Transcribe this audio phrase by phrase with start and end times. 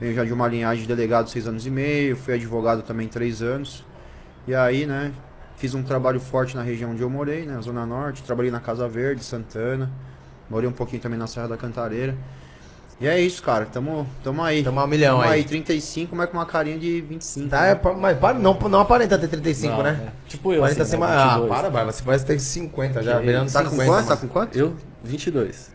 [0.00, 3.42] Venho já de uma linhagem de delegado seis anos e meio, fui advogado também três
[3.42, 3.84] anos.
[4.48, 5.12] E aí, né,
[5.56, 8.22] fiz um trabalho forte na região onde eu morei, né, Zona Norte.
[8.22, 9.90] Trabalhei na Casa Verde, Santana.
[10.48, 12.16] Morei um pouquinho também na Serra da Cantareira.
[13.00, 13.64] E é isso, cara.
[13.64, 14.62] Tamo, tamo aí.
[14.62, 15.40] Tamo um milhão Tamo aí.
[15.40, 17.48] aí, 35, mas com uma carinha de 25.
[17.48, 17.70] Tá, né?
[17.72, 20.08] é, mas para, não, não aparenta ter 35, Não, né?
[20.08, 20.28] é.
[20.28, 21.06] Tipo eu, 40 assim, acima.
[21.06, 21.14] né?
[21.14, 21.48] Ah, 22.
[21.48, 21.92] para, Barba.
[21.92, 23.50] Você parece ter 50 já, virando.
[23.50, 23.90] Tá com 50.
[23.90, 24.08] quanto?
[24.08, 24.58] Tá com quanto?
[24.58, 25.70] Eu, 22.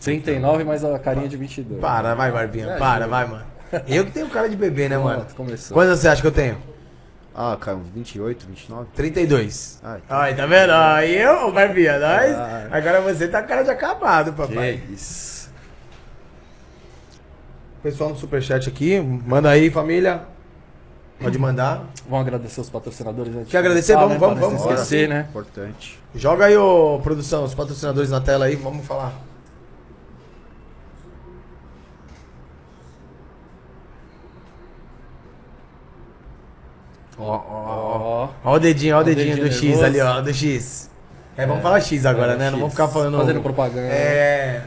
[0.00, 1.80] 39, mas a carinha de 22.
[1.80, 2.66] Para, vai, Barbinha.
[2.72, 3.44] É, para, vai, mano.
[3.86, 5.20] Eu que tenho cara de bebê, né, mano?
[5.20, 5.74] Pronto, começou.
[5.76, 6.56] Quantos você acha que eu tenho?
[7.32, 8.88] Ah, cara, uns 28, 29.
[8.94, 9.80] 32.
[9.84, 10.16] Ah, então.
[10.18, 10.70] Ai, tá vendo?
[10.72, 12.36] Aí eu, Barbinha, nós.
[12.36, 12.68] Ah.
[12.72, 14.82] Agora você tá com cara de acabado, Que papai.
[14.90, 15.50] isso.
[17.82, 20.22] Pessoal no superchat aqui, manda aí, família.
[21.20, 21.84] Pode mandar.
[22.08, 23.92] Vamos agradecer os patrocinadores antes Quer agradecer?
[23.94, 24.40] começar, Vamos, né?
[24.40, 24.80] vamos, não vamos.
[24.80, 25.26] esquecer, né?
[25.28, 25.98] Importante.
[26.14, 29.12] Joga aí, ô produção, os patrocinadores na tela aí, vamos falar.
[37.20, 38.28] Ó, ó, ó.
[38.44, 39.84] Ó, o dedinho, ó o o dedinho dedinho do X nervoso.
[39.84, 40.90] ali, ó, do X.
[41.36, 42.44] É, vamos falar X agora, é, né?
[42.46, 42.58] Não X.
[42.60, 43.16] vamos ficar falando.
[43.18, 43.86] Fazendo propaganda.
[43.88, 44.62] É.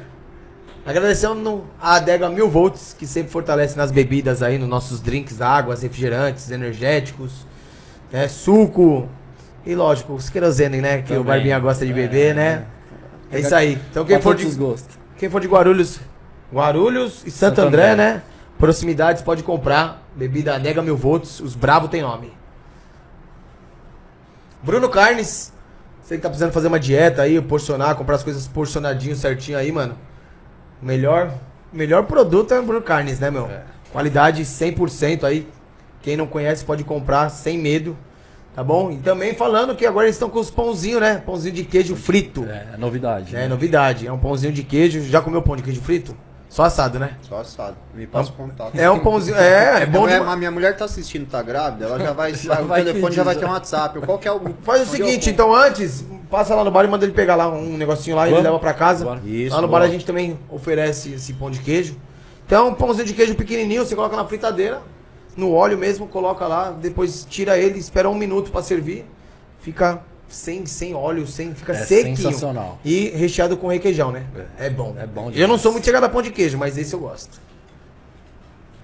[0.86, 5.82] Agradecendo a Adega Mil Volts, que sempre fortalece nas bebidas aí, nos nossos drinks, águas,
[5.82, 7.46] refrigerantes, energéticos,
[8.12, 8.28] né?
[8.28, 9.08] Suco.
[9.66, 10.98] E lógico, os querosene, né?
[10.98, 11.24] Que o Também.
[11.24, 12.66] Barbinha gosta de É, beber, né?
[13.32, 13.80] É isso aí.
[13.90, 14.46] Então quem for de,
[15.18, 16.00] quem for de Guarulhos,
[16.54, 17.96] Guarulhos e Santo, Santo André, André.
[18.16, 18.22] né?
[18.60, 20.02] Proximidades pode comprar.
[20.16, 22.32] Bebida Nega Mil Volts, os bravos tem nome.
[24.64, 25.52] Bruno Carnes,
[26.02, 29.70] você que tá precisando fazer uma dieta aí, porcionar, comprar as coisas porcionadinho, certinho aí,
[29.74, 29.98] mano.
[30.82, 31.34] O melhor,
[31.72, 33.46] melhor produto é o Bruno Carnes, né, meu?
[33.48, 33.64] É.
[33.92, 35.48] Qualidade 100% aí.
[36.02, 37.98] Quem não conhece pode comprar sem medo,
[38.56, 38.90] tá bom?
[38.90, 41.22] E também falando que agora eles estão com os pãozinhos, né?
[41.26, 42.46] Pãozinho de queijo frito.
[42.46, 43.36] É, novidade.
[43.36, 43.48] É né?
[43.50, 45.02] novidade, é um pãozinho de queijo.
[45.04, 46.16] Já comeu pão de queijo frito?
[46.54, 47.18] Só assado, né?
[47.28, 47.76] Só assado.
[47.96, 48.76] Me passa o contato.
[48.76, 49.36] É um pãozinho.
[49.36, 52.32] É, é bom Minha a minha mulher tá assistindo, tá grávida, ela já vai.
[52.38, 54.00] Já o vai telefone pedir, já vai ter um WhatsApp.
[54.02, 54.40] Qual que é o.
[54.62, 57.76] Faz o seguinte, então antes, passa lá no bar e manda ele pegar lá um
[57.76, 59.04] negocinho lá e ele leva pra casa.
[59.04, 59.20] Bora.
[59.26, 61.98] Isso, lá no bar a gente também oferece esse pão de queijo.
[62.46, 64.80] Então, um pãozinho de queijo pequenininho, você coloca na fritadeira,
[65.36, 69.08] no óleo mesmo, coloca lá, depois tira ele, espera um minuto pra servir.
[69.60, 70.04] Fica
[70.34, 72.18] sem, sem óleo, sem, fica É sequinho.
[72.18, 72.80] sensacional.
[72.84, 74.24] E recheado com requeijão, né?
[74.60, 74.96] É, bom.
[75.00, 75.50] É bom Eu demais.
[75.50, 77.40] não sou muito chegado a pão de queijo, mas esse eu gosto.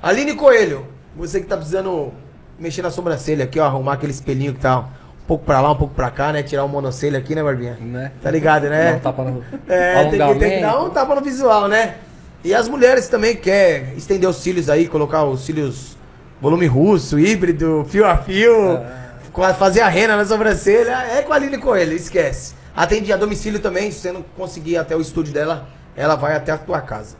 [0.01, 2.13] Aline Coelho, você que tá precisando
[2.57, 4.85] mexer na sobrancelha aqui, ó, arrumar aquele espelhinho que tá um
[5.27, 6.41] pouco pra lá, um pouco pra cá, né?
[6.43, 7.77] Tirar o monocelha aqui, né, Barbinha?
[7.79, 8.11] Né?
[8.21, 8.91] Tá ligado, né?
[8.93, 11.95] Dá um tapa no É, tem que, tem que dar um tapa no visual, né?
[12.43, 15.97] E as mulheres também quer estender os cílios aí, colocar os cílios
[16.41, 19.08] volume russo, híbrido, fio a fio, É.
[19.57, 22.53] fazer a rena na sobrancelha, é com a Aline Coelho, esquece.
[22.75, 26.35] Atende a domicílio também, se você não conseguir ir até o estúdio dela, ela vai
[26.35, 27.17] até a tua casa.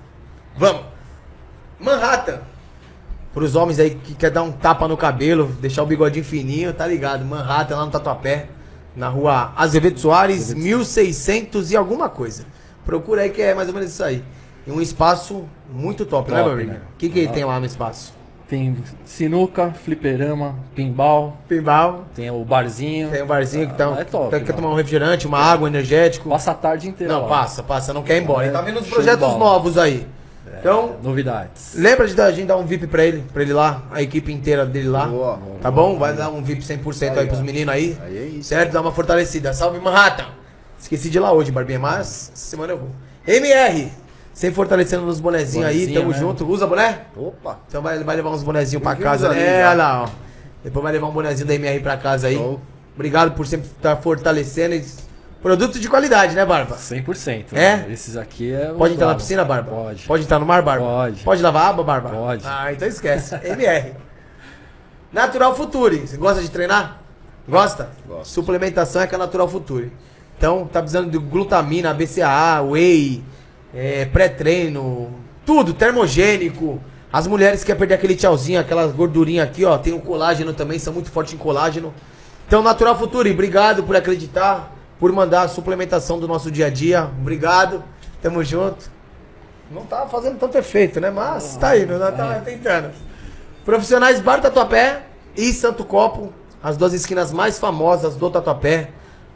[0.58, 0.84] Vamos!
[1.80, 2.40] Manhattan!
[3.34, 6.74] Para os homens aí que quer dar um tapa no cabelo, deixar o bigodinho fininho,
[6.74, 7.24] tá ligado?
[7.24, 8.48] Manhattan lá no Tatuapé,
[8.96, 12.46] na rua Azevedo Soares, 1600 e alguma coisa.
[12.84, 14.24] Procura aí que é mais ou menos isso aí.
[14.66, 16.72] E um espaço muito top, né, Top, meu amigo?
[16.72, 16.82] né?
[16.94, 17.34] O que, que Top.
[17.36, 18.14] tem lá no espaço?
[18.50, 23.10] Tem sinuca, fliperama, pinball, Pinball, tem o barzinho.
[23.12, 26.28] tem um barzinho que tá, Ah, é top, quer, tomar um refrigerante, uma água, energético.
[26.30, 27.14] Passa a tarde inteira.
[27.14, 27.30] Não, lá.
[27.30, 28.44] passa, passa, não quer ir embora.
[28.44, 30.08] É, Ele tá vendo os projetos novos aí.
[30.60, 31.76] Então, Novidades.
[31.76, 34.34] lembra de dar- a gente dar um VIP pra ele, pra ele lá, a equipe
[34.34, 35.06] inteira dele lá.
[35.06, 35.40] Boa.
[35.62, 35.98] Tá bom?
[36.00, 37.96] Vai dar um VIP 100% aí, Aí, pros meninos aí.
[38.04, 38.50] Aí é isso.
[38.50, 38.72] Certo?
[38.74, 39.54] Dá uma fortalecida.
[39.54, 40.26] Salve Manhattan!
[40.78, 42.90] Esqueci de ir lá hoje, Barbinha, mas essa semana eu vou.
[43.28, 43.90] MR!
[44.40, 46.18] Sempre fortalecendo nos bonezinhos aí, Bonezinho, tamo né?
[46.18, 46.48] junto.
[46.50, 47.00] Usa boné?
[47.14, 47.60] Opa.
[47.68, 49.32] Então vai, vai levar uns bonezinhos pra Bem-vindos casa.
[49.34, 49.70] ali É, já.
[49.72, 50.10] olha lá, ó.
[50.64, 52.36] Depois vai levar um bonezinho da MR pra casa aí.
[52.38, 52.62] Show.
[52.96, 54.76] Obrigado por sempre estar fortalecendo.
[54.76, 54.86] e-
[55.42, 56.78] Produto de qualidade, né, Barba?
[56.78, 57.48] 100%.
[57.52, 57.56] É?
[57.78, 57.88] né?
[57.92, 58.68] Esses aqui é.
[58.78, 59.72] Pode entrar na piscina, Barba?
[59.72, 60.04] Pode.
[60.08, 60.86] Pode entrar no mar, Barba?
[60.86, 61.22] Pode.
[61.24, 62.10] Pode lavar a aba, Barba?
[62.10, 62.44] Pode.
[62.48, 63.36] Ah, então esquece.
[63.44, 63.92] MR.
[65.12, 66.08] Natural Future.
[66.08, 67.02] Você gosta de treinar?
[67.46, 67.90] Gosta?
[68.08, 68.32] Gosto.
[68.32, 69.92] Suplementação é com a Natural Future.
[70.38, 73.22] Então, tá precisando de glutamina, BCAA, whey,
[73.74, 75.14] é, pré-treino,
[75.46, 76.80] tudo, termogênico.
[77.12, 79.78] As mulheres que querem perder aquele tchauzinho, aquela gordurinha aqui, ó.
[79.78, 81.94] Tem o colágeno também, são muito fortes em colágeno.
[82.48, 87.10] Então, Natural Future, obrigado por acreditar, por mandar a suplementação do nosso dia a dia.
[87.20, 87.84] Obrigado.
[88.22, 88.92] Tamo junto.
[89.72, 91.12] Não tá fazendo tanto efeito, né?
[91.12, 92.12] Mas tá indo, né?
[92.12, 92.92] Tá tentando.
[93.64, 95.04] Profissionais Bar Tatuapé
[95.38, 98.90] e Santo Copo, as duas esquinas mais famosas do Tatuapé,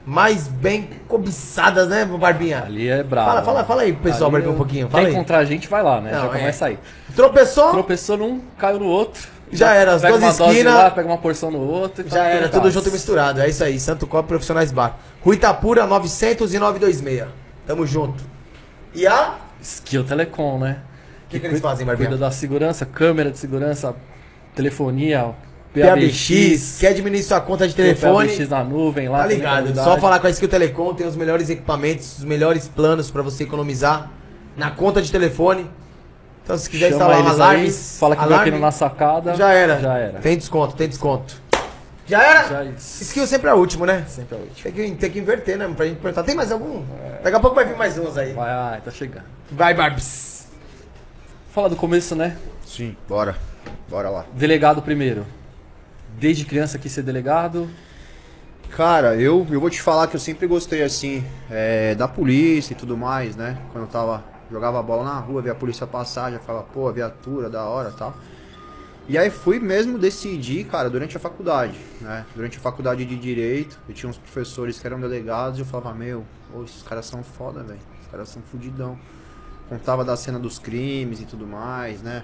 [0.05, 2.63] mais bem cobiçadas, né, Barbinha?
[2.65, 3.29] Ali é brabo.
[3.29, 4.85] Fala, fala, fala aí pessoal, Barbinha, um eu- pouquinho.
[4.87, 5.13] Quer Fala aí.
[5.13, 6.11] encontrar a gente, vai lá, né?
[6.11, 6.39] Não, Já é.
[6.39, 6.79] começa aí.
[7.15, 7.71] Tropeçou?
[7.71, 9.27] Tropeçou num, caiu no outro.
[9.51, 12.03] Já era, as duas esquinas- pega uma porção no outro.
[12.09, 13.39] Já era, tudo junto e misturado.
[13.39, 14.97] É isso aí, Santo Copo Profissionais Bar.
[15.21, 17.27] Rui Itapura, 900 e 926.
[17.67, 18.23] Tamo junto.
[18.95, 20.77] E a Skill Telecom, né?
[21.29, 22.19] que, que eles fazem, Cuida Barbinha?
[22.19, 23.95] da segurança, câmera de segurança,
[24.55, 25.31] telefonia,
[25.73, 28.29] PABX, quer diminuir sua conta de telefone?
[28.29, 29.19] PABX na nuvem lá.
[29.19, 29.75] Tá ligado?
[29.75, 33.43] Só falar com a Skill Telecom, tem os melhores equipamentos, os melhores planos pra você
[33.43, 34.11] economizar
[34.55, 35.69] na conta de telefone.
[36.43, 39.33] Então, se quiser Chama instalar alarmes, aí, fala que veio alarme, aqui na sacada.
[39.35, 39.79] já era.
[39.79, 40.19] Já era.
[40.19, 41.41] Tem desconto, tem desconto.
[42.05, 42.47] Já era?
[42.49, 43.03] Já é isso.
[43.03, 44.03] Skill sempre é o último, né?
[44.09, 44.61] Sempre é o último.
[44.63, 45.71] Tem que, tem que inverter, né?
[45.75, 46.23] Pra gente perguntar.
[46.23, 46.83] Tem mais algum?
[47.23, 48.33] Daqui a pouco vai vir mais uns aí.
[48.33, 49.23] Vai, vai, tá chegando.
[49.49, 50.47] Vai, Barbs.
[51.51, 52.35] Fala do começo, né?
[52.65, 53.37] Sim, bora.
[53.89, 54.25] Bora lá.
[54.33, 55.25] Delegado primeiro.
[56.19, 57.69] Desde criança quis ser delegado.
[58.69, 62.75] Cara, eu, eu vou te falar que eu sempre gostei assim é, da polícia e
[62.75, 63.57] tudo mais, né?
[63.71, 67.49] Quando eu tava jogava bola na rua, via a polícia passar, já falava, pô, viatura,
[67.49, 68.15] da hora, tal.
[69.07, 72.25] E aí fui mesmo decidir, cara, durante a faculdade, né?
[72.33, 75.93] Durante a faculdade de direito, eu tinha uns professores que eram delegados e eu falava,
[75.93, 77.79] meu, pô, esses caras são foda, velho.
[77.99, 78.97] Esses caras são fudidão.
[79.67, 82.23] Contava da cena dos crimes e tudo mais, né?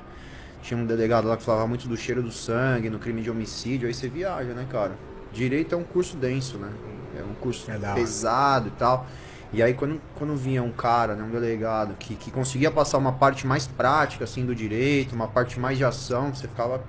[0.61, 3.87] Tinha um delegado lá que falava muito do cheiro do sangue, no crime de homicídio,
[3.87, 4.91] aí você viaja, né, cara?
[5.31, 6.71] Direito é um curso denso, né?
[7.17, 9.07] É um curso É pesado e tal.
[9.51, 13.13] E aí quando, quando vinha um cara, né, um delegado, que, que conseguia passar uma
[13.13, 16.83] parte mais prática, assim, do direito, uma parte mais de ação, você ficava...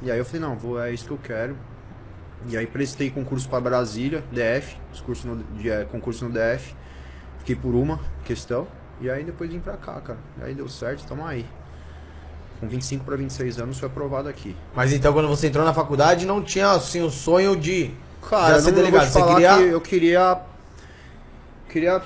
[0.00, 1.56] E aí eu falei, não, vou, é isso que eu quero.
[2.48, 6.74] E aí prestei concurso para Brasília, DF, concurso no, de, é, concurso no DF.
[7.38, 8.66] Fiquei por uma questão.
[9.00, 10.18] E aí depois vim pra cá, cara.
[10.40, 11.46] E aí deu certo, tamo aí.
[12.62, 14.54] Com 25 para 26 anos foi aprovado aqui.
[14.72, 17.90] Mas então, quando você entrou na faculdade, não tinha assim o sonho de.
[18.30, 20.38] Cara, ser delegado, você queria- que eu queria
[21.68, 22.00] queria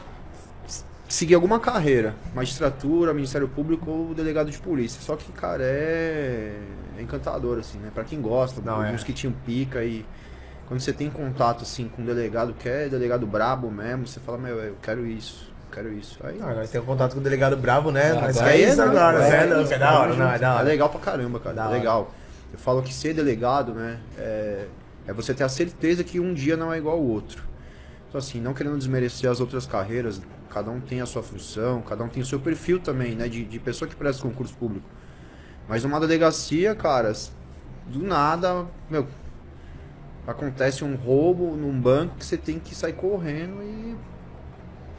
[1.06, 4.98] seguir alguma carreira, magistratura, Ministério Público ou delegado de polícia.
[5.02, 6.58] Só que, cara, é,
[6.96, 7.90] é encantador assim, né?
[7.94, 8.96] Para quem gosta, Não, é.
[8.96, 10.06] que tinham pica e
[10.66, 14.38] quando você tem contato assim com um delegado que é delegado brabo mesmo, você fala,
[14.38, 16.18] meu, eu quero isso, quero isso.
[16.24, 18.12] Aí, Ah, nós temos contato com o delegado bravo, né?
[18.12, 18.84] Ah, Mas é é, isso né?
[18.84, 19.54] agora, É, né?
[19.54, 20.62] Não, é da hora, não, é da É hora.
[20.64, 21.54] legal pra caramba, cara.
[21.54, 21.76] Da é hora.
[21.76, 22.10] legal.
[22.52, 24.66] Eu falo que ser delegado, né, é,
[25.06, 27.42] é você ter a certeza que um dia não é igual ao outro.
[28.08, 32.02] Então, assim, não querendo desmerecer as outras carreiras, cada um tem a sua função, cada
[32.04, 34.86] um tem o seu perfil também, né, de, de pessoa que presta concurso público.
[35.68, 37.12] Mas numa delegacia, cara,
[37.86, 39.06] do nada, meu,
[40.26, 43.96] acontece um roubo num banco que você tem que sair correndo e,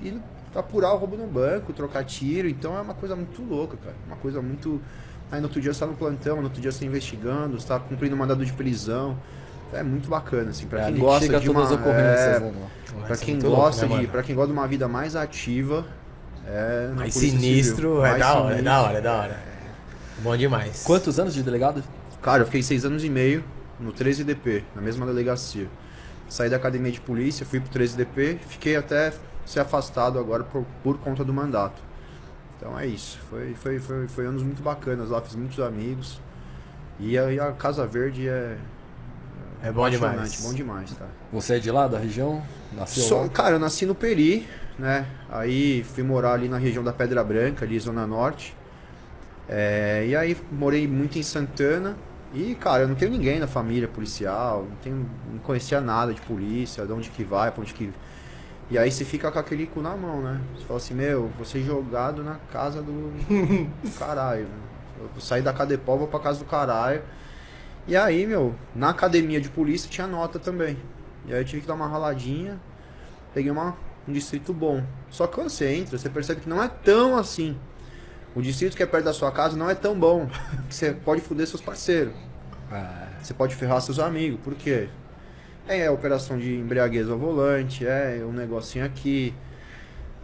[0.09, 0.21] e
[0.59, 2.47] apurar o roubo no banco, trocar tiro.
[2.47, 3.95] Então é uma coisa muito louca, cara.
[4.05, 4.81] Uma coisa muito.
[5.31, 7.67] Aí no outro dia você tá no plantão, no outro dia você tá investigando, você
[7.67, 9.17] tá cumprindo um mandado de prisão.
[9.73, 11.61] É muito bacana, assim, pra É, quem gosta de uma.
[11.63, 12.53] é, né,
[13.05, 14.07] pra Isso é quem muito louco, gosta né, de.
[14.07, 14.23] mano?
[14.23, 15.85] quem gosta de uma vida mais ativa.
[16.45, 16.91] É.
[16.95, 19.39] Mais sinistro, é Mais da hora, é da hora, é da hora.
[20.19, 20.83] Bom demais.
[20.83, 21.83] Quantos anos de delegado?
[22.21, 23.43] Cara, eu fiquei seis anos e meio
[23.79, 25.67] no 13DP, na mesma delegacia.
[26.29, 29.13] Saí da academia de polícia, fui pro 13DP, fiquei até
[29.47, 31.81] ser afastado agora por, por conta do mandato.
[32.57, 33.19] Então é isso.
[33.29, 36.19] Foi, foi, foi, foi anos muito bacanas lá, fiz muitos amigos.
[36.99, 38.57] E a, e a Casa Verde é.
[39.63, 40.41] É bom demais.
[40.41, 41.05] Bom demais, tá?
[41.31, 42.43] Você é de lá, da região?
[42.73, 43.29] Nasceu Só- lá?
[43.29, 44.47] cara, eu nasci no Peri,
[44.77, 45.07] né?
[45.29, 48.55] Aí fui morar ali na região da Pedra Branca, ali Zona Norte.
[49.49, 51.95] É, e aí morei muito em Santana.
[52.33, 56.21] E, cara, eu não tenho ninguém na família policial, não, tenho, não conhecia nada de
[56.21, 57.91] polícia, de onde que vai, pra onde que.
[58.69, 60.41] E aí você fica com aquele cu na mão, né?
[60.55, 64.43] Você fala assim, meu, você jogado na casa do, do caralho.
[64.43, 64.57] né?
[65.15, 67.01] Eu saí da Cadepol, vou pra casa do caralho.
[67.87, 70.77] E aí, meu, na academia de polícia tinha nota também.
[71.25, 72.59] E aí eu tive que dar uma raladinha,
[73.33, 74.83] peguei uma, um distrito bom.
[75.09, 77.57] Só que quando você entra, você percebe que não é tão assim.
[78.35, 80.29] O distrito que é perto da sua casa não é tão bom.
[80.69, 82.13] Você pode foder seus parceiros.
[82.71, 84.39] Ah, Você pode ferrar seus amigos.
[84.43, 84.89] Por quê?
[85.67, 89.33] É operação de embriaguez ao volante, é um negocinho aqui.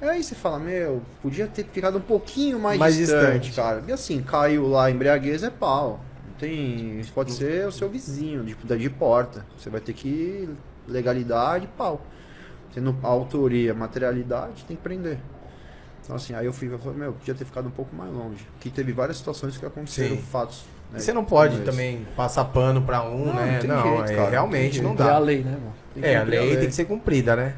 [0.02, 3.56] Aí você fala, meu, podia ter ficado um pouquinho mais, Mais distante, distante.
[3.56, 3.84] cara.
[3.88, 6.02] E assim, caiu lá embriaguez é pau.
[6.28, 7.02] Não tem.
[7.14, 9.46] Pode ser o seu vizinho, de, de porta.
[9.58, 10.50] Você vai ter que.
[10.88, 12.02] Legalidade, pau.
[12.74, 15.20] Tendo autoria, materialidade, tem que prender.
[16.04, 18.46] Então assim, aí eu fui, eu falei, meu, podia ter ficado um pouco mais longe.
[18.60, 20.22] Que teve várias situações que aconteceram, Sim.
[20.22, 20.66] fatos.
[20.94, 23.60] Né, E você não pode como também passar pano pra um, Não, né?
[23.64, 25.18] não Não, jeito, é, não realmente tem não é a dá.
[25.18, 25.74] lei, né, mano?
[26.02, 27.56] É, a cumprir lei tem que ser cumprida, né?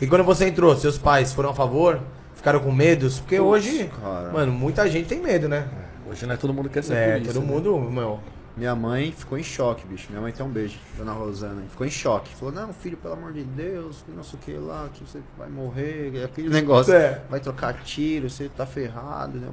[0.00, 2.00] E quando você entrou, seus pais foram a favor?
[2.34, 3.18] Ficaram com medos?
[3.18, 4.30] Porque hoje, cara.
[4.32, 5.66] mano, muita gente tem medo, né?
[6.08, 7.52] Hoje não é todo mundo que quer ser É, polícia, todo né?
[7.52, 8.20] mundo, meu.
[8.56, 10.06] Minha mãe ficou em choque, bicho.
[10.10, 11.62] Minha mãe tem um beijo, dona Rosana.
[11.70, 12.34] Ficou em choque.
[12.34, 15.20] Falou, não, filho, pelo amor de Deus, que não sei o que lá, que você
[15.36, 16.92] vai morrer, é aquele negócio.
[16.92, 17.20] É.
[17.30, 19.48] Vai trocar tiro, você tá ferrado, né?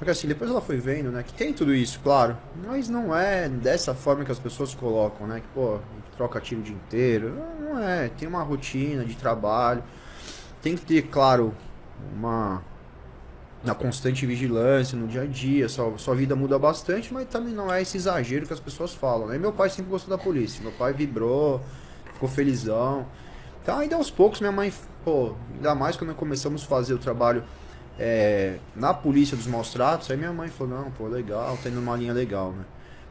[0.00, 2.34] Porque assim, depois ela foi vendo, né, que tem tudo isso, claro.
[2.66, 5.40] Mas não é dessa forma que as pessoas colocam, né?
[5.40, 5.78] Que, pô,
[6.16, 7.34] troca tiro o dia inteiro.
[7.60, 8.08] Não, é.
[8.08, 9.84] Tem uma rotina de trabalho.
[10.62, 11.54] Tem que ter, claro,
[12.16, 12.62] uma
[13.62, 17.70] na constante vigilância, no dia a dia, sua, sua vida muda bastante, mas também não
[17.70, 19.36] é esse exagero que as pessoas falam, né?
[19.36, 21.60] E meu pai sempre gostou da polícia, meu pai vibrou,
[22.14, 23.06] ficou felizão.
[23.62, 24.72] Então ainda aos poucos minha mãe,
[25.04, 27.44] pô, ainda mais quando começamos a fazer o trabalho
[28.02, 31.76] é, na polícia dos maus tratos, aí minha mãe falou, não, pô, legal, tá indo
[31.80, 32.64] numa linha legal, né?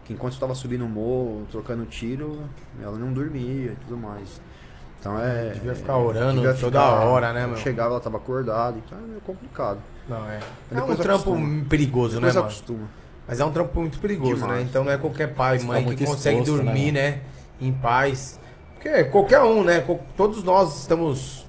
[0.03, 2.39] Que enquanto eu tava subindo o morro, trocando tiro,
[2.81, 4.41] ela não dormia e tudo mais.
[5.00, 5.51] Então é.
[5.51, 7.55] Devia ficar orando devia toda ficar- hora, né, meu?
[7.58, 9.77] Chegava, ela tava acordada, então é meio complicado.
[10.10, 10.39] Não, é.
[10.72, 11.65] É um trampo acostuma.
[11.69, 12.51] perigoso, Depois né, mano?
[12.51, 12.88] acostuma.
[13.27, 14.62] Mas é um trampo muito perigoso, Demais.
[14.62, 14.65] né?
[14.67, 16.93] Então não é qualquer pai Você mãe tá que consegue exposto, né, dormir, mano?
[16.98, 17.22] né?
[17.62, 18.39] Em paz.
[18.74, 19.86] Porque qualquer um, né?
[20.17, 21.48] Todos nós estamos.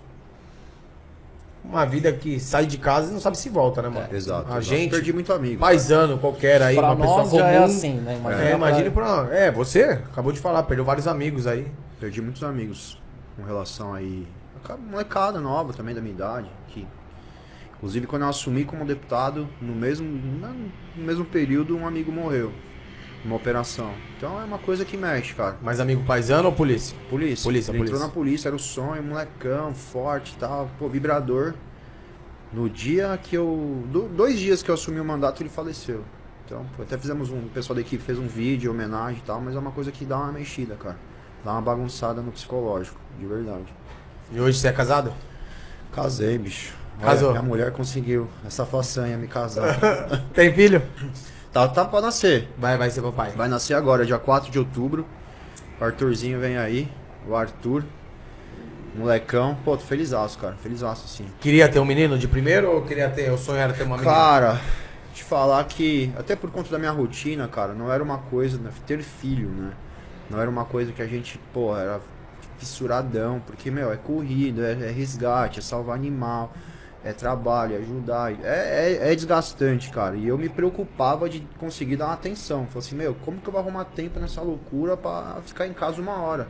[1.62, 4.08] Uma vida que sai de casa e não sabe se volta, né, mano?
[4.12, 4.46] Exato.
[4.46, 4.62] A exato.
[4.62, 5.60] gente, Perdi muito amigo.
[5.60, 7.42] paisano qualquer aí, pra uma pessoa nós comum.
[7.42, 8.16] já é assim, né?
[8.18, 9.28] Imagina, É, pra- imagine pra.
[9.30, 11.66] É, você acabou de falar, perdeu vários amigos aí.
[12.00, 13.00] Perdi muitos amigos
[13.36, 14.26] com relação aí.
[14.90, 16.48] Molecada nova também da minha idade.
[16.68, 16.86] Que,
[17.76, 20.06] inclusive, quando eu assumi como deputado, no mesmo,
[20.96, 22.52] no mesmo período, um amigo morreu.
[23.24, 23.92] Uma operação.
[24.16, 25.56] Então é uma coisa que mexe, cara.
[25.62, 26.96] Mais amigo paisano ou polícia?
[27.10, 27.44] Polícia.
[27.44, 27.94] Polícia, Ele polícia.
[27.94, 30.70] entrou na polícia, era o sonho, molecão, forte e tal.
[30.78, 31.52] Pô, vibrador.
[32.52, 33.84] No dia que eu.
[33.86, 36.02] do- dois dias que eu assumi o mandato, ele faleceu.
[36.46, 37.38] Então, pô, até fizemos um.
[37.40, 40.04] O pessoal da equipe fez um vídeo, homenagem e tal, mas é uma coisa que
[40.04, 40.96] dá uma mexida, cara.
[41.44, 43.72] Dá uma bagunçada no psicológico, de verdade.
[44.32, 45.12] E hoje você é casado?
[45.92, 46.74] Casei, bicho.
[46.98, 47.30] Olha, Casou.
[47.30, 49.78] Minha mulher conseguiu essa façanha me casar.
[50.34, 50.82] Tem filho?
[51.52, 52.48] tá, tá pra nascer.
[52.58, 53.32] Vai, vai ser papai.
[53.32, 55.06] Vai nascer agora, dia 4 de outubro.
[55.80, 56.88] O Arthurzinho vem aí.
[57.26, 57.84] O Arthur.
[58.94, 59.56] Molecão.
[59.64, 60.56] Pô, tô felizaço, cara.
[60.62, 61.26] Felizaço, sim.
[61.40, 63.30] Queria ter um menino de primeiro ou queria ter.
[63.30, 64.14] O sonho era ter uma menina?
[64.14, 64.60] Cara,
[65.14, 68.70] te falar que, até por conta da minha rotina, cara, não era uma coisa, né,
[68.86, 69.72] ter filho, né?
[70.28, 72.00] Não era uma coisa que a gente, pô, era
[72.58, 76.52] fissuradão, porque, meu, é corrida, é, é resgate, é salvar animal,
[77.04, 80.16] é trabalho, é ajudar, é, é, é desgastante, cara.
[80.16, 82.66] E eu me preocupava de conseguir dar uma atenção.
[82.66, 86.00] Falei assim, meu, como que eu vou arrumar tempo nessa loucura pra ficar em casa
[86.00, 86.46] uma hora?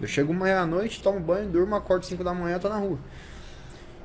[0.00, 2.98] Eu chego meia-noite, tomo banho, durmo, acordo 5 da manhã, tô na rua.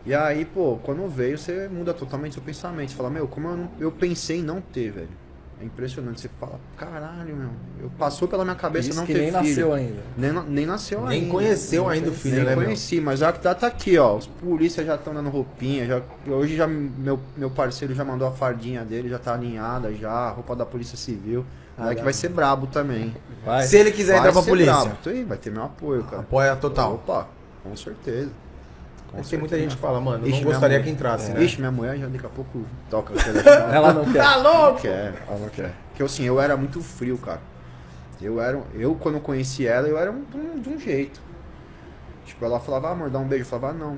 [0.05, 2.91] E aí, pô, quando veio, você muda totalmente seu pensamento.
[2.91, 5.24] Você fala, meu, como eu, não- eu pensei em não ter, velho.
[5.61, 6.19] É impressionante.
[6.19, 7.49] Você fala, caralho, meu.
[7.81, 9.41] Eu passou pela minha cabeça Isso não que ter nem filho.
[9.41, 10.01] nasceu ainda.
[10.17, 11.31] Nem, nem nasceu Nem ainda.
[11.31, 12.65] conheceu ainda o filho, Nem né, meu?
[12.65, 14.17] conheci, mas já que tá, tá aqui, ó.
[14.17, 15.85] Os polícias já estão dando roupinha.
[15.85, 20.11] Já, hoje já meu, meu parceiro já mandou a fardinha dele, já tá alinhada já,
[20.11, 21.45] a roupa da Polícia Civil.
[21.77, 23.15] Ah, Moleque vai ser brabo também.
[23.45, 23.63] Vai.
[23.63, 24.97] Se ele quiser Vai entrar pra ser polícia, brabo.
[25.05, 26.21] Aí, vai ter meu apoio, cara.
[26.21, 26.95] apoia total.
[26.95, 27.27] Opa,
[27.63, 28.29] com certeza.
[29.15, 31.43] Com Tem muita gente que fala, mano, eu Ixi, não gostaria mulher- que entrasse, né?
[31.43, 33.73] Ixi, minha mulher já daqui a pouco toca o telefone.
[33.73, 34.23] Ela não quer.
[34.23, 34.81] Tá Não louco?
[34.81, 35.73] quer, ela não quer.
[35.89, 37.41] Porque assim, eu era muito frio, cara.
[38.21, 38.61] Eu era.
[38.73, 41.21] Eu, quando eu conheci ela, eu era um, de um- de um jeito.
[42.25, 43.43] Tipo, ela falava, ah, amor, dá um beijo.
[43.43, 43.97] Eu falava, ah, não.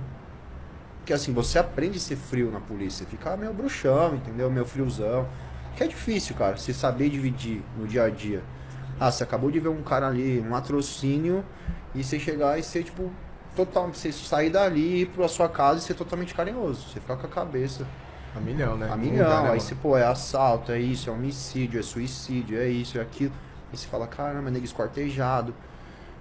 [0.99, 3.05] Porque assim, você aprende a ser frio na polícia.
[3.05, 4.49] Ficar meio bruxão, entendeu?
[4.51, 5.27] Meio friozão.
[5.75, 8.41] Que é difícil, cara, você saber dividir no dia a dia.
[8.99, 11.45] Ah, você acabou de ver um cara ali, um latrocínio,
[11.93, 13.11] e você chegar e ser, tipo,
[13.65, 13.87] total.
[13.93, 16.87] Você sair dali e ir pra sua casa e ser totalmente carinhoso.
[16.89, 17.85] Você ficar com a cabeça
[18.35, 18.87] A milhão, né?
[18.91, 22.57] a milhão, dá, né, aí você, pô, é assalto, é isso, é homicídio, é suicídio,
[22.59, 23.33] é isso, é aquilo.
[23.71, 25.53] Aí você fala, caramba, nego esquartejado.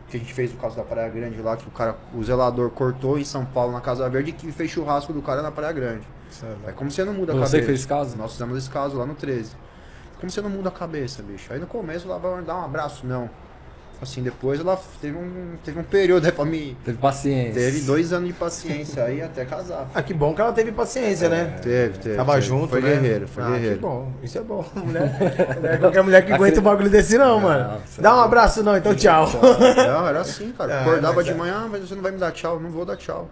[0.08, 2.70] Que a gente fez o caso da Praia Grande lá, que o cara, o zelador
[2.70, 5.72] cortou em São Paulo, na Casa Verde, e que fez churrasco do cara na Praia
[5.72, 6.06] Grande.
[6.66, 7.58] É como você não muda a Você cabeça.
[7.58, 8.16] que fez esse caso?
[8.16, 9.52] Nós fizemos esse caso lá no 13.
[10.20, 11.52] Como você não muda a cabeça, bicho?
[11.52, 13.28] Aí no começo ela vai dar um abraço, não.
[14.00, 16.76] Assim, depois ela teve um, teve um período aí pra me.
[16.84, 17.54] Teve paciência.
[17.54, 19.88] Teve dois anos de paciência aí até casar.
[19.94, 21.58] Ah, que bom que ela teve paciência, né?
[21.62, 22.16] Teve, teve.
[22.16, 22.46] Tava teve.
[22.46, 22.90] junto, Foi né?
[22.90, 23.76] guerreiro, foi ah, guerreiro.
[23.76, 24.12] que bom.
[24.22, 24.64] Isso é bom.
[24.76, 27.80] Mulher, não é qualquer mulher que aguenta um bagulho desse não, mano.
[27.86, 29.26] você Dá um abraço não, então tchau.
[29.76, 30.78] Não, era assim, cara.
[30.78, 31.34] Ah, Acordava de é.
[31.34, 33.30] manhã, ah, mas você não vai me dar tchau, não vou dar tchau.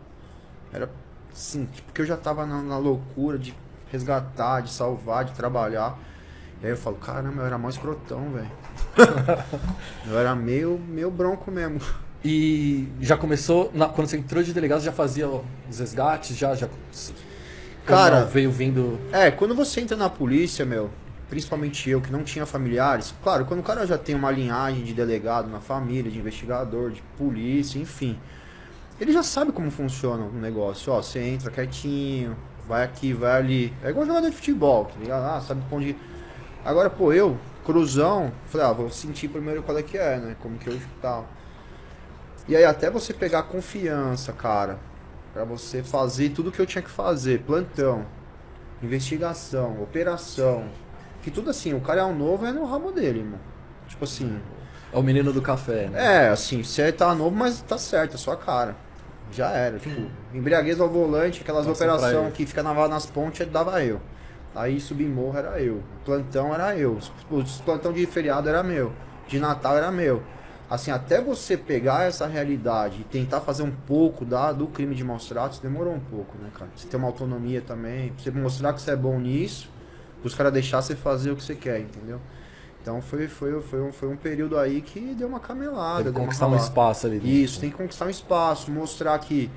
[0.72, 0.88] Era
[1.30, 3.54] assim, tipo, porque eu já tava na, na loucura de
[3.92, 5.98] resgatar, de salvar, de trabalhar.
[6.62, 8.50] E aí eu falo, caramba, eu era mó escrotão, velho.
[10.06, 11.80] eu era meio, meio bronco mesmo.
[12.24, 16.68] E já começou, na- quando você entrou de delegado, já fazia os resgates, já, já
[17.84, 20.90] Cara- não, veio vindo É, quando você entra na polícia, meu,
[21.28, 24.94] principalmente eu que não tinha familiares, claro, quando o cara já tem uma linhagem de
[24.94, 28.18] delegado na família, de investigador, de polícia, enfim,
[28.98, 30.92] ele já sabe como funciona o negócio.
[30.92, 32.34] Ó, você entra quietinho,
[32.66, 33.72] vai aqui, vai ali.
[33.82, 35.24] É igual jogador de futebol, tá ligado?
[35.24, 35.94] Ah, sabe onde.
[36.64, 40.36] Agora, pô, eu, cruzão, falei, ah, vou sentir primeiro qual é que é, né?
[40.40, 41.26] Como que eu tal.
[42.46, 44.78] E aí, até você pegar confiança, cara,
[45.32, 48.04] pra você fazer tudo que eu tinha que fazer, plantão,
[48.82, 50.68] investigação, operação,
[51.22, 53.40] que tudo assim, o cara é um novo, é no ramo dele, irmão.
[53.88, 54.38] Tipo assim,
[54.92, 56.26] ao menino do café, né?
[56.26, 58.76] é, assim, você tá novo, mas tá certo, é sua cara.
[59.32, 64.00] Já era, tipo, embriaguez ao volante, aquelas operações que fica na, nas pontes, dava eu.
[64.54, 65.82] Aí subir morro era eu.
[66.04, 66.98] Plantão era eu.
[67.30, 68.92] Os, plantão de feriado era meu.
[69.26, 70.22] De Natal era meu.
[70.70, 75.04] Assim, até você pegar essa realidade e tentar fazer um pouco da, do crime de
[75.04, 76.70] maus tratos, demorou um pouco, né, cara?
[76.74, 79.70] Você ter uma autonomia também, você mostrar que você é bom nisso,
[80.22, 82.18] os caras deixar você fazer o que você quer, entendeu?
[82.80, 86.04] Então foi, foi, foi, um, foi um período aí que deu uma camelada.
[86.04, 87.16] Teve que conquistar um espaço ali.
[87.16, 87.28] dentro.
[87.28, 89.50] Isso, tem que conquistar um espaço, mostrar que,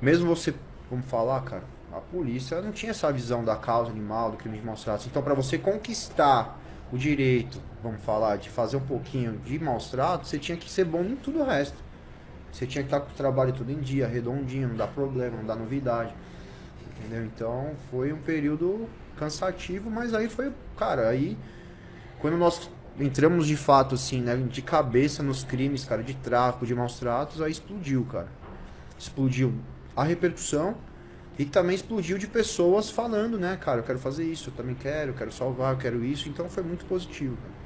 [0.00, 0.54] mesmo você,
[0.90, 4.64] vamos falar, cara, a polícia não tinha essa visão da causa animal, do crime de
[4.64, 5.06] maus tratos.
[5.06, 6.58] Então, para você conquistar
[6.92, 10.84] o direito, vamos falar, de fazer um pouquinho de maus tratos, você tinha que ser
[10.84, 11.76] bom em tudo o resto.
[12.52, 15.44] Você tinha que estar com o trabalho tudo em dia, redondinho, não dá problema, não
[15.44, 16.14] dá novidade.
[16.98, 17.24] Entendeu?
[17.24, 21.36] Então, foi um período cansativo, mas aí foi, cara, aí
[22.18, 26.74] quando nós entramos de fato, assim, né, de cabeça nos crimes, cara, de tráfico, de
[26.74, 28.28] maus tratos, aí explodiu, cara.
[28.98, 29.54] Explodiu
[29.94, 30.76] a repercussão
[31.38, 35.10] e também explodiu de pessoas falando, né, cara, eu quero fazer isso, eu também quero,
[35.10, 36.28] eu quero salvar, eu quero isso.
[36.28, 37.58] Então foi muito positivo, cara.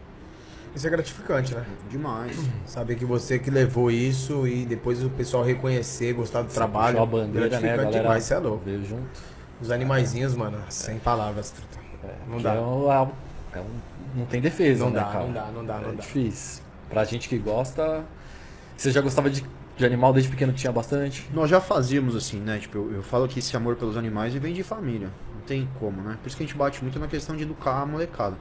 [0.75, 1.64] Isso é gratificante, né?
[1.91, 2.37] Demais.
[2.67, 6.97] Saber que você que levou isso e depois o pessoal reconhecer, gostar do trabalho.
[6.99, 8.02] Puxou a bandeira, né, gratificante galera?
[8.02, 8.64] demais, você é louco.
[8.64, 9.21] Veio junto.
[9.61, 11.79] Os animaizinhos, mano, sem palavras, truta.
[12.29, 12.55] Não dá.
[12.55, 13.11] É um- é um-
[13.55, 15.25] é um- não tem defesa, Não né, dá, cara?
[15.26, 16.00] não dá, não dá, É não dá.
[16.00, 16.62] difícil.
[16.91, 18.02] Pra gente que gosta.
[18.76, 19.45] Você já gostava de,
[19.76, 20.52] de animal desde pequeno?
[20.52, 21.29] Tinha bastante?
[21.33, 22.59] Nós já fazíamos assim, né?
[22.59, 25.09] Tipo, eu, eu falo que esse amor pelos animais ele vem de família.
[25.35, 26.19] Não tem como, né?
[26.23, 28.37] Por isso que a gente bate muito na questão de educar a molecada.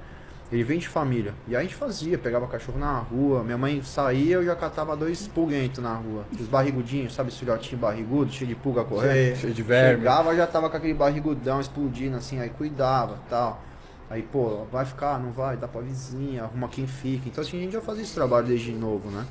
[0.52, 1.34] Ele vem de família.
[1.48, 3.42] E aí a gente fazia, pegava cachorro na rua.
[3.42, 6.26] Minha mãe saía, eu já catava dois pulguentos na rua.
[6.38, 7.30] Os barrigudinhos, sabe?
[7.30, 9.38] Esse filhotinho barrigudo, cheio de pulga correndo.
[9.38, 10.00] Cheio de verme.
[10.00, 13.64] Chegava, já tava com aquele barrigudão explodindo, assim, aí cuidava tal.
[14.10, 17.30] Aí, pô, vai ficar, não vai, dá pra vizinha, arruma quem fica.
[17.30, 19.26] Então, assim, a gente já fazia esse trabalho desde novo, né?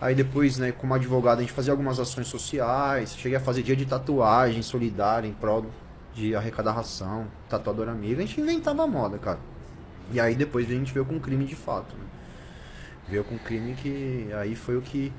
[0.00, 3.76] Aí depois, né, como advogado, a gente fazia algumas ações sociais, cheguei a fazer dia
[3.76, 5.66] de tatuagem solidária em prol
[6.14, 9.38] de arrecadar ração, tatuador amiga, a gente inventava moda, cara.
[10.12, 12.04] E aí depois a gente veio com crime de fato, né?
[13.08, 15.12] Veio com crime que aí foi o que,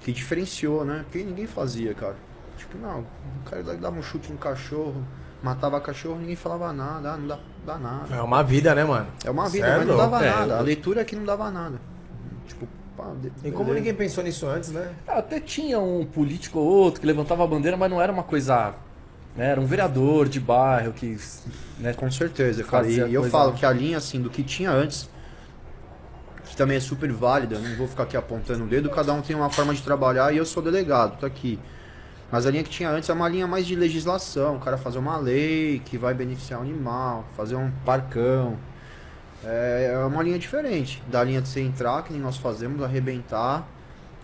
[0.00, 1.04] que diferenciou, né?
[1.04, 2.16] Porque ninguém fazia, cara.
[2.56, 5.04] Tipo, não, o cara dava um chute no cachorro,
[5.42, 8.14] matava cachorro, ninguém falava nada, ah, não dá, dá nada.
[8.14, 9.06] É uma vida, né, mano?
[9.24, 10.58] É uma vida, Cê é mas não dava É, nada.
[10.58, 11.80] A leitura aqui não dava nada.
[12.46, 12.66] Tipo,
[12.98, 14.90] pá, de- E como ninguém pensou nisso antes, né?
[15.06, 18.74] Até tinha um político ou outro que levantava a bandeira, mas não era uma coisa.
[19.36, 21.16] né, Era um vereador de bairro que.
[21.78, 22.88] Né, Com certeza, cara.
[22.88, 25.08] E, eu falo que a linha, assim, do que tinha antes,
[26.44, 29.36] que também é super válida, não vou ficar aqui apontando o dedo, cada um tem
[29.36, 31.58] uma forma de trabalhar e eu sou delegado, tá aqui.
[32.32, 34.98] Mas a linha que tinha antes é uma linha mais de legislação, o cara fazer
[34.98, 38.56] uma lei que vai beneficiar o animal, fazer um parcão.
[39.44, 43.66] É, é uma linha diferente da linha de você entrar, que nem nós fazemos, arrebentar,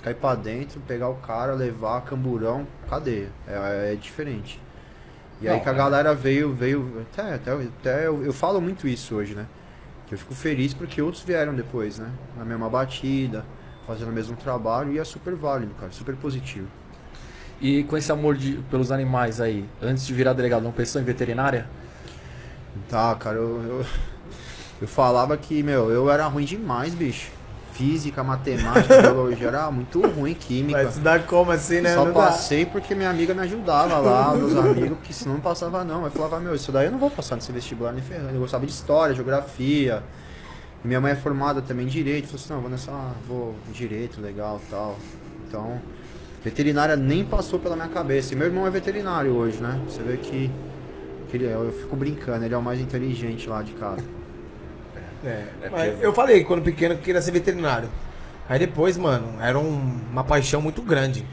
[0.02, 3.30] cair pra dentro, pegar o cara, levar, camburão, cadeia.
[3.46, 4.60] É, é diferente.
[5.40, 5.74] E aí Não, que a é.
[5.74, 7.06] galera veio, veio.
[7.12, 9.46] Até, até, até eu, eu falo muito isso hoje, né?
[10.06, 12.10] Que eu fico feliz porque outros vieram depois, né?
[12.36, 13.46] Na mesma batida,
[13.86, 16.68] fazendo o mesmo trabalho e é super válido, cara, super positivo.
[17.60, 21.04] E com esse amor de- pelos animais aí, antes de virar delegado, não pensou em
[21.04, 21.68] veterinária?
[22.88, 23.86] Tá, cara, eu, eu,
[24.80, 27.30] eu falava que, meu, eu era ruim demais, bicho.
[27.72, 30.82] Física, matemática, biologia, era muito ruim, química.
[30.84, 31.94] Mas dá como assim, né?
[31.94, 32.26] Só Não dá.
[32.26, 36.04] passei porque minha amiga me ajudava lá, meus amigos, porque senão não passava não.
[36.04, 38.34] Eu falava, meu, isso daí eu não vou passar nesse vestibular nem ferrando.
[38.34, 40.02] Eu gostava de história, geografia.
[40.84, 42.26] Minha mãe é formada também em direito.
[42.26, 42.92] Falei assim, não, vou nessa.
[43.26, 44.96] vou em direito, legal tal.
[45.48, 45.80] Então,
[46.44, 48.34] veterinária nem passou pela minha cabeça.
[48.34, 49.80] E meu irmão é veterinário hoje, né?
[49.88, 50.48] Você vê que.
[51.28, 54.04] que ele é, eu fico brincando, ele é o mais inteligente lá de casa.
[55.24, 57.88] É, É mas eu falei quando pequeno que queria ser veterinário.
[58.48, 61.24] Aí depois, mano, era um- uma paixão muito grande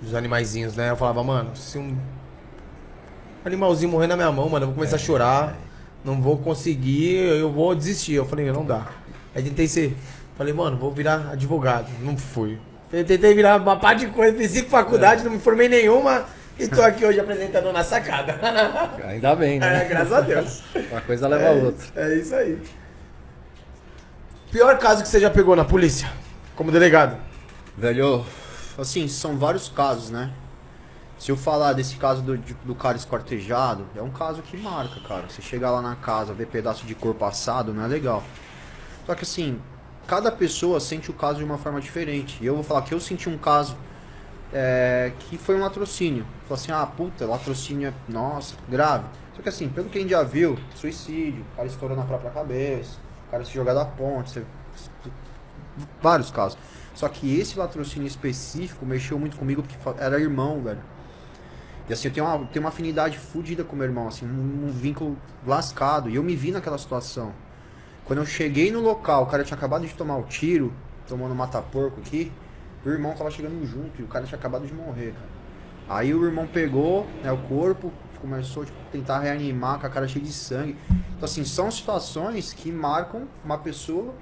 [0.00, 0.90] dos animaizinhos, né?
[0.90, 1.96] Eu falava, mano, se um
[3.44, 5.56] animalzinho morrer na minha mão, mano, eu vou começar a chorar,
[6.04, 8.14] não vou conseguir, eu vou desistir.
[8.14, 8.86] Eu falei, não dá.
[9.34, 9.96] Aí tentei ser,
[10.36, 11.88] falei, mano, vou virar advogado.
[12.02, 12.58] Não fui.
[12.92, 16.24] Eu tentei virar uma parte de coisa, fiz cinco faculdades, não me formei nenhuma
[16.58, 18.38] e tô aqui hoje apresentando na sacada.
[19.06, 19.82] Ainda bem, né?
[19.82, 20.62] é, graças a Deus.
[20.90, 21.86] Uma coisa leva a outra.
[21.96, 22.58] É isso aí.
[24.50, 26.10] Pior caso que você já pegou na polícia,
[26.56, 27.18] como delegado.
[27.76, 28.24] Velho,
[28.78, 30.32] assim, são vários casos, né?
[31.18, 35.28] Se eu falar desse caso do, do cara esquartejado, é um caso que marca, cara.
[35.28, 38.24] Você chegar lá na casa, ver pedaço de corpo assado, não é legal.
[39.04, 39.60] Só que assim,
[40.06, 42.38] cada pessoa sente o caso de uma forma diferente.
[42.40, 43.76] E eu vou falar que eu senti um caso
[44.50, 46.24] é, que foi um latrocínio.
[46.48, 49.04] Falei assim, ah, puta, latrocínio é, nossa, grave.
[49.36, 52.30] Só que assim, pelo que a gente já viu, suicídio, o cara estourou na própria
[52.30, 54.44] cabeça, o cara se jogou da ponte, você
[56.02, 56.58] vários casos.
[56.94, 60.80] Só que esse latrocínio específico mexeu muito comigo porque era irmão, velho.
[61.88, 64.72] E assim, eu tenho uma, tenho uma afinidade fodida com meu irmão, assim, um, um
[64.72, 66.10] vínculo lascado.
[66.10, 67.32] E eu me vi naquela situação.
[68.04, 70.72] Quando eu cheguei no local, o cara tinha acabado de tomar o tiro,
[71.06, 72.32] tomando mata-porco aqui,
[72.84, 75.38] o irmão tava chegando junto e o cara tinha acabado de morrer, cara.
[75.88, 80.06] Aí o irmão pegou né, o corpo, começou tipo, a tentar reanimar com a cara
[80.06, 80.76] cheia de sangue.
[80.88, 84.14] Então, assim, são situações que marcam uma pessoa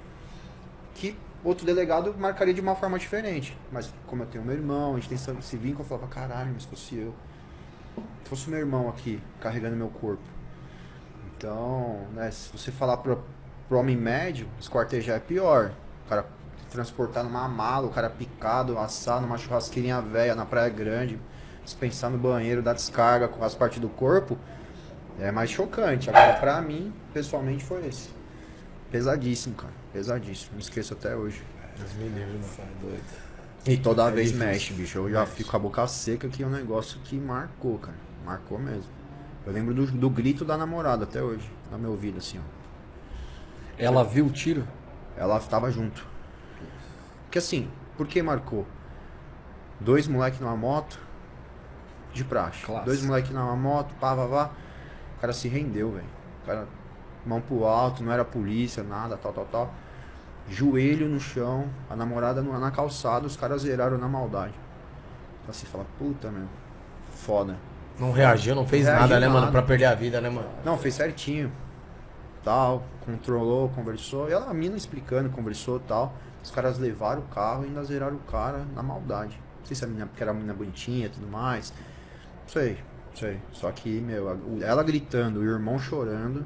[0.95, 3.57] que outro delegado marcaria de uma forma diferente.
[3.71, 6.63] Mas como eu tenho meu irmão, a gente tem esse vínculo, eu falava, caralho, mas
[6.63, 7.13] se fosse eu.
[8.23, 10.23] Se fosse meu irmão aqui, carregando meu corpo.
[11.35, 13.23] Então, né, se você falar pro,
[13.67, 15.71] pro homem médio, esquartejar é pior.
[16.05, 16.25] O cara
[16.69, 21.19] transportar numa mala, o cara picado, assar numa churrasqueirinha velha na Praia Grande,
[21.67, 24.37] dispensar no banheiro, dar descarga com as partes do corpo,
[25.19, 26.09] é mais chocante.
[26.09, 28.09] Agora, pra mim, pessoalmente, foi esse.
[28.89, 29.73] Pesadíssimo, cara.
[29.91, 30.51] Pesadíssimo.
[30.53, 31.43] Não esqueço até hoje.
[31.77, 32.43] Deus me livre, mano.
[32.55, 33.03] Sai doido.
[33.65, 34.47] E toda É vez difícil.
[34.47, 34.97] mexe, bicho.
[34.99, 35.31] Eu já Mexe.
[35.33, 37.97] fico com a boca seca que é um negócio que marcou, cara.
[38.25, 38.91] Marcou mesmo.
[39.45, 42.57] Eu lembro do, do grito da namorada até hoje, na meu ouvido, assim, ó.
[43.77, 44.65] Ela viu o tiro?
[45.17, 46.05] Ela tava junto.
[47.23, 48.65] Porque assim, por que marcou?
[49.79, 50.99] Dois moleques numa moto,
[52.17, 52.65] de praxe.
[52.83, 54.51] Dois moleques numa moto, pá, pá, pá.
[55.17, 56.05] O cara se rendeu, velho.
[56.43, 56.67] O cara,
[57.25, 59.73] mão pro alto, não era polícia, nada, tal, tal, tal.
[60.49, 64.53] Joelho no chão, a namorada na calçada, os caras zeraram na maldade.
[65.41, 66.47] Então assim, fala, puta, meu,
[67.11, 67.55] foda.
[67.99, 69.39] Não reagiu, não fez Reagiu nada, né, mano?
[69.41, 69.51] nada.
[69.51, 70.47] Pra perder a vida, né, mano?
[70.63, 71.51] Não, fez certinho.
[72.43, 74.29] Tal, controlou, conversou.
[74.29, 76.13] E ela, a mina explicando, conversou tal.
[76.43, 79.37] Os caras levaram o carro e ainda zeraram o cara na maldade.
[79.59, 81.73] Não sei se a menina, porque era uma menina bonitinha e tudo mais.
[82.47, 82.77] Sei,
[83.13, 83.37] sei.
[83.51, 86.45] Só que, meu, ela gritando, o irmão chorando.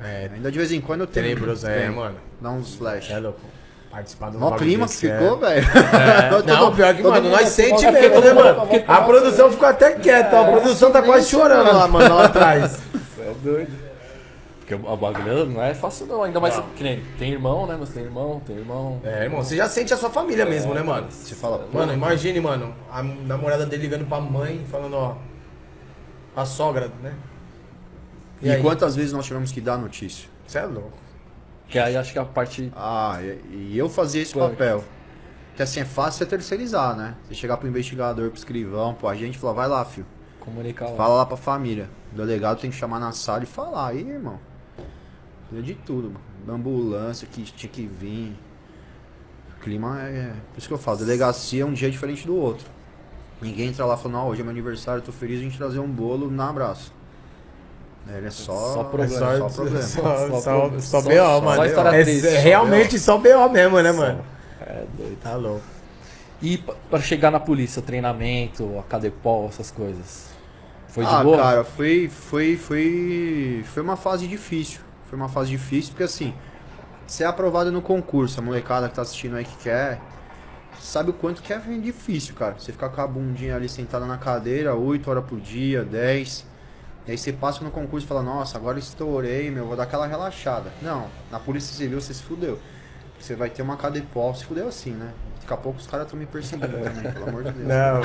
[0.00, 1.26] É, Ainda de vez em quando eu tenho.
[1.26, 2.16] tenebroso, é, mano.
[2.40, 3.10] Dá uns flash.
[3.10, 3.40] É louco.
[3.90, 5.64] Participar do Mó clima que ficou, velho.
[6.44, 8.84] Não, pior que, mano, nós sente mesmo, né, aqui, mano?
[8.88, 10.40] A produção ficou até quieta.
[10.40, 12.80] A produção tá quase chorando lá, mano, lá atrás.
[12.92, 13.83] Você é doido.
[14.66, 17.76] Porque o bagulho não é fácil não, ainda mais que nem tem irmão, né?
[17.78, 18.98] Mas tem irmão, tem irmão.
[19.04, 21.06] É, irmão, você já sente a sua família mesmo, né, mano?
[21.10, 25.16] Você fala, pô, Mano, imagine, mano, a namorada dele ligando pra mãe, falando, ó.
[26.34, 27.14] A sogra, né?
[28.40, 28.62] E, aí?
[28.62, 30.28] quantas vezes nós tivemos que dar notícia?
[30.46, 30.98] Você é louco.
[31.68, 32.72] Que aí acho que a parte.
[32.74, 34.82] Ah, e, e eu fazia esse papel.
[35.48, 37.14] Porque assim, é fácil você terceirizar, né?
[37.28, 40.06] Você chegar pro investigador, pro escrivão, pro agente e falar, vai lá, filho.
[40.40, 40.96] Comunicar lá.
[40.96, 41.88] Fala lá pra família.
[42.12, 43.88] O delegado tem que chamar na sala e falar.
[43.88, 44.38] Aí, irmão.
[45.54, 46.20] Deu de tudo, mano.
[46.44, 48.36] Da ambulância que tinha que vir.
[49.56, 50.32] O clima é.
[50.52, 52.66] Por isso que eu falo, delegacia é um dia diferente do outro.
[53.40, 55.88] Ninguém entra lá falando, ó, hoje é meu aniversário, tô feliz a gente trazer um
[55.88, 56.92] bolo na abraço.
[58.08, 59.82] Ele é só, Só problema, é só problema.
[59.82, 61.62] Só, Só só, BO, só mano.
[61.62, 64.24] É, é realmente só BO mesmo, né, mano?
[64.60, 65.18] É doido.
[65.22, 65.62] Tá louco.
[66.42, 70.30] E pa- pra chegar na polícia, treinamento, a Cadepol, essas coisas.
[70.88, 71.38] Foi de ah, boa?
[71.38, 74.80] cara, foi, foi, foi, foi uma fase difícil.
[75.14, 76.34] Foi uma fase difícil porque assim,
[77.06, 80.00] ser aprovado no concurso, a molecada que tá assistindo aí que quer,
[80.80, 82.56] sabe o quanto que é difícil, cara.
[82.58, 86.44] Você ficar com a bundinha ali sentada na cadeira, 8 horas por dia, 10.
[87.06, 90.04] E aí você passa no concurso e fala, nossa, agora estourei, meu, vou dar aquela
[90.04, 90.72] relaxada.
[90.82, 92.58] Não, na Polícia Civil você se fudeu.
[93.24, 95.08] Você vai ter uma cadepol, se fudeu assim, né?
[95.40, 97.68] Daqui a pouco os caras estão me perseguindo também, pelo amor de Deus.
[97.68, 98.02] Não.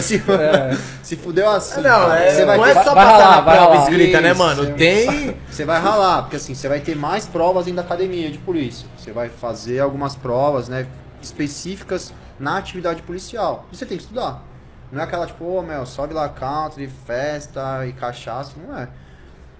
[0.00, 0.20] Se,
[1.04, 1.82] se fudeu assim.
[1.82, 3.82] Não, é, você vai não ter, é só vai passar ralar, na prova ralar.
[3.82, 4.64] escrita, né, mano?
[4.64, 5.36] você- Tem.
[5.48, 8.88] Você vai ralar, porque assim, você vai ter mais provas dentro da academia de polícia.
[8.98, 10.88] Você vai fazer algumas provas, né,
[11.22, 13.66] específicas na atividade policial.
[13.70, 14.42] E você tem que estudar.
[14.90, 18.88] Não é aquela tipo, ô meu, sobe lá country, festa e cachaça, não é.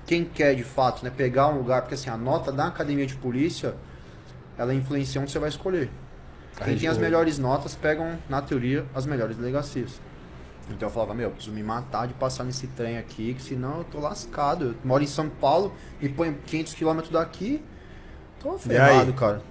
[0.07, 3.15] Quem quer de fato, né, pegar um lugar, porque assim, a nota da academia de
[3.15, 3.75] polícia,
[4.59, 5.91] ela influencia onde você vai escolher.
[6.57, 10.01] Quem tem as melhores notas pegam, na teoria, as melhores delegacias.
[10.71, 13.79] Então eu falava, meu, eu preciso me matar de passar nesse trem aqui, que senão
[13.79, 14.67] eu tô lascado.
[14.67, 17.63] Eu moro em São Paulo, me põe 500 km daqui,
[18.41, 19.43] tô ferrado, cara.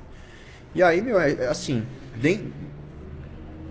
[0.74, 1.86] E aí, meu, é, assim,
[2.16, 2.52] dem-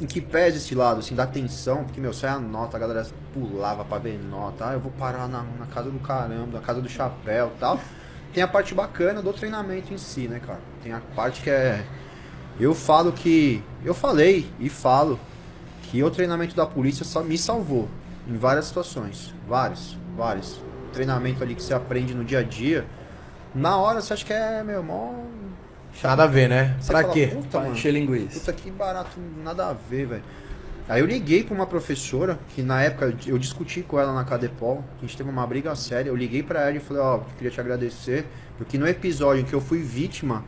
[0.01, 3.07] em que pese esse lado, assim, da tensão, porque, meu, sai a nota, a galera
[3.33, 6.81] pulava pra ver nota, ah, eu vou parar na, na casa do caramba, na casa
[6.81, 7.79] do chapéu tal.
[8.33, 10.61] Tem a parte bacana do treinamento em si, né, cara?
[10.83, 11.85] Tem a parte que é.
[12.59, 13.63] Eu falo que.
[13.85, 15.21] Eu falei e falo
[15.83, 17.89] que o treinamento da polícia só me salvou
[18.27, 19.35] em várias situações.
[19.47, 20.59] Várias, várias.
[20.93, 22.87] Treinamento ali que você aprende no dia a dia.
[23.55, 25.13] Na hora você acha que é, meu, mó.
[26.03, 26.77] Nada a ver, né?
[26.81, 27.27] Você Pra fala, quê?
[27.29, 28.41] Puta, Pra mano, encher linguiça.
[28.41, 30.23] Puta que barato, nada a ver, velho.
[30.89, 34.85] Aí eu liguei pra uma professora, que na época eu discuti com ela na Cadepol,
[34.99, 36.11] a gente teve uma briga séria.
[36.11, 38.27] Eu liguei pra ela e falei, ó, queria te agradecer,
[38.59, 40.45] porque no episódio em que eu fui vítima,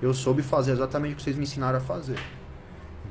[0.00, 2.18] eu soube fazer exatamente o que vocês me ensinaram a fazer.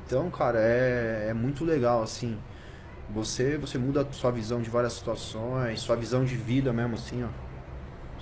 [0.04, 2.36] Então, cara, é, é muito legal, assim.
[3.10, 7.22] Você, você muda a sua visão de várias situações, sua visão de vida mesmo, assim,
[7.22, 7.28] ó.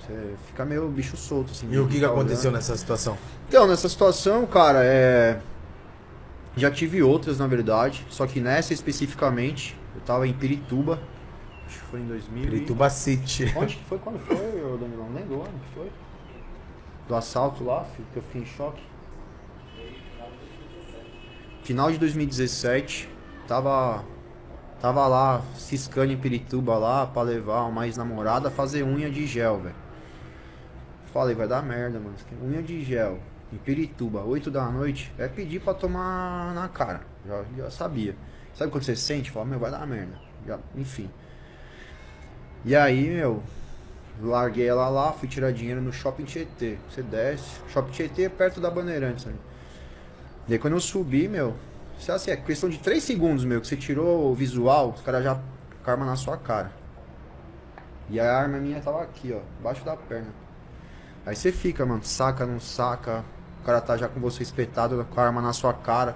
[0.05, 1.67] Você fica meio bicho solto, assim.
[1.71, 2.55] E o que, que aconteceu olhando.
[2.55, 3.17] nessa situação?
[3.47, 5.39] Então, nessa situação, cara, é.
[6.55, 8.05] Já tive outras, na verdade.
[8.09, 10.99] Só que nessa especificamente, eu tava em Pirituba.
[11.65, 12.43] Acho que foi em 2000.
[12.43, 13.51] e- Pirituba City.
[13.55, 13.97] Onde que foi?
[13.97, 15.07] Quando foi, Danilão?
[15.09, 15.91] Não lembro onde que foi.
[17.07, 18.81] Do assalto lá, filho, que eu fiquei em choque.
[21.63, 23.09] Final de 2017,
[23.47, 24.03] tava.
[24.79, 29.75] Tava lá, ciscando em Pirituba lá, pra levar uma ex-namorada fazer unha de gel, velho.
[31.15, 32.13] Falei, vai dar merda, mano.
[32.29, 33.19] É Unha de gel,
[33.53, 37.03] em Pirituba, 8 da noite, é pedir pra tomar na cara.
[37.25, 38.17] Já, já sabia.
[38.53, 39.31] Sabe quando você sente?
[39.31, 40.19] Fala, meu, vai dar merda.
[40.45, 41.09] Já, enfim.
[42.65, 43.41] E aí, meu,
[44.21, 46.77] larguei ela lá, fui tirar dinheiro no Shopping Tietê.
[46.89, 49.39] Você desce, Shopping Tietê é perto da Bandeirantes ali.
[50.49, 51.55] Daí quando eu subi, meu,
[51.97, 55.23] você assim, é questão de 3 segundos, meu, que você tirou o visual, os caras
[55.23, 56.73] já com a arma na sua cara.
[58.09, 60.43] E a arma minha tava aqui, ó, embaixo da perna.
[61.25, 63.23] Aí você fica, mano, saca, não saca.
[63.61, 66.15] O cara tá já com você espetado com a arma na sua cara.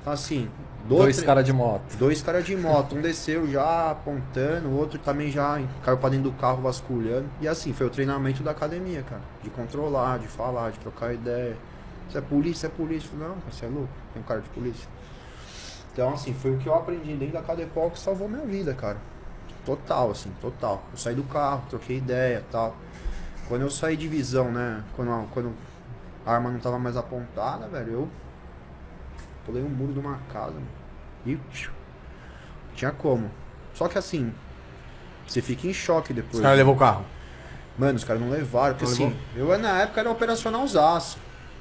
[0.00, 0.50] Então assim,
[0.88, 1.96] Dois tre- caras de moto.
[1.98, 6.30] Dois caras de moto, um desceu já apontando, o outro também já caiu pra dentro
[6.30, 7.26] do carro vasculhando.
[7.40, 9.20] E assim, foi o treinamento da academia, cara.
[9.42, 11.56] De controlar, de falar, de trocar ideia.
[12.08, 13.10] Você é polícia, é polícia.
[13.16, 14.88] Não, você é louco, tem um cara de polícia.
[15.92, 18.96] Então, assim, foi o que eu aprendi dentro da Cadepol que salvou minha vida, cara.
[19.66, 20.82] Total, assim, total.
[20.92, 22.74] Eu saí do carro, troquei ideia tal.
[23.50, 24.82] Quando eu saí de visão, né?
[24.96, 25.52] Quando, a- quando
[26.24, 28.08] a arma não tava mais apontada, velho, eu
[29.44, 30.66] pulei um muro de uma casa mano,
[31.26, 31.72] e psiu,
[32.76, 33.30] tinha como.
[33.74, 34.32] Só que assim,
[35.26, 36.36] você fica em choque depois.
[36.36, 37.04] Os caras levou o carro.
[37.76, 39.54] Mano, os caras não levaram, porque Não assim, levou?
[39.54, 41.18] eu na época era operacional zaço.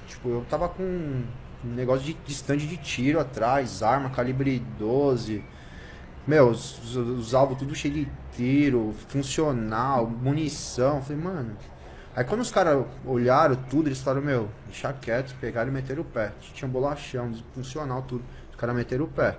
[0.08, 1.26] Tipo, eu tava com um
[1.64, 5.44] negócio de, de stand de tiro atrás, arma calibre 12.
[6.28, 10.98] Meu, os, os- os alvos tudo cheio de tiro, funcional, munição.
[10.98, 11.58] Eu Falei, mano.
[12.16, 16.06] Aí quando os caras olharam tudo, eles falaram, meu, deixa quieto, pegaram e meteram o
[16.06, 16.32] pé.
[16.54, 18.24] Tinha um bolachão, funcional, tudo.
[18.52, 19.38] Os caras meteram o pé.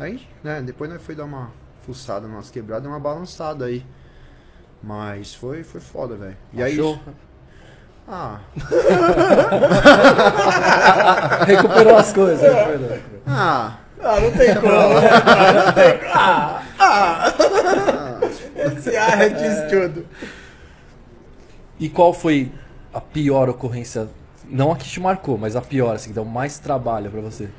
[0.00, 1.50] Aí, né, depois nós foi dar uma
[1.84, 3.84] fuçada, umas quebradas, uma balançada aí.
[4.82, 6.36] Mas foi, foi foda, velho.
[6.52, 6.72] E aí.
[6.74, 6.98] Achou?
[8.10, 8.40] Ah,
[11.46, 12.40] Recuperou as coisas.
[12.40, 12.98] recuperou.
[13.26, 14.72] ah, Ah, não tem como.
[15.28, 16.10] Ah, não tem como.
[16.14, 17.34] Ah, ah.
[18.56, 20.06] Esse ar é diz tudo.
[21.78, 22.50] E qual foi
[22.92, 24.08] a pior ocorrência?
[24.48, 27.50] Não a que te marcou, mas a pior, assim, que deu mais trabalho pra você.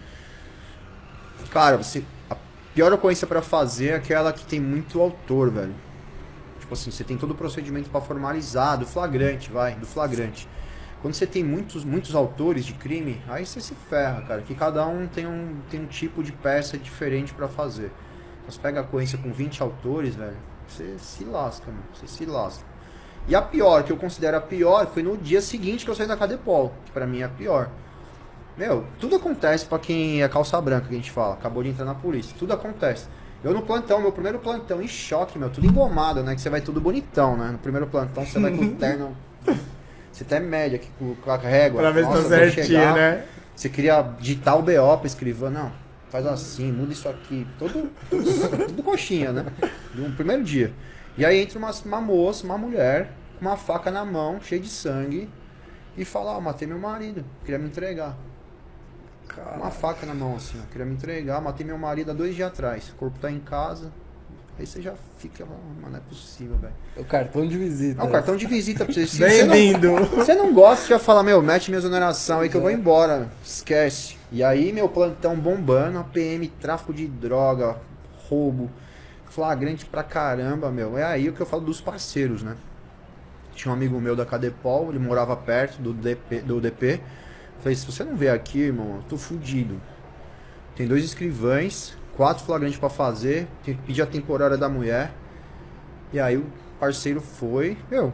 [1.52, 2.04] cara, você.
[2.30, 2.36] A
[2.74, 5.76] pior ocorrência pra fazer é aquela que tem muito autor, velho.
[6.60, 10.48] Tipo assim, você tem todo o procedimento pra formalizar, do flagrante, vai, do flagrante.
[11.02, 14.42] Quando você tem muitos, muitos autores de crime, aí você se ferra, cara.
[14.42, 17.92] Que cada um tem um, tem um tipo de peça diferente pra fazer.
[18.42, 21.84] Então, Você pega a ocorrência com 20 autores, velho, você se lasca, mano.
[21.94, 22.69] Você se lasca.
[23.30, 26.08] E a pior, que eu considero a pior, foi no dia seguinte que eu saí
[26.08, 27.70] da Cadepol, que pra mim é a pior.
[28.58, 31.86] Meu, tudo acontece pra quem é calça branca, que a gente fala, acabou de entrar
[31.86, 32.36] na polícia.
[32.40, 33.06] Tudo acontece.
[33.44, 36.34] Eu no plantão, meu primeiro plantão, em choque, meu, tudo engomado, né?
[36.34, 37.52] Que você vai tudo bonitão, né?
[37.52, 39.16] No primeiro plantão você vai com o terno.
[40.12, 41.82] Você até mede aqui com com a régua.
[41.82, 43.24] Pra ver se tá certinho, né?
[43.56, 45.72] Você queria digitar o BO pra escrever, não.
[46.10, 47.46] Faz assim, muda isso aqui.
[47.60, 49.46] Todo, tudo, tudo coxinha, né?
[49.94, 50.74] No primeiro dia.
[51.16, 53.12] E aí entra uma, uma moça, uma mulher,
[53.42, 55.30] uma faca na mão, cheia de sangue,
[55.98, 58.16] e fala, ó, matei meu marido, queria me entregar.
[59.56, 62.48] Uma faca na mão, assim, ó, queria me entregar, matei meu marido há dois dias
[62.48, 62.90] atrás.
[62.90, 63.92] O corpo tá em casa.
[64.58, 66.74] Aí você já fica, "Ah, mano, não é possível, velho.
[66.98, 68.02] O cartão de visita.
[68.02, 69.08] É um cartão de visita pra você.
[69.08, 69.94] Se você não- Bem-vindo.
[70.08, 73.30] você não gosta, já fala, meu, mete minha exoneração aí que eu vou embora.
[73.42, 74.18] Esquece.
[74.32, 77.78] E aí, meu plantão bombando, a PM, tráfico de droga,
[78.28, 78.70] roubo,
[79.30, 80.98] flagrante pra caramba, meu.
[80.98, 82.58] É aí o que eu falo dos parceiros, né?
[83.60, 86.40] Tinha um amigo meu da Cadepol, ele morava perto do DP.
[86.40, 87.02] Do DP.
[87.60, 89.82] Falei, se você não vier aqui, irmão, eu tô fudido.
[90.78, 95.12] Tem dois escrivães, quatro flagrantes pra fazer, tem que pedir a temporária da mulher.
[96.14, 96.46] E aí o
[96.80, 98.14] parceiro foi, meu,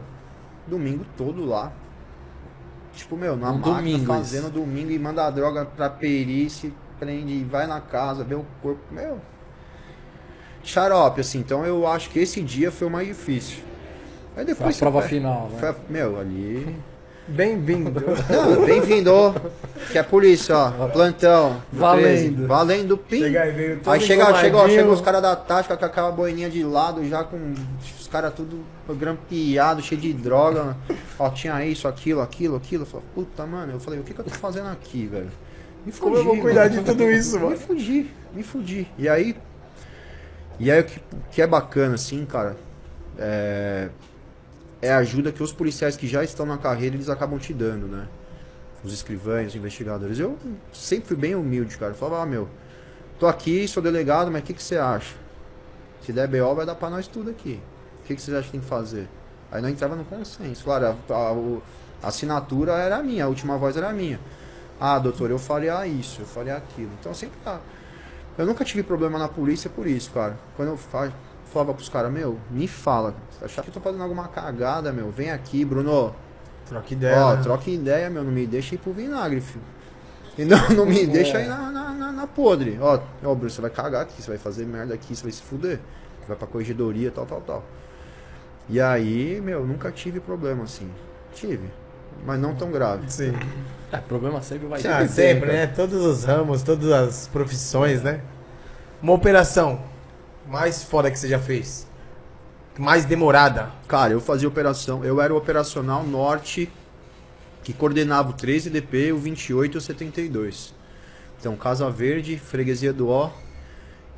[0.66, 1.72] domingo todo lá.
[2.92, 7.32] Tipo, meu, na Um máquina domingo fazendo domingo e manda a droga pra perícia, prende,
[7.32, 9.20] e vai na casa, vê o corpo, meu.
[10.64, 13.75] Xarope, assim, então eu acho que esse dia foi o mais difícil.
[14.36, 15.58] Aí Foi a depois prova final, né?
[15.58, 16.76] foi a- meu, ali.
[17.28, 17.90] Bem-vindo.
[18.66, 19.34] Bem-vindo.
[19.90, 20.88] Que é a polícia, ó.
[20.88, 21.60] Plantão.
[21.72, 22.34] do Valendo.
[22.36, 22.46] 13.
[22.46, 23.18] Valendo, pim.
[23.20, 24.34] Chega aí, veio todo Aí chega,
[24.68, 27.54] chega, os caras da tática com aquela boininha de lado, já com
[27.98, 30.62] os caras tudo grampeado, cheio de droga.
[30.64, 30.76] né?
[31.18, 32.82] Ó, tinha isso, aquilo, aquilo, aquilo.
[32.82, 33.72] Eu falei, puta, mano.
[33.72, 35.30] Eu falei, o que, que eu tô fazendo aqui, velho?
[35.84, 36.78] Me fudi, Como eu vou cuidar mano.
[36.82, 37.56] de tudo isso, Me mano?
[37.56, 38.86] fudi, me fudi.
[38.98, 39.34] E aí.
[40.60, 42.56] E aí o que, o que é bacana, assim, cara,
[43.18, 43.88] é.
[44.82, 47.86] É a ajuda que os policiais que já estão na carreira eles acabam te dando,
[47.86, 48.06] né?
[48.84, 50.18] Os escrivães, os investigadores.
[50.18, 50.38] Eu
[50.72, 51.92] sempre fui bem humilde, cara.
[51.92, 52.48] Eu falava, ah, meu,
[53.18, 55.14] tô aqui, sou delegado, mas o que, que você acha?
[56.02, 57.60] Se der BO, vai dar pra nós tudo aqui.
[58.02, 59.08] O que, que vocês acham que tem que fazer?
[59.50, 60.62] Aí nós entrava no consenso.
[60.64, 61.60] Claro, a, a-
[62.02, 64.20] a assinatura era minha, a última voz era minha.
[64.78, 66.90] Ah, doutor, eu faria isso, eu faria aquilo.
[67.00, 67.36] Então sempre.
[67.46, 67.58] ah,
[68.38, 70.36] Eu nunca tive problema na polícia por isso, cara.
[70.56, 71.12] Quando eu fa-
[71.56, 73.14] falava pros caras, meu, me fala.
[73.40, 76.14] Achar que eu tô fazendo alguma cagada, meu, vem aqui, Bruno.
[76.68, 77.16] Troca ideia.
[77.24, 77.42] Ó, né?
[77.42, 79.64] troca ideia, meu, não me deixa ir pro vinagre, filho.
[80.36, 82.78] E não, não me deixa ir na, na, na- na podre.
[82.80, 85.40] Ó, ó, Bruno, você vai cagar aqui, você vai fazer merda aqui, você vai se
[85.40, 85.80] fuder.
[86.28, 87.64] Vai pra corregedoria, tal, tal, tal.
[88.68, 90.90] E aí, meu, nunca tive problema assim.
[91.32, 91.70] Tive.
[92.26, 93.10] Mas não tão grave.
[93.10, 93.32] Sim.
[93.92, 95.08] É, problema sempre vai Ah, ter.
[95.08, 95.66] sempre, né?
[95.68, 98.20] Todos os ramos, todas as profissões, né?
[99.00, 99.80] Uma operação
[100.48, 101.86] mais foda que você já fez.
[102.78, 103.70] Mais demorada.
[103.88, 106.70] Cara, eu fazia operação, eu era o operacional norte
[107.64, 110.72] que coordenava o 13 DP, o 28 e o 72.
[111.38, 113.30] Então, Casa Verde, Freguesia do Ó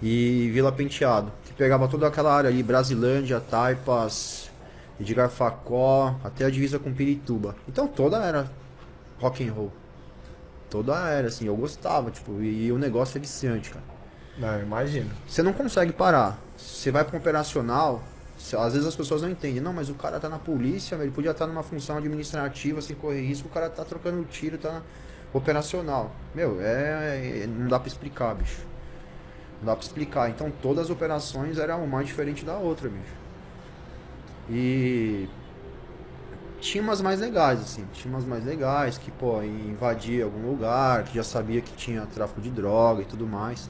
[0.02, 4.50] e Vila Penteado, que pegava toda aquela área ali, Brasilândia, Taipas,
[5.00, 7.56] Edgar Facó, até a divisa com Pirituba.
[7.66, 8.50] Então, toda era
[9.18, 9.72] rock and roll.
[10.68, 13.97] Toda era assim, eu gostava, tipo, e, o negócio é viciante, cara.
[14.38, 15.10] Não, imagino.
[15.26, 16.38] Você não consegue parar.
[16.56, 18.02] Você vai para um operacional,
[18.58, 19.60] às vezes as pessoas não entendem.
[19.60, 23.22] Não, mas o cara tá na polícia, ele podia estar numa função administrativa sem correr
[23.26, 24.82] risco, o cara tá trocando tiro, tá na
[25.32, 26.12] operacional.
[26.34, 28.62] Meu, é, é- não dá para explicar, bicho.
[29.60, 30.30] Não dá para explicar.
[30.30, 33.18] Então todas as operações eram uma diferente da outra, bicho.
[34.50, 35.28] E
[36.60, 37.84] tinha umas mais legais, assim.
[37.92, 42.40] Tinha umas mais legais que, pô, invadia algum lugar, que já sabia que tinha tráfico
[42.40, 43.68] de droga e tudo mais.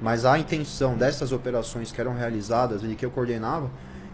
[0.00, 3.70] Mas a intenção dessas operações que eram realizadas e que eu coordenava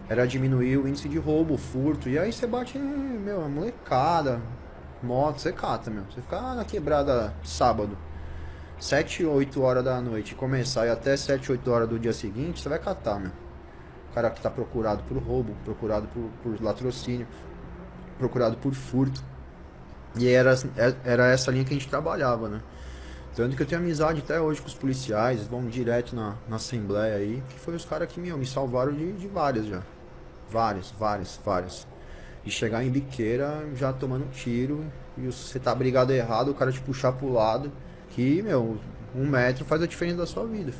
[0.09, 2.09] era diminuir o índice de roubo, furto.
[2.09, 4.41] E aí você bate, meu, a molecada,
[5.01, 6.03] moto, você cata, meu.
[6.05, 7.97] Você fica na quebrada sábado,
[8.79, 12.69] 7, 8 horas da noite, começar e até 7, 8 horas do dia seguinte, você
[12.69, 13.31] vai catar, meu.
[14.11, 17.27] O cara que tá procurado por roubo, procurado por, por latrocínio,
[18.17, 19.23] procurado por furto.
[20.17, 20.55] E era,
[21.03, 22.61] era essa linha que a gente trabalhava, né?
[23.35, 27.17] Tanto que eu tenho amizade até hoje com os policiais, vão direto na, na assembleia
[27.17, 29.81] aí, que foi os caras que meu, me salvaram de, de várias já.
[30.49, 31.85] Várias, várias, várias.
[32.45, 34.85] E chegar em biqueira já tomando tiro,
[35.17, 37.71] e você tá brigado errado, o cara te puxar pro lado,
[38.11, 38.77] que, meu,
[39.13, 40.71] um metro faz a diferença da sua vida.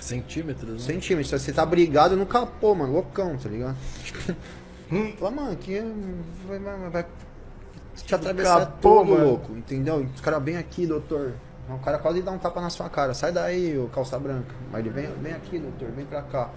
[0.00, 0.78] Centímetros, né?
[0.80, 3.76] Centímetros, você tá brigado no capô, mano, loucão, tá ligado?
[4.90, 5.92] Hum, Fala, mano, aqui é-
[6.48, 7.06] vai, vai, vai
[7.94, 9.24] te atravessar Capô, todo, mano.
[9.24, 10.04] louco, entendeu?
[10.12, 11.34] Os caras bem aqui, doutor.
[11.68, 13.14] O cara quase dá um tapa na sua cara.
[13.14, 14.54] Sai daí, ô calça branca.
[14.70, 16.50] Mas ele vem, vem aqui, doutor, vem pra cá.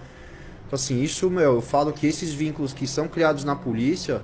[0.66, 4.20] Então, assim, isso, meu, eu falo que esses vínculos que são criados na polícia,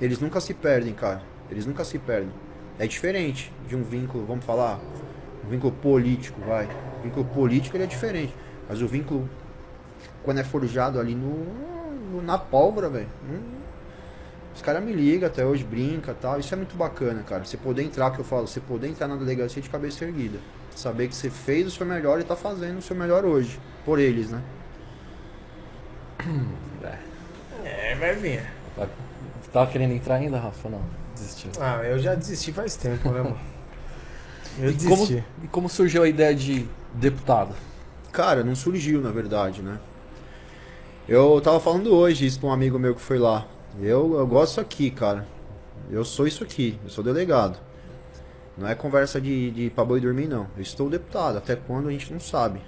[0.00, 1.22] eles nunca se perdem, cara.
[1.50, 2.30] Eles nunca se perdem.
[2.78, 4.78] É diferente de um vínculo, vamos falar,
[5.44, 6.66] um vínculo político, vai.
[7.00, 8.34] O vínculo político ele é diferente.
[8.68, 9.28] Mas o vínculo,
[10.22, 11.44] quando é forjado ali no,
[12.12, 13.08] no- na pólvora, velho.
[14.56, 16.40] Os caras me ligam até hoje, brinca e tal.
[16.40, 17.44] Isso é muito bacana, cara.
[17.44, 20.38] Você poder entrar, que eu falo, você poder entrar na delegacia de cabeça erguida.
[20.74, 23.60] Saber que você fez o seu melhor e tá fazendo o seu melhor hoje.
[23.84, 24.42] Por eles, né?
[27.64, 28.46] É, vai vir.
[28.76, 28.88] Vai-
[29.52, 30.68] Tava querendo entrar ainda, Rafa?
[30.68, 30.82] Não,
[31.14, 31.50] desistiu.
[31.60, 33.38] Ah, eu já desisti faz tempo, né, mano?
[34.58, 35.24] Eu E como, desisti.
[35.42, 37.54] e como surgiu a ideia de deputado?
[38.12, 39.78] Cara, não surgiu, na verdade, né?
[41.08, 43.46] Eu tava falando hoje isso pra um amigo meu que foi lá.
[43.80, 45.26] Eu, eu gosto aqui, cara.
[45.90, 47.58] Eu sou isso aqui, eu sou delegado.
[48.56, 50.46] Não é conversa de, de pra boi dormir, não.
[50.56, 52.60] Eu estou deputado, até quando a gente não sabe.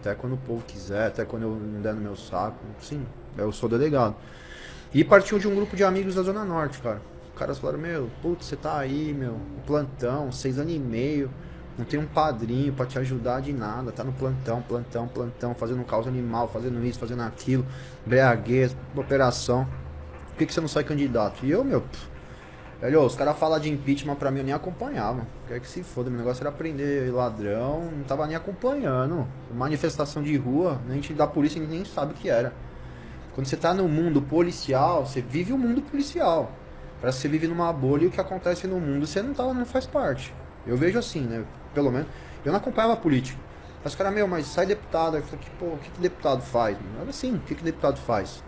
[0.00, 2.58] Até quando o povo quiser, até quando eu não der no meu saco.
[2.80, 3.06] Sim,
[3.38, 4.16] eu sou delegado.
[4.92, 7.00] E partiu de um grupo de amigos da Zona Norte, cara.
[7.32, 11.30] Os caras falaram, meu, putz, você tá aí, meu, plantão, seis anos e meio.
[11.78, 13.92] Não tem um padrinho pra te ajudar de nada.
[13.92, 17.64] Tá no plantão, plantão, plantão, fazendo causa animal, fazendo isso, fazendo aquilo,
[18.04, 19.68] breaguez, operação.
[20.36, 21.46] Por que, que você não sai candidato?
[21.46, 22.06] E eu, meu, pff,
[22.78, 25.26] velho, os caras falam de impeachment pra mim, eu nem acompanhava.
[25.48, 29.26] Quer que se foda, meu negócio era prender ladrão, não tava nem acompanhando.
[29.54, 32.52] Manifestação de rua, a gente da polícia nem sabe o que era.
[33.34, 36.52] Quando você tá no mundo policial, você vive o mundo policial.
[37.00, 39.42] Parece que você vive numa bolha e o que acontece no mundo você não, tá,
[39.42, 40.34] não faz parte.
[40.66, 41.46] Eu vejo assim, né?
[41.72, 42.08] Pelo menos.
[42.44, 43.40] Eu não acompanhava a política.
[43.82, 45.16] Os caras, meu, mas sai deputado.
[45.16, 46.76] Eu falei, pô, o que, que deputado faz?
[47.00, 48.44] Era assim, o que, que deputado faz?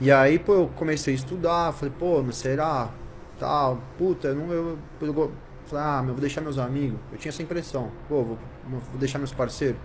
[0.00, 2.90] E aí, pô, eu comecei a estudar, falei, pô, mas será?
[3.38, 4.52] Tal, puta, eu não.
[4.52, 5.32] Eu, eu, eu
[5.66, 6.98] falei, ah, meu, vou deixar meus amigos.
[7.12, 7.90] Eu tinha essa impressão.
[8.08, 8.38] Pô, vou,
[8.68, 9.78] vou deixar meus parceiros.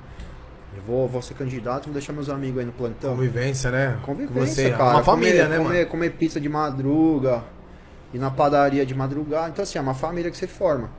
[0.76, 3.16] Eu vou, vou ser candidato, vou deixar meus amigos aí no plantão.
[3.16, 3.98] Convivência, né?
[4.04, 4.98] Convivência, Você, cara.
[4.98, 5.90] Uma família, comer, né, comer, mano?
[5.90, 7.44] comer pizza de madruga,
[8.14, 9.50] ir na padaria de madrugada.
[9.50, 10.92] Então, assim, é uma família que você forma.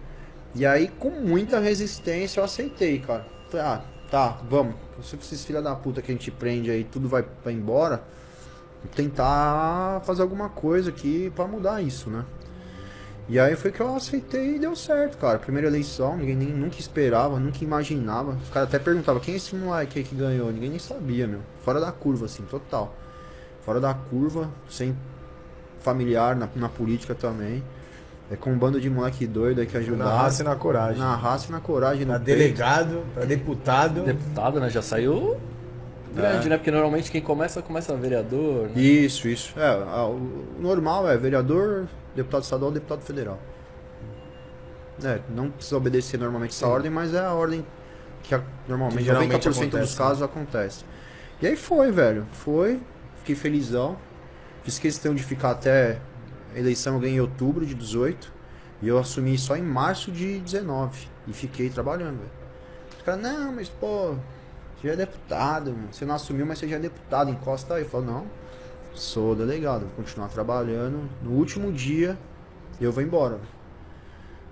[0.55, 3.27] E aí, com muita resistência, eu aceitei, cara.
[3.49, 3.81] Falei, ah,
[4.11, 4.75] tá, vamos.
[5.03, 8.03] Se esses filha da puta que a gente prende aí, tudo vai, vai embora,
[8.95, 12.25] tentar fazer alguma coisa aqui pra mudar isso, né?
[13.29, 15.39] E aí foi que eu aceitei e deu certo, cara.
[15.39, 18.33] Primeira eleição, ninguém nem, nunca esperava, nunca imaginava.
[18.43, 20.51] Os caras até perguntavam, quem é esse moleque aí que ganhou?
[20.51, 21.39] Ninguém nem sabia, meu.
[21.65, 22.93] Fora da curva, assim, total.
[23.65, 24.97] Fora da curva, sem
[25.79, 27.63] familiar na, na política também.
[28.33, 30.11] É com um bando de moleque doido aí que ajudava.
[30.11, 30.99] Na raça e na coragem.
[30.99, 32.07] Na raça e na coragem.
[32.07, 32.39] Pra peito.
[32.39, 34.03] delegado, pra deputado.
[34.03, 34.71] Deputado, né?
[34.71, 35.37] Já saiu
[36.15, 36.57] grande, né?
[36.57, 38.81] Porque normalmente quem começa, começa vereador, né?
[38.81, 39.53] Isso, isso.
[39.59, 43.39] É, a- o normal é vereador, deputado estadual, deputado federal.
[45.03, 47.65] É, não precisa obedecer normalmente essa ordem, mas é a ordem
[48.23, 50.85] que a- normalmente, Que geralmente 90% acontece, dos casos acontece.
[51.41, 52.27] E aí foi, velho.
[52.33, 52.79] Foi,
[53.19, 53.97] fiquei felizão.
[54.63, 55.99] Fiz questão de ficar até
[56.55, 58.31] a eleição, eu ganhei em outubro de 18.
[58.83, 61.09] E eu assumi só em março de 19.
[61.27, 62.31] E fiquei trabalhando, velho.
[62.99, 64.15] Os caras, não, mas pô,
[64.81, 65.89] você já é deputado, mano.
[65.93, 67.83] Você não assumiu, mas você já é deputado, encosta aí.
[67.83, 68.27] Eu falo, não,
[68.95, 71.09] sou delegado, vou continuar trabalhando.
[71.23, 72.19] No último dia,
[72.81, 73.39] eu vou embora.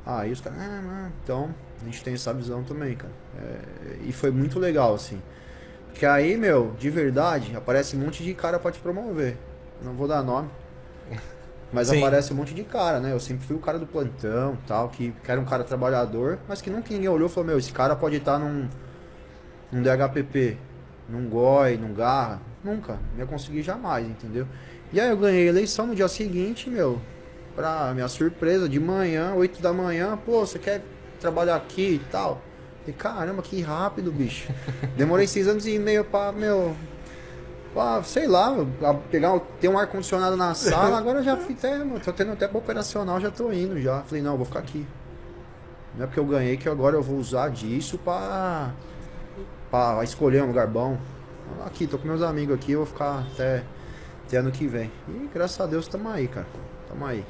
[0.04, 1.12] Aí os caras, ah, não.
[1.22, 3.12] então, a gente tem essa visão também, cara.
[3.38, 5.20] É, e foi muito legal, assim.
[5.88, 9.36] Porque aí, meu, de verdade, aparece um monte de cara pra te promover.
[9.82, 10.48] Não vou dar nome.
[11.72, 11.98] Mas Sim.
[11.98, 13.12] aparece um monte de cara, né?
[13.12, 16.62] Eu sempre fui o cara do plantão tal, que, que era um cara trabalhador, mas
[16.62, 18.66] que nunca ninguém olhou e falou, meu, esse cara pode estar num,
[19.72, 20.56] num DHPP,
[21.08, 22.40] num GOI, num GARRA.
[22.64, 22.98] Nunca.
[23.12, 24.46] Não ia conseguir jamais, entendeu?
[24.92, 27.00] E aí eu ganhei a eleição no dia seguinte, meu,
[27.54, 30.82] pra minha surpresa, de manhã, 8 da manhã, pô, você quer
[31.20, 32.40] trabalhar aqui e tal?
[32.86, 34.48] E caramba, que rápido, bicho.
[34.96, 36.74] Demorei seis anos e meio pra, meu.
[37.74, 41.76] Pra, sei lá, a pegar, um- ter um ar-condicionado na sala, agora já fui até,
[41.78, 44.00] mano, tô tendo tempo operacional, já tô indo já.
[44.02, 44.86] Falei, não, vou ficar aqui.
[45.94, 48.72] Não é porque eu ganhei que agora eu vou usar disso pra,
[49.70, 50.98] pra escolher um lugar bom.
[51.64, 53.62] Aqui, tô com meus amigos aqui, eu vou ficar até,
[54.26, 54.90] até ano que vem.
[55.08, 56.46] E graças a Deus tamo aí, cara.
[56.88, 57.24] Tamo aí.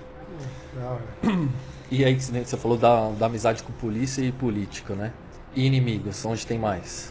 [0.76, 1.48] Hora.
[1.90, 5.12] E aí que você falou da, da amizade com polícia e político, né?
[5.56, 7.10] E inimigos, onde tem mais?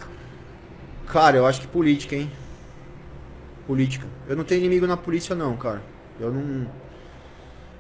[1.08, 2.32] Cara, eu acho que política, hein?
[3.66, 4.06] Política.
[4.28, 5.82] Eu não tenho inimigo na polícia, não, cara.
[6.20, 6.70] Eu não.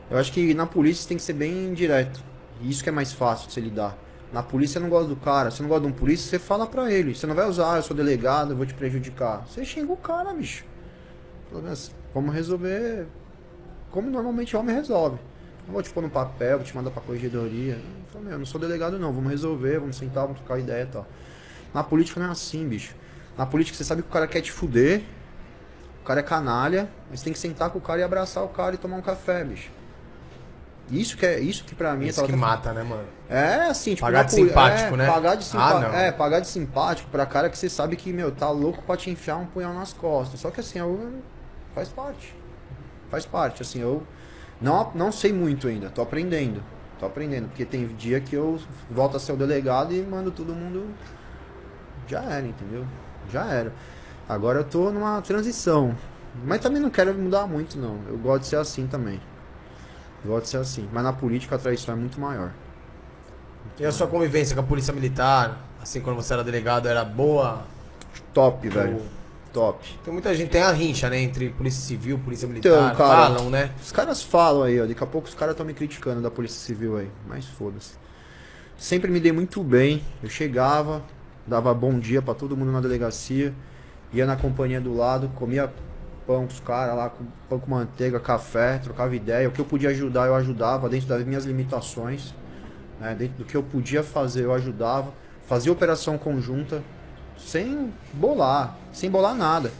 [0.09, 2.19] Eu acho que na polícia tem que ser bem direto.
[2.61, 3.95] Isso que é mais fácil de você lidar.
[4.31, 5.49] Na polícia não gosta do cara.
[5.51, 7.15] Você não gosta de um polícia, você fala pra ele.
[7.15, 9.45] Você não vai usar, eu sou delegado, eu vou te prejudicar.
[9.47, 10.65] Você xinga o cara, bicho.
[11.49, 13.07] Pelo menos, vamos resolver
[13.91, 15.17] como normalmente homem resolve.
[15.65, 17.79] Não vou te pôr no papel, vou te mandar pra corregedoria.
[18.13, 20.87] Eu meu, eu não sou delegado não, vamos resolver, vamos sentar, vamos trocar ideia e
[20.87, 21.05] tal.
[21.73, 22.95] Na política não é assim, bicho.
[23.37, 25.03] Na política você sabe que o cara quer te fuder,
[26.01, 28.75] o cara é canalha, mas tem que sentar com o cara e abraçar o cara
[28.75, 29.69] e tomar um café, bicho.
[30.89, 33.03] Isso que é isso que pra mim Isso tava- que mata, né, mano?
[33.29, 35.07] é assim, tipo, Pagar de simpático, é, né?
[35.07, 35.81] Pagar de Ah, simpático.
[35.81, 35.93] não.
[35.99, 39.09] é, pagar de simpático pra cara que você sabe que, meu, tá louco pra te
[39.09, 40.39] enfiar um punhal nas costas.
[40.39, 41.15] Só que assim, eu,
[41.75, 42.33] faz parte.
[43.09, 44.01] Faz parte, assim, eu
[44.61, 46.63] não, não sei muito ainda, tô aprendendo.
[46.99, 48.59] Tô aprendendo, porque tem dia que eu
[48.89, 50.87] volto a ser o delegado e mando todo mundo.
[52.07, 52.85] Já era, entendeu?
[53.31, 53.71] Já era.
[54.27, 55.95] Agora eu tô numa transição.
[56.43, 57.99] Mas também não quero mudar muito, não.
[58.07, 59.19] Eu gosto de ser assim também.
[60.41, 60.87] De ser assim.
[60.91, 62.51] Mas na política a traição é muito maior.
[63.79, 67.63] E a sua convivência com a polícia militar, assim, quando você era delegado, era boa?
[68.33, 69.01] Top, velho.
[69.53, 69.97] Top.
[70.03, 72.69] Tem muita gente, tem a rincha, né, entre polícia civil, polícia militar.
[72.69, 73.71] Então, cara, falam, né?
[73.81, 74.85] Os caras falam aí, ó.
[74.85, 77.09] Daqui a pouco os caras estão me criticando da Polícia Civil aí.
[77.27, 77.93] Mas foda-se.
[78.77, 80.03] Sempre me dei muito bem.
[80.21, 81.01] Eu chegava,
[81.45, 83.53] dava bom dia pra todo mundo na delegacia.
[84.13, 85.71] Ia na companhia do lado, comia
[86.27, 89.47] pão com os caras lá, com pão com manteiga, café, trocava ideia.
[89.47, 92.35] O que eu podia ajudar, eu ajudava dentro das minhas limitações.
[92.99, 95.13] né, Dentro do que eu podia fazer, eu ajudava.
[95.47, 96.83] Fazia operação conjunta,
[97.37, 99.71] sem bolar, sem bolar nada.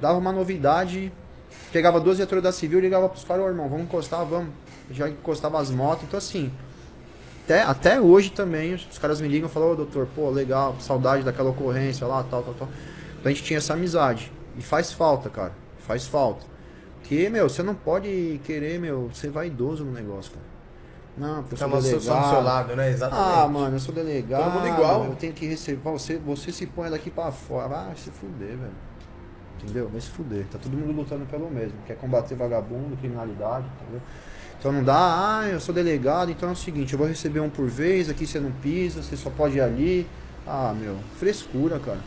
[0.00, 1.12] Dava uma novidade,
[1.70, 4.50] pegava duas viaturas da civil ligava pros caras, ô irmão, vamos encostar, vamos.
[4.90, 6.50] Já encostava as motos, então assim.
[7.44, 11.22] Até, até hoje também, os caras me ligam e falam, ô doutor, pô, legal, saudade
[11.22, 12.68] daquela ocorrência lá, tal, tal, tal.
[13.18, 14.30] Então a gente tinha essa amizade.
[14.58, 15.52] E faz falta, cara.
[15.78, 16.44] Faz falta.
[16.98, 20.46] Porque, meu, você não pode querer, meu, ser vaidoso no negócio, cara.
[21.16, 22.30] Não, porque eu sou Tamo só do delegado.
[22.30, 22.90] seu lado, né?
[22.90, 23.28] Exatamente.
[23.28, 24.44] Ah, mano, eu sou delegado.
[24.44, 25.04] Todo mundo igual.
[25.04, 25.80] Eu tenho que receber.
[25.82, 27.68] Você, você se põe daqui pra fora.
[27.68, 28.72] Vai se fuder, velho.
[29.62, 29.88] Entendeu?
[29.88, 30.46] Vai se fuder.
[30.46, 31.74] Tá todo mundo lutando pelo mesmo.
[31.86, 34.00] Quer combater vagabundo, criminalidade, entendeu?
[34.58, 37.48] Então não dá, ah, eu sou delegado, então é o seguinte, eu vou receber um
[37.48, 40.04] por vez, aqui você não pisa, você só pode ir ali.
[40.44, 42.00] Ah, meu, frescura, cara.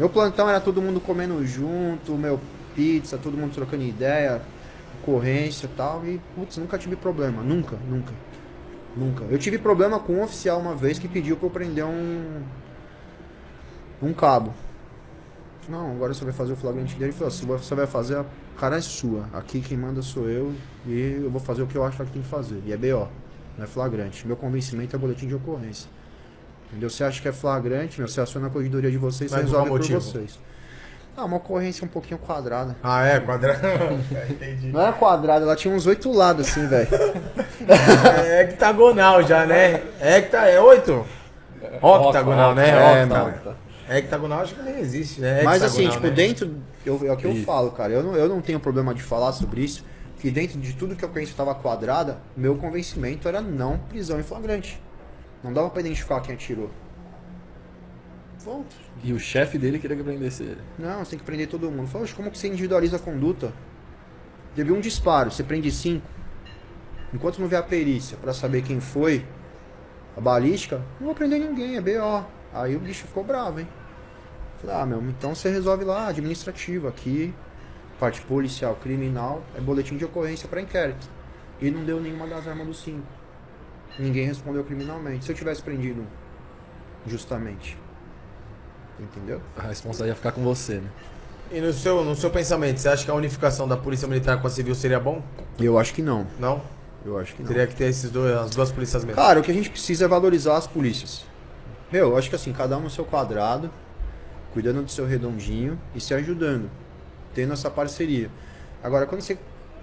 [0.00, 2.40] Meu plantão era todo mundo comendo junto, meu,
[2.74, 4.40] pizza, todo mundo trocando ideia,
[5.02, 8.10] ocorrência e tal, e putz, nunca tive problema, nunca, nunca.
[8.96, 9.24] Nunca.
[9.24, 12.40] Eu tive problema com um oficial uma vez que pediu pra eu prender um.
[14.02, 14.54] um cabo.
[15.68, 17.10] Não, agora você vai fazer o flagrante dele.
[17.10, 18.24] Ele falou: se você vai fazer, a
[18.58, 19.28] cara é sua.
[19.34, 20.54] Aqui quem manda sou eu
[20.86, 22.62] e eu vou fazer o que eu acho que tem que fazer.
[22.64, 23.06] E é BO,
[23.58, 24.26] não é flagrante.
[24.26, 25.90] Meu convencimento é boletim de ocorrência.
[26.70, 26.88] Entendeu?
[26.88, 29.50] Você acha que é flagrante, meu, você aciona a corredoria de vocês, você Mas por
[29.50, 30.00] resolve qual por motivo?
[30.00, 30.38] vocês.
[31.16, 32.76] Ah, uma ocorrência um pouquinho quadrada.
[32.82, 33.60] Ah, é, quadrado.
[34.30, 34.68] Entendi.
[34.68, 36.88] Não era quadrada, ela tinha uns oito lados assim, velho.
[38.24, 39.82] É hectagonal já, né?
[40.00, 41.04] Hecta é oito?
[41.82, 42.70] Octagonal, né?
[42.70, 43.18] É, Octa.
[43.18, 43.56] mano.
[43.88, 45.42] Hectagonal acho que nem existe, né?
[45.42, 46.10] Mas assim, tipo, né?
[46.10, 46.54] dentro.
[46.86, 47.92] Eu, é o que eu falo, cara.
[47.92, 49.84] Eu não, eu não tenho problema de falar sobre isso.
[50.20, 54.22] Que dentro de tudo que eu penso estava quadrada, meu convencimento era não prisão em
[54.22, 54.80] flagrante.
[55.42, 56.70] Não dava pra identificar quem atirou.
[58.44, 58.74] Ponto.
[59.02, 60.60] E o chefe dele queria que prendesse ele.
[60.78, 61.88] Não, você tem que prender todo mundo.
[61.88, 63.52] Fala, "Oxe, como que você individualiza a conduta?
[64.54, 66.06] Teve um disparo, você prende cinco.
[67.12, 69.24] Enquanto não vê a perícia pra saber quem foi,
[70.16, 72.26] a balística, não vou prender ninguém, é BO.
[72.52, 73.68] Aí o bicho ficou bravo, hein?
[74.58, 76.88] Falei, ah, meu, então você resolve lá, administrativa.
[76.88, 77.34] Aqui,
[77.98, 81.08] parte policial, criminal, é boletim de ocorrência pra inquérito.
[81.60, 83.06] E não deu nenhuma das armas dos cinco.
[83.98, 85.24] Ninguém respondeu criminalmente.
[85.24, 86.06] Se eu tivesse prendido
[87.06, 87.76] justamente.
[88.98, 89.40] Entendeu?
[89.56, 90.90] A responsabilidade ia ficar com você, né?
[91.50, 94.46] E no seu, no seu pensamento, você acha que a unificação da Polícia Militar com
[94.46, 95.22] a Civil seria bom?
[95.58, 96.26] Eu acho que não.
[96.38, 96.62] Não?
[97.04, 97.48] Eu acho que não.
[97.48, 99.20] Teria que ter esses dois, as duas polícias mesmo.
[99.20, 101.24] Cara, o que a gente precisa é valorizar as polícias.
[101.90, 103.70] Meu, eu acho que assim, cada um no seu quadrado,
[104.52, 106.70] cuidando do seu redondinho e se ajudando,
[107.34, 108.30] tendo essa parceria.
[108.82, 109.36] Agora, quando você.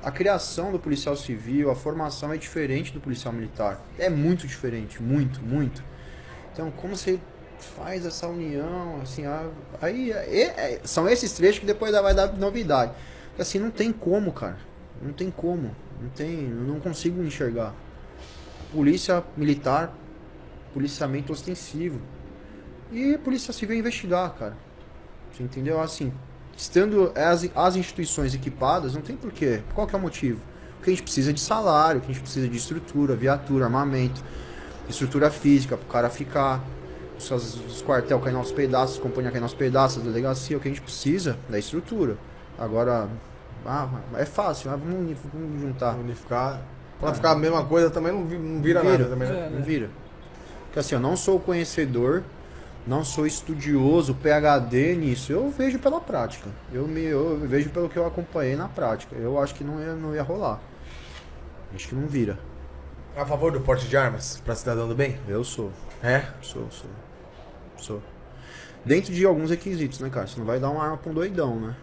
[0.08, 3.82] A criação do policial civil, a formação é diferente do policial militar.
[4.00, 5.84] É muito diferente, muito, muito.
[6.54, 7.20] Então, como você
[7.76, 9.24] faz essa união, assim,
[9.82, 12.94] aí é- é- são esses trechos que depois vai dar novidade.
[13.38, 14.56] Assim, não tem como, cara.
[15.02, 15.76] Não tem como.
[16.02, 17.76] Não tem, não consigo enxergar.
[18.72, 19.94] Polícia militar,
[20.74, 22.00] policiamento ostensivo.
[22.94, 24.56] E polícia civil investigar, cara.
[25.34, 25.82] Você entendeu?
[25.82, 26.14] Assim,
[26.58, 29.62] estando as, as instituições equipadas, não tem porquê.
[29.76, 30.40] Qual que é o motivo?
[30.78, 34.22] Porque a gente precisa de salário, que a gente precisa de estrutura, viatura, armamento,
[34.90, 36.62] estrutura física pro cara ficar.
[37.18, 40.68] Os, os quartel caem aos pedaços, as companhias caem aos pedaços, a delegacia, o que
[40.68, 42.16] a gente precisa da estrutura.
[42.60, 43.08] Agora,
[43.66, 45.96] ah, é fácil, ah, vamos, vamos juntar.
[45.96, 46.62] Unificar.
[47.00, 49.48] Pra ficar a mesma coisa também não, vi- não vira, nada também, né?
[49.48, 49.90] É, Não vira.
[50.66, 52.24] Porque assim, eu não sou conhecedor,
[52.88, 55.32] não sou estudioso, PhD nisso.
[55.32, 56.50] Eu vejo pela prática.
[56.72, 59.16] Eu, me, eu vejo pelo que eu acompanhei na prática.
[59.16, 60.62] Eu acho que não ia, não ia rolar.
[61.76, 62.40] Acho que não vira.
[63.16, 65.20] A favor do porte de armas pra cidadão do bem?
[65.28, 65.72] Eu sou.
[66.02, 66.24] É?
[66.42, 66.90] Sou, sou.
[67.78, 68.02] Sou.
[68.86, 70.26] Dentro de alguns requisitos, né, cara?
[70.26, 71.76] Você não vai dar uma arma pra um doidão, né?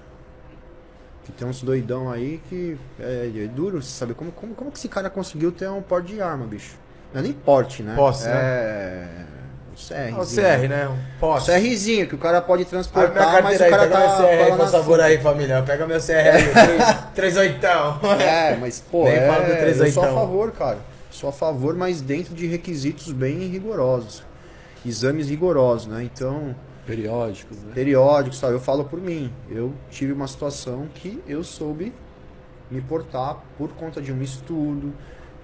[1.24, 4.78] Que tem uns doidão aí que é, é duro você saber como, como, como que
[4.78, 6.76] esse cara conseguiu ter um porte de arma, bicho.
[7.12, 7.94] Não é nem porte, né?
[7.94, 9.26] Posse, é...
[9.43, 9.43] O
[9.74, 9.92] CR.
[9.94, 10.88] É o CR, né?
[10.88, 11.50] Um posse.
[11.50, 14.68] CRzinho, que o cara pode transportar, mas o aí, cara pega tá meu CR por
[14.68, 15.08] favor assim.
[15.10, 15.62] aí, família.
[15.62, 18.00] Pega meu CR aí, 3 oitão.
[18.20, 20.78] É, mas, pô, Nem é, fala do eu sou a favor, cara.
[21.10, 24.22] Sou a favor, mas dentro de requisitos bem rigorosos.
[24.84, 26.02] Exames rigorosos, né?
[26.02, 26.54] Então,
[26.86, 27.72] Periódicos, né?
[27.74, 28.50] periódicos, tal.
[28.50, 29.32] Eu falo por mim.
[29.48, 31.92] Eu tive uma situação que eu soube
[32.70, 34.92] me portar por conta de um estudo,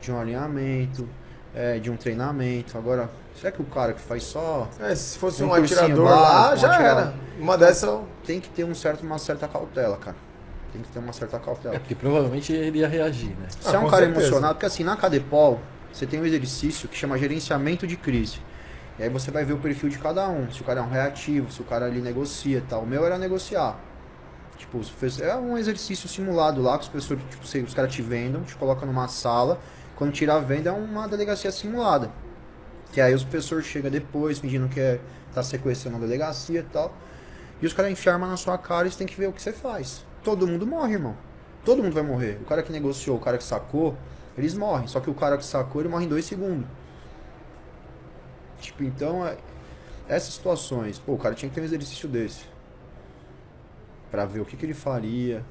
[0.00, 1.08] de um alinhamento,
[1.54, 2.76] é, de um treinamento.
[2.76, 3.10] Agora,
[3.40, 6.56] será que o cara que faz só É, se fosse Um um, atirador lá, um
[6.56, 7.02] já atirador.
[7.02, 7.14] era.
[7.38, 8.06] Uma dessas eu...
[8.24, 10.16] tem que ter um certo, uma certa cautela, cara.
[10.72, 11.74] Tem que ter uma certa cautela.
[11.74, 13.48] É porque provavelmente ele ia reagir, né?
[13.60, 14.26] Você é Ah, um com cara certeza.
[14.26, 15.60] emocionado, porque assim, na Cadepol,
[15.92, 18.38] você tem um exercício que chama gerenciamento de crise.
[18.98, 20.50] E aí você vai ver o perfil de cada um.
[20.50, 22.82] Se o cara é um reativo, se o cara ali negocia e tal.
[22.82, 23.78] O meu era negociar.
[24.58, 24.80] Tipo,
[25.22, 28.86] é um exercício simulado lá, que os pessoas, tipo, os caras te vendam, te colocam
[28.86, 29.58] numa sala.
[29.96, 32.10] Quando tira a venda é uma delegacia simulada.
[32.92, 35.00] Que aí os professores chegam depois, fingindo que é,
[35.34, 36.92] tá sequestrando a delegacia e tal.
[37.62, 39.40] E os caras enfiam arma na sua cara e você tem que ver o que
[39.42, 40.04] você faz.
[40.24, 41.16] Todo mundo morre, irmão.
[41.64, 42.38] Todo mundo vai morrer.
[42.42, 43.96] O cara que negociou, o cara que sacou,
[44.36, 44.86] eles morrem.
[44.88, 46.66] Só que o cara que sacou, ele morre em dois segundos.
[48.60, 49.36] Tipo, então, é-
[50.08, 52.44] essas situações, pô, o cara tinha que ter um exercício desse.
[54.10, 55.44] Pra ver o que, que ele faria.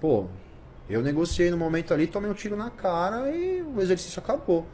[0.00, 0.26] Pô,
[0.88, 4.64] Eu negociei no momento ali, tomei um tiro na cara e o exercício acabou.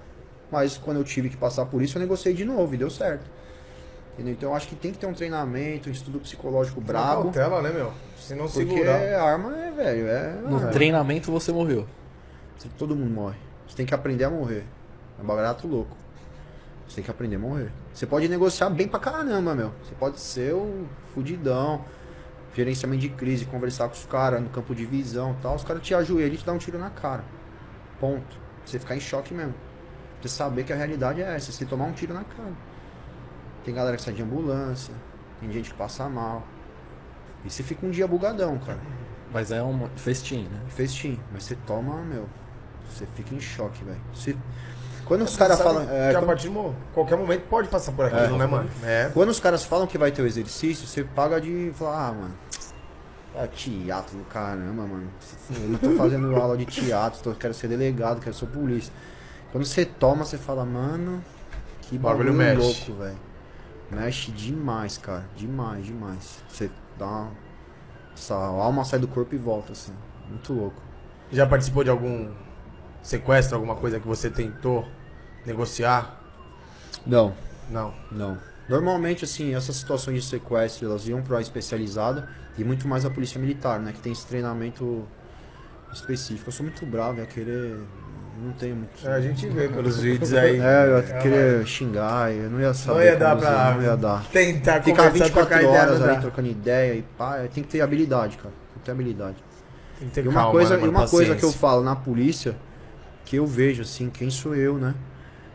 [0.52, 3.24] Mas quando eu tive que passar por isso, eu negociei de novo e deu certo.
[4.12, 4.34] Entendeu?
[4.34, 7.22] Então eu acho que tem que ter um treinamento, um estudo psicológico brabo.
[7.22, 7.90] Cautela, né, meu?
[8.18, 9.00] Se não Porque segurar.
[9.00, 10.32] a arma é, velho, é.
[10.46, 10.70] No é.
[10.70, 11.86] treinamento você morreu.
[12.76, 13.38] Todo mundo morre.
[13.66, 14.64] Você tem que aprender a morrer.
[15.18, 15.96] É um barato louco.
[16.86, 17.72] Você tem que aprender a morrer.
[17.94, 19.72] Você pode negociar bem pra caramba, meu.
[19.82, 21.82] Você pode ser o fudidão,
[22.54, 25.54] gerenciamento de crise, conversar com os caras no campo de visão e tal.
[25.54, 27.24] Os caras te ajoelham e te dão um tiro na cara.
[27.98, 28.36] Ponto.
[28.66, 29.54] Você ficar em choque mesmo.
[30.22, 31.50] Você saber que a realidade é essa.
[31.50, 32.52] Você tomar um tiro na cara.
[33.64, 34.94] Tem galera que sai de ambulância.
[35.40, 36.46] Tem gente que passa mal.
[37.44, 38.78] E você fica um dia bugadão, cara.
[39.32, 40.60] Mas é um festim, né?
[40.68, 41.18] Festim.
[41.32, 42.28] Mas você toma, meu.
[42.88, 44.00] Você fica em choque, velho.
[44.14, 44.36] Você-
[45.04, 45.82] Quando os Você caras falam.
[45.82, 46.56] é, que a quando- partir de
[46.94, 48.38] qualquer momento pode passar por aquilo, É.
[48.38, 48.70] né, mano?
[48.84, 49.10] É.
[49.12, 52.34] Quando os caras falam que vai ter o exercício, você paga de falar, ah, mano,
[53.34, 55.08] é teatro do caramba, mano.
[55.60, 58.92] Eu não tô fazendo aula de teatro, tô, quero ser delegado, quero ser polícia.
[59.52, 61.22] Quando você toma, você fala, mano,
[61.82, 62.88] que Bagulho bagulho mexe.
[62.88, 63.18] louco, velho.
[63.90, 65.26] Mexe demais, cara.
[65.36, 66.42] Demais, demais.
[66.48, 67.30] Você dá uma.
[68.16, 69.92] Essa alma sai do corpo e volta, assim.
[70.28, 70.80] Muito louco.
[71.30, 72.30] Já participou de algum
[73.02, 74.86] sequestro, alguma coisa que você tentou
[75.44, 76.18] negociar?
[77.06, 77.34] Não,
[77.68, 77.92] Não.
[78.10, 78.38] Não.
[78.68, 83.10] Normalmente, assim, essas situações de sequestro, elas iam para a especializada e muito mais a
[83.10, 83.92] polícia militar, né?
[83.92, 85.06] Que tem esse treinamento
[85.92, 86.48] específico.
[86.48, 87.78] Eu sou muito bravo, ia querer...
[88.38, 89.06] Não tenho muito...
[89.06, 90.58] É, a gente vê pelos vídeos aí.
[90.58, 93.82] É, eu ia querer xingar, eu não ia saber Não ia dar pra dizer, Não
[93.82, 94.24] ia dar.
[94.30, 96.16] tentar Ficar conversar, 24 trocar ideia, horas dá.
[96.20, 98.50] trocando ideia e pá, tem que ter habilidade, cara.
[98.50, 99.36] Tem que ter habilidade.
[99.98, 101.58] Tem que ter E uma, calma, coisa, né, e uma coisa que eu Paciência.
[101.60, 102.56] falo na polícia,
[103.24, 104.94] que eu vejo assim, quem sou eu, né?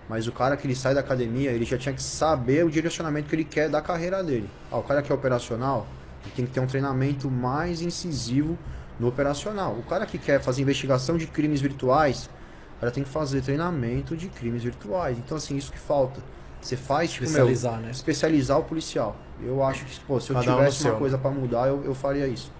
[0.07, 3.27] Mas o cara que ele sai da academia, ele já tinha que saber o direcionamento
[3.27, 4.49] que ele quer da carreira dele.
[4.71, 5.85] Ah, o cara que é operacional,
[6.23, 8.57] ele tem que ter um treinamento mais incisivo
[8.97, 9.73] no operacional.
[9.73, 12.29] O cara que quer fazer investigação de crimes virtuais,
[12.79, 15.17] cara tem que fazer treinamento de crimes virtuais.
[15.17, 16.21] Então, assim, isso que falta.
[16.61, 17.91] Você faz, tipo, meu, Especializar, né?
[17.91, 19.15] especializar o policial.
[19.41, 20.97] Eu acho que, pô, se eu Cada tivesse uma seu.
[20.97, 22.51] coisa pra mudar, eu, eu faria isso.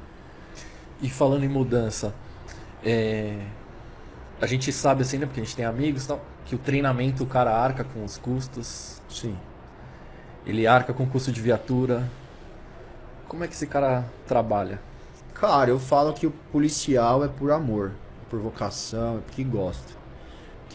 [1.02, 2.14] E falando em mudança,
[2.84, 3.40] é,
[4.40, 5.26] a gente sabe assim, né?
[5.26, 8.18] Porque a gente tem amigos e tal, que o treinamento o cara arca com os
[8.18, 9.36] custos, Sim.
[10.46, 12.08] ele arca com o custo de viatura.
[13.28, 14.80] Como é que esse cara trabalha?
[15.34, 17.92] Cara, eu falo que o policial é por amor,
[18.30, 19.97] por vocação, é porque gosta.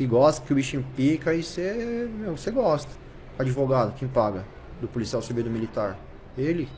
[0.03, 2.91] Que gosta, que o bichinho pica e você, meu, você gosta.
[3.39, 4.45] Advogado, quem paga?
[4.81, 5.97] Do policial civil do militar?
[6.37, 6.69] Ele.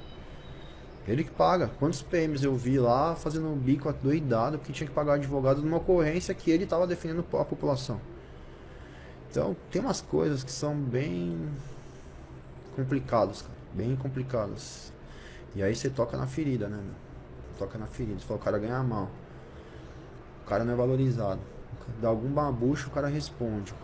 [1.09, 1.71] Ele que paga.
[1.79, 5.79] Quantos PMs eu vi lá fazendo um bico doidado porque tinha que pagar advogado numa
[5.79, 7.99] ocorrência que ele estava defendendo a população.
[9.31, 11.49] Então, tem umas coisas que são bem
[12.77, 13.55] complicadas, cara.
[13.73, 14.93] Bem complicadas.
[15.55, 16.95] E aí você toca na ferida, né, meu?
[17.59, 18.21] Toca na ferida.
[18.21, 19.09] Você fala, o cara ganha mal.
[20.43, 21.54] O cara não é valorizado.
[22.01, 23.75] Dá algum babucho, o cara responde.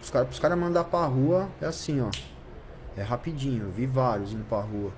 [0.00, 2.10] Os caras os cara mandar pra rua é assim, ó.
[2.96, 3.64] É rapidinho.
[3.64, 4.92] Eu vi vários indo pra rua.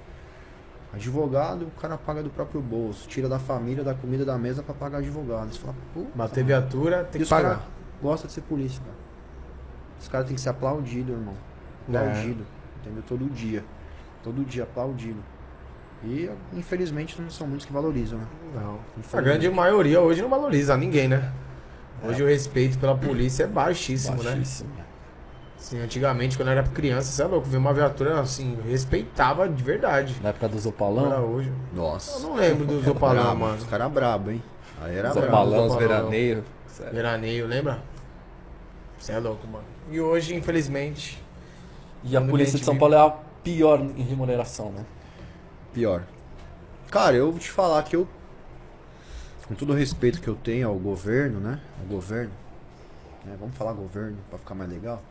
[0.92, 3.08] Advogado, o cara paga do próprio bolso.
[3.08, 5.52] Tira da família, da comida da mesa pra pagar advogado.
[5.52, 5.74] Você fala.
[6.14, 7.62] Bater viatura, tem E que pagar.
[8.02, 8.96] gostam de ser polícia, cara.
[10.00, 11.34] Os caras têm que ser aplaudidos, irmão.
[11.88, 12.44] Aplaudido.
[12.80, 13.02] Entendeu?
[13.06, 13.64] Todo dia.
[14.22, 15.22] Todo dia aplaudido.
[16.02, 18.26] E, infelizmente, não são muitos que valorizam, né?
[18.54, 18.78] Não.
[19.12, 21.30] A grande maioria hoje não valoriza ninguém, né?
[22.02, 24.30] Hoje o respeito pela polícia é baixíssimo, né?
[24.30, 24.70] Baixíssimo.
[25.58, 29.62] Assim, antigamente, quando eu era criança, você é louco, ver uma viatura assim, respeitava de
[29.62, 30.16] verdade.
[30.22, 31.52] Na época do Zopalão, hoje.
[31.74, 32.16] Nossa.
[32.18, 33.56] Eu não lembro do Zopalão, Brabo, mano.
[33.58, 34.42] Os caras brabo, hein?
[34.80, 35.26] Aí era brabo.
[35.26, 36.44] Zopalão, os veraneiros.
[36.68, 36.94] sério.
[36.94, 37.82] Veraneio, lembra?
[38.98, 39.64] Você é louco, mano.
[39.90, 41.22] E hoje, infelizmente.
[42.02, 43.10] E a polícia de São vive- Paulo é a
[43.44, 44.84] pior em remuneração, né?
[45.74, 46.02] Pior.
[46.90, 48.08] Cara, eu vou te falar que eu.
[49.50, 51.58] Com todo o respeito que eu tenho ao governo, né?
[51.80, 52.30] Ao governo.
[53.24, 55.02] né, Vamos falar governo pra ficar mais legal.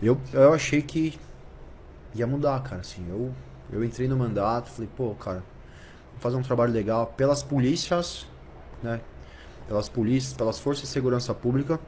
[0.00, 1.18] Eu, eu achei que
[2.14, 2.80] ia mudar, cara.
[2.80, 3.34] Assim, eu,
[3.72, 5.42] eu entrei no mandato, falei, pô, cara,
[6.12, 8.24] vou fazer um trabalho legal pelas polícias,
[8.84, 9.00] né?
[9.66, 11.80] Pelas polícias, pelas forças de segurança pública.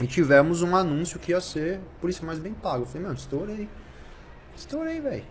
[0.00, 2.84] E tivemos um anúncio que ia ser polícia mais bem pago.
[2.84, 3.68] Eu falei, mano, estourei.
[4.56, 5.24] Estourei, velho.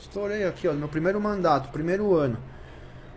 [0.00, 2.36] Estourei aqui, ó, meu primeiro mandato, primeiro ano.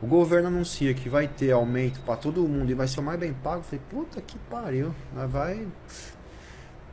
[0.05, 3.19] O governo anuncia que vai ter aumento pra todo mundo e vai ser o mais
[3.19, 3.61] bem pago.
[3.61, 4.93] Eu falei, puta que pariu.
[5.15, 5.67] Nós vai.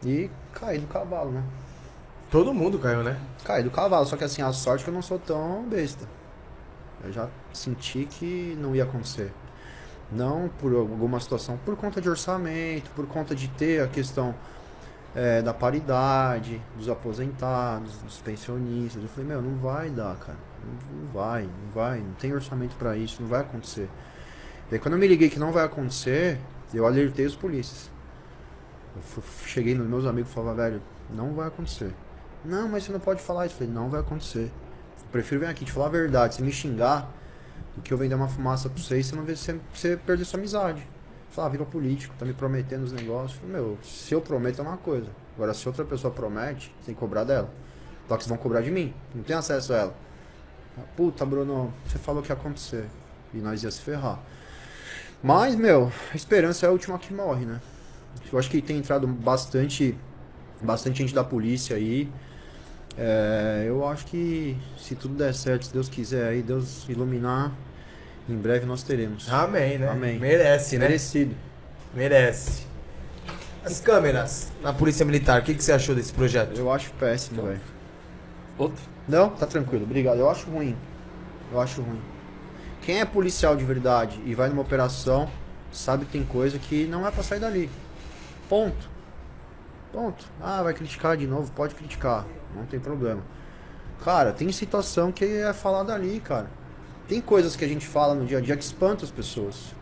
[0.02, 1.44] E caí do cavalo, né?
[2.30, 3.20] Todo mundo caiu, né?
[3.44, 6.08] Caí do cavalo, só que assim, a sorte é que eu não sou tão besta.
[7.04, 9.30] Eu já senti que não ia acontecer.
[10.10, 14.34] Não por alguma situação, por conta de orçamento, por conta de ter a questão
[15.14, 19.02] é, da paridade, dos aposentados, dos pensionistas.
[19.02, 20.38] Eu falei, meu, não vai dar, cara.
[20.64, 23.88] Não, não vai, não vai, não tem orçamento pra isso, não vai acontecer.
[24.70, 26.38] E aí quando eu me liguei que não vai acontecer,
[26.74, 27.90] Eu alertei os polícias.
[28.96, 31.92] Eu cheguei nos meus amigos e falava, velho, não vai acontecer.
[32.44, 33.54] Não, mas você não pode falar isso.
[33.56, 34.50] Eu falei, não vai acontecer.
[35.00, 36.36] Eu prefiro vir aqui te falar a verdade.
[36.36, 37.12] Se me xingar,
[37.76, 40.24] do que eu vender uma fumaça pra você e você não ver você, você perder
[40.24, 40.86] sua amizade.
[41.32, 43.40] Falar, ah, virou político, tá me prometendo os negócios.
[43.40, 45.08] Falei, meu, se eu prometo é uma coisa.
[45.34, 47.50] Agora, se outra pessoa promete, tem que cobrar dela.
[48.06, 48.92] Só que vocês vão cobrar de mim.
[49.14, 49.94] Não tem acesso a ela.
[50.94, 52.86] Puta, Bruno, você falou que ia acontecer.
[53.32, 54.20] E nós ia se ferrar.
[55.22, 57.62] Mas, meu, a esperança é a última que morre, né?
[58.30, 59.96] Eu acho que tem entrado bastante,
[60.60, 62.12] bastante gente da polícia aí.
[62.98, 67.52] É, eu acho que se tudo der certo, se Deus quiser aí, Deus iluminar,
[68.28, 69.30] em breve nós teremos.
[69.32, 69.88] Amém, né?
[69.88, 70.18] Amém.
[70.18, 70.86] Merece, né?
[70.86, 71.34] Merecido.
[71.94, 72.66] Merece.
[73.64, 76.58] As câmeras na Polícia Militar, o que, que você achou desse projeto?
[76.58, 77.60] Eu acho péssimo, velho.
[78.58, 78.82] Outro?
[79.06, 80.18] Não, tá tranquilo, obrigado.
[80.18, 80.76] Eu acho ruim.
[81.52, 82.00] Eu acho ruim.
[82.82, 85.30] Quem é policial de verdade e vai numa operação,
[85.70, 87.70] sabe que tem coisa que não é pra sair dali.
[88.48, 88.90] Ponto.
[89.92, 90.24] Ponto.
[90.40, 91.52] Ah, vai criticar de novo?
[91.52, 92.26] Pode criticar.
[92.56, 93.22] Não tem problema.
[94.04, 96.50] Cara, tem situação que é falada ali, cara.
[97.12, 99.74] Tem coisas que a gente fala no dia a dia que espanta as pessoas.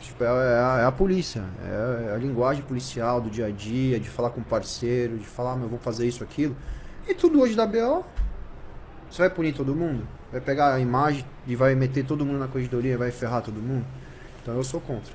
[0.00, 1.44] Tipo, é, é a, é a polícia.
[1.62, 5.26] É, é a linguagem policial do dia a dia, de falar com o parceiro, de
[5.26, 6.56] falar, meu, vou fazer isso, aquilo.
[7.06, 8.06] E tudo hoje da BO.
[9.10, 10.08] Você vai punir todo mundo?
[10.32, 13.56] Vai pegar a imagem e vai meter todo mundo na corredoria e vai ferrar todo
[13.56, 13.84] mundo?
[14.40, 15.12] Então eu sou contra.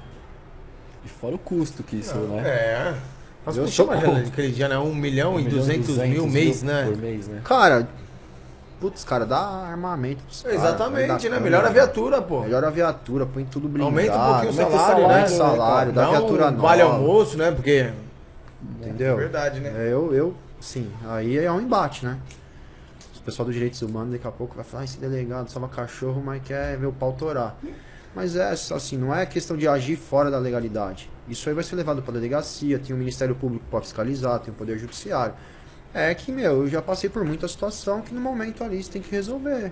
[1.04, 2.48] E fora o custo que isso, né?
[2.48, 2.96] É.
[3.44, 4.28] Mas Eu sou mais contra.
[4.28, 4.78] aquele dia, né?
[4.78, 6.86] 1 milhão Um e milhão 200 mil mil mês, né?
[6.86, 7.42] Por mês, né?
[7.44, 7.90] Cara,
[8.80, 11.18] putz, cara, dá armamento pros caras, Exatamente, né?
[11.18, 12.42] câmera, Melhor a viatura, pô.
[12.42, 13.96] Melhora a viatura, põe tudo blindado.
[13.96, 15.26] Aumenta um pouquinho o salário, aumenta né?
[15.26, 16.62] o salário, dá viatura nova.
[16.62, 17.52] vale almoço, né?
[17.52, 17.92] Porque.
[18.80, 19.18] Entendeu?
[19.18, 19.74] Verdade, né?
[19.76, 22.18] É, eu, eu, sim, aí é um embate, né?
[23.18, 26.22] O pessoal dos direitos humanos daqui a pouco vai falar, ah, esse delegado salva cachorro,
[26.26, 27.58] mas quer ver o pau torar.
[28.16, 31.10] Mas é assim, não é questão de agir fora da legalidade.
[31.28, 34.58] Isso aí vai ser levado para delegacia, tem o Ministério Público para fiscalizar, tem o
[34.58, 35.36] Poder Judiciário.
[35.94, 39.02] É que, meu, eu já passei por muita situação que no momento ali você tem
[39.02, 39.72] que resolver.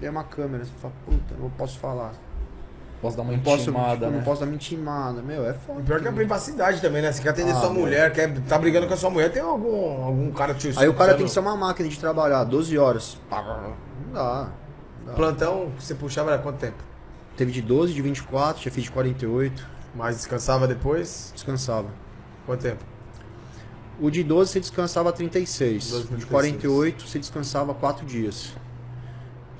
[0.00, 2.12] Tem uma câmera, você fala, puta, não posso falar.
[3.00, 4.16] Posso dar uma Não posso, intimada, tipo, né?
[4.16, 5.22] não posso dar uma intimada.
[5.22, 5.82] Meu, é foda.
[5.82, 7.12] Pior que é a privacidade também, né?
[7.12, 7.82] Você quer atender Ah, sua meu.
[7.82, 10.94] mulher, quer tá brigando com a sua mulher, tem algum, algum cara te Aí o
[10.94, 13.18] cara tem que ser uma máquina de trabalhar 12 horas.
[13.30, 14.48] Não dá.
[15.00, 15.12] não dá.
[15.14, 16.82] Plantão que você puxava era quanto tempo?
[17.36, 19.66] Teve de 12, de 24, já fiz de 48.
[19.94, 21.30] Mas descansava depois?
[21.34, 21.88] Descansava.
[22.46, 22.82] Quanto tempo?
[24.00, 25.90] O de 12 você descansava 36.
[25.90, 26.30] 12, O de 36.
[26.30, 28.52] 48 você descansava 4 dias.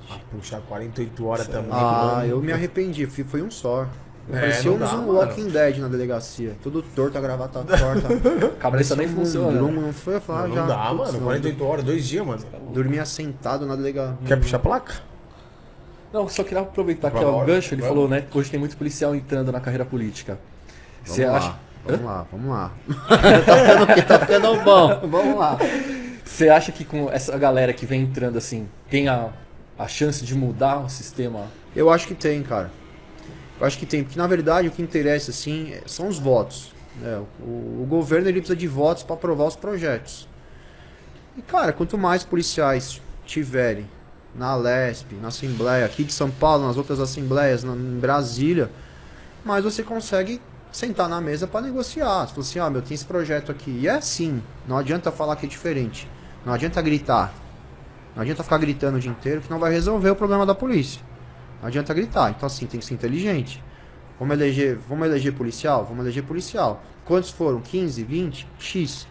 [0.09, 1.69] Ah, puxar 48 horas também.
[1.71, 2.29] Ah, mano.
[2.29, 3.05] eu me arrependi.
[3.05, 3.87] Foi um só.
[4.29, 5.13] É, parecia não um mano.
[5.19, 6.55] Walking Dead na delegacia.
[6.61, 8.49] Todo torto, a gravata torta.
[8.59, 9.57] Cabeça nem funciona.
[9.57, 10.15] grumo, não foi?
[10.15, 11.11] Eu falava, Não, já, não dá, putz, mano.
[11.13, 11.25] não.
[11.25, 12.43] 48 horas, dois dias, mano.
[12.73, 14.17] Dormia sentado na delegacia.
[14.25, 14.95] Quer puxar placa?
[16.13, 17.95] Não, só queria aproveitar que Vai é o gancho, ele Vamos.
[17.95, 18.21] falou, né?
[18.29, 20.39] que Hoje tem muito policial entrando na carreira política.
[21.03, 21.55] Vamos Você lá, acha,
[21.87, 22.71] vamos lá, vamos lá.
[23.45, 24.99] tá, ficando, tá ficando bom.
[25.07, 25.57] Vamos lá.
[26.23, 29.29] você acha que com essa galera que vem entrando assim, tem a,
[29.77, 31.45] a chance de mudar o sistema?
[31.75, 32.69] Eu acho que tem, cara.
[33.59, 36.71] Eu acho que tem, porque na verdade o que interessa assim é- são os votos.
[37.01, 37.21] né?
[37.39, 40.27] O, o governo ele precisa de votos para aprovar os projetos.
[41.37, 43.87] E cara, quanto mais policiais tiverem
[44.35, 48.69] na Lesp, na Assembleia, aqui de São Paulo, nas outras assembleias, na, em Brasília,
[49.43, 50.39] mais você consegue
[50.71, 52.25] sentar na mesa para negociar.
[52.25, 53.71] Você fala assim, ah, meu, tem esse projeto aqui.
[53.71, 56.09] E é assim, não adianta falar que é diferente.
[56.45, 57.33] Não adianta gritar.
[58.15, 61.01] Não adianta ficar gritando o dia inteiro que não vai resolver o problema da polícia.
[61.61, 62.31] Não adianta gritar.
[62.31, 63.63] Então, assim, tem que ser inteligente.
[64.19, 65.85] Vamos eleger, vamos eleger policial?
[65.85, 66.81] Vamos eleger policial.
[67.05, 67.61] Quantos foram?
[67.61, 68.47] 15, 20?
[68.57, 69.07] X.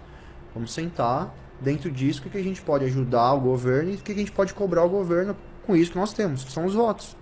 [0.53, 4.13] Vamos sentar dentro disso o que, a gente pode ajudar o governo e o que
[4.13, 5.37] a gente pode cobrar o governo
[5.67, 7.17] com isso que nós temos, que são os votos.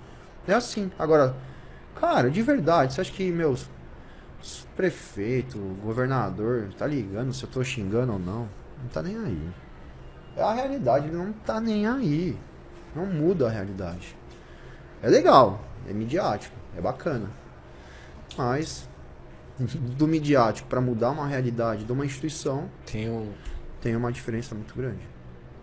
[0.47, 0.91] É assim.
[0.99, 1.37] Agora,
[2.01, 3.68] cara, de verdade, você acha que, meus
[4.76, 8.49] prefeito, governador, tá ligando se eu tô xingando ou não?
[8.82, 9.49] Não tá nem aí.
[10.36, 12.36] É a realidade, não tá nem aí.
[12.95, 14.16] Não muda a realidade.
[15.03, 17.28] É legal, é midiático, é bacana.
[18.36, 18.88] Mas
[19.97, 23.32] do midiático para mudar uma realidade de uma instituição Tem o.
[23.80, 25.07] tem uma diferença muito grande.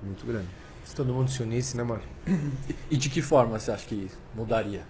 [0.02, 0.48] Muito grande.
[0.84, 2.02] Se todo mundo se unisse, né, mano?
[2.90, 4.84] E de que forma você acha que mudaria?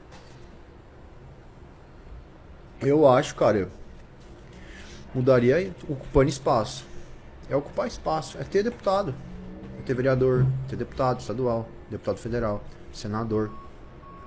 [2.80, 3.70] Eu acho, cara,
[5.14, 6.86] mudaria ocupando espaço.
[7.50, 9.14] É ocupar espaço, é ter deputado,
[9.80, 13.52] é ter vereador, ter deputado estadual, deputado federal, senador.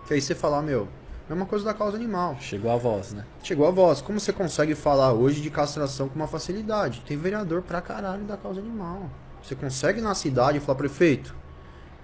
[0.07, 0.87] Que aí você falar, meu,
[1.29, 2.37] mesma coisa da causa animal.
[2.39, 3.25] Chegou a voz, né?
[3.43, 4.03] Chegou a voz.
[4.03, 7.03] Como você consegue falar hoje de castração com uma facilidade?
[7.07, 9.09] Tem vereador pra caralho da causa animal.
[9.43, 11.35] Você consegue na cidade falar, prefeito,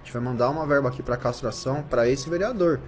[0.01, 2.79] a gente vai mandar uma verba aqui pra castração pra esse vereador.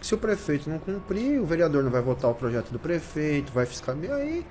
[0.00, 3.66] Se o prefeito não cumprir, o vereador não vai votar o projeto do prefeito, vai
[3.66, 4.18] fiscalizar.
[4.18, 4.46] E aí,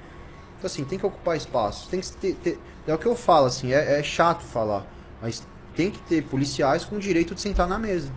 [0.61, 1.89] então, assim, tem que ocupar espaço.
[1.89, 4.85] Tem que ter, ter- é o que eu falo, assim, é, é chato falar,
[5.19, 5.41] mas
[5.75, 8.11] tem que ter policiais com o direito de sentar na mesa.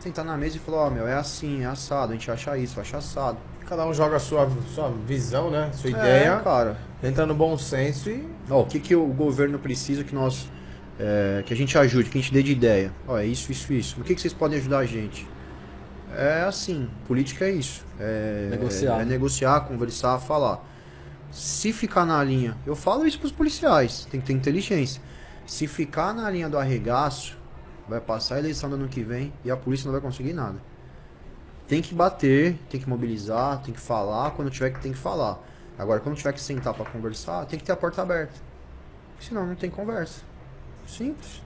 [0.00, 2.80] Sentar na mesa e falar, ó, meu, é assim, é assado, a gente acha isso,
[2.80, 3.38] acha assado.
[3.68, 5.70] Cada um joga a sua, sua visão, né?
[5.72, 6.36] Sua É, ideia.
[6.40, 6.76] cara.
[7.02, 8.26] Entra no bom senso e.
[8.50, 10.50] Ó, o que, que o governo precisa que nós.
[10.98, 12.92] é, que a gente ajude, que a gente dê de ideia.
[13.06, 14.00] Ó, é isso, isso, isso.
[14.00, 15.28] O que, que vocês podem ajudar a gente?
[16.16, 17.84] É assim, política é isso.
[18.00, 19.00] É Negociar.
[19.00, 20.64] É, negociar, conversar, falar.
[21.30, 25.02] Se ficar na linha, eu falo isso pros policiais, tem que ter inteligência.
[25.46, 27.36] Se ficar na linha do arregaço,
[27.88, 30.58] vai passar a eleição do ano que vem e a polícia não vai conseguir nada.
[31.66, 35.38] Tem que bater, tem que mobilizar, tem que falar, quando tiver que tem que falar.
[35.78, 38.34] Agora, quando tiver que sentar pra conversar, tem que ter a porta aberta.
[39.20, 40.22] Senão não tem conversa.
[40.86, 41.42] Simples.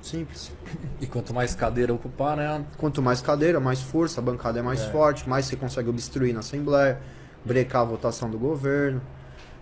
[0.00, 0.52] Simples.
[1.00, 2.64] E quanto mais cadeira ocupar, né?
[2.78, 6.40] Quanto mais cadeira, mais força, a bancada é mais forte, mais você consegue obstruir na
[6.40, 6.98] Assembleia,
[7.46, 9.00] brecar a votação do governo,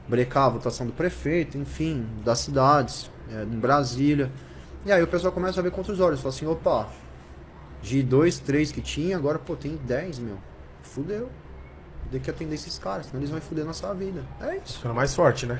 [0.09, 4.30] brecar a votação do prefeito, enfim, das cidades, é, em Brasília.
[4.87, 6.89] E aí o pessoal começa a ver com outros olhos, fala assim, opa,
[7.82, 10.39] de dois, três que tinha, agora pô, tem 10, meu.
[10.82, 11.28] Fudeu.
[12.11, 14.22] Tem que atender esses caras, senão eles vão fuder nossa vida.
[14.41, 14.76] É isso.
[14.76, 15.59] Ficando mais forte, né?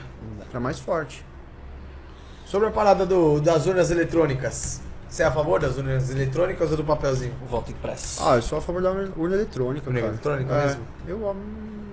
[0.51, 1.25] Pra mais forte.
[2.47, 4.81] Sobre a parada do, das urnas eletrônicas.
[5.09, 7.33] Você é a favor das urnas eletrônicas ou do papelzinho?
[7.49, 8.22] Voto impresso.
[8.22, 10.12] Ah, eu sou a favor da urna eletrônica, Urna cara.
[10.12, 10.83] eletrônica É, mesmo?
[11.09, 11.84] Eu, hum,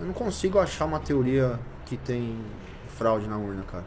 [0.00, 2.36] eu não consigo achar uma teoria que tem
[2.88, 3.84] fraude na urna, cara.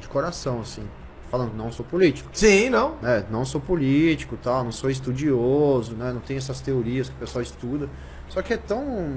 [0.00, 0.86] De coração, assim.
[1.30, 2.28] Falando, não sou político.
[2.32, 2.96] Sim, não.
[3.02, 6.12] É, não sou político, tal, não sou estudioso, né?
[6.12, 7.88] Não tenho essas teorias que o pessoal estuda.
[8.28, 9.08] Só que é tão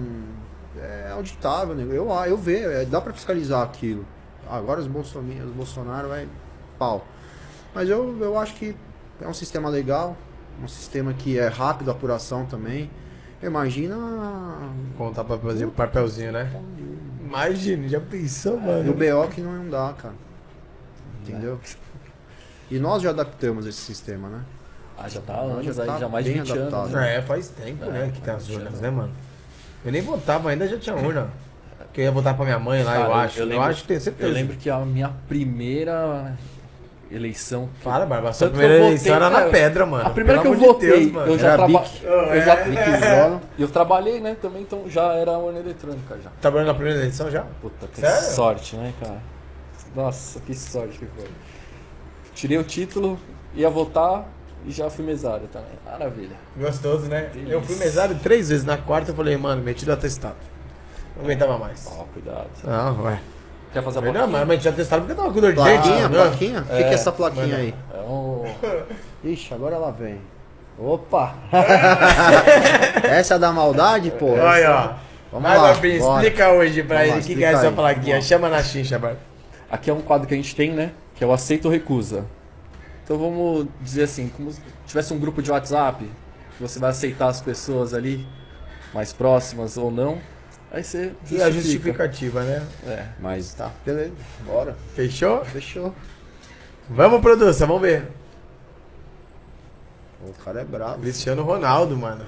[0.77, 1.85] é auditável, né?
[1.89, 4.05] Eu, eu vejo, é, dá pra fiscalizar aquilo.
[4.49, 6.27] Agora os, Bolsonaro, os Bolsonaro vai
[6.77, 7.05] pau.
[7.73, 8.75] Mas eu, eu acho que
[9.21, 10.15] é um sistema legal,
[10.63, 12.89] um sistema que é rápido a apuração também.
[13.47, 13.95] Imagina
[14.97, 16.49] Contar papelzinho, papelzinho, né?
[17.23, 18.93] Imagina, já pensou, no mano?
[18.93, 20.13] BO que não dá, cara.
[21.21, 21.59] Entendeu?
[22.71, 24.41] E nós já adaptamos esse sistema, né?
[24.97, 26.79] Ah, já tá há Já anos tá aí, já mais de bem 20 adaptado.
[26.81, 26.91] anos.
[26.93, 27.17] né?
[27.17, 29.11] É, faz tempo, É, né, que tem as faz urnas, né, mano?
[29.83, 31.27] Eu nem votava, ainda já tinha urna.
[31.77, 33.39] Porque eu ia votar pra minha mãe lá, Cara, eu acho.
[33.39, 34.29] Eu, lembro- acho que tenho certeza.
[34.29, 36.33] Eu lembro que a minha primeira
[37.11, 37.69] eleição.
[37.77, 40.05] que- Para, Barba, a sua primeira votei, eleição era na pedra, mano.
[40.07, 41.31] A primeira Pelo que eu amor de votei, Deus, mano.
[41.31, 41.91] eu já trabalhei.
[42.03, 43.41] Eu já Biquezona.
[43.57, 46.29] E eu trabalhei, né, também, então já era urna eletrônica já.
[46.41, 47.43] Trabalhando na primeira eleição já?
[47.61, 48.21] Puta, que Sério?
[48.35, 49.17] sorte, né, cara?
[49.95, 51.29] Nossa, que sorte que foi.
[52.33, 53.17] Tirei o título,
[53.53, 54.25] ia votar
[54.65, 55.69] e já fui mesário também.
[55.85, 56.35] Maravilha.
[56.57, 57.29] Gostoso, né?
[57.33, 57.53] Delícia.
[57.53, 58.65] Eu fui mesário três vezes.
[58.65, 60.35] Na quarta eu falei, mano, meti do atestado.
[61.15, 61.87] Não aguentava mais.
[61.87, 62.49] Ó, cuidado.
[62.65, 63.19] Não, ué.
[63.75, 64.27] Quer fazer a Não, plaquinha?
[64.27, 65.69] mas meti atestado porque tava com dor de dente.
[65.81, 66.17] Plaquinha, né?
[66.17, 66.59] plaquinha?
[66.61, 67.57] O que, que é essa plaquinha mano.
[67.57, 67.73] aí?
[67.93, 68.45] É um...
[69.29, 70.21] Ixi, agora ela vem.
[70.79, 71.35] Opa!
[73.03, 74.27] essa é da maldade, pô?
[74.31, 74.93] Olha, ó.
[75.29, 75.87] Vamos Vai, lá, bora.
[75.87, 77.73] explica hoje pra Vamos ele o que, que é essa aí.
[77.73, 78.21] plaquinha.
[78.21, 79.19] Chama na chincha, Barba.
[79.69, 80.91] Aqui é um quadro que a gente tem, né?
[81.13, 82.23] Que é o aceito ou recusa.
[83.03, 86.09] Então vamos dizer assim, como se tivesse um grupo de WhatsApp,
[86.55, 88.25] que você vai aceitar as pessoas ali,
[88.93, 90.17] mais próximas ou não.
[90.71, 91.51] Aí você E a justifica.
[91.51, 92.67] justificativa, né?
[92.85, 93.05] É.
[93.19, 94.13] Mas tá, beleza.
[94.45, 94.75] Bora.
[94.95, 95.43] Fechou?
[95.45, 95.93] Fechou.
[96.89, 98.07] Vamos, produção, vamos ver.
[100.27, 101.01] O cara é bravo.
[101.01, 102.25] Cristiano Ronaldo, mano.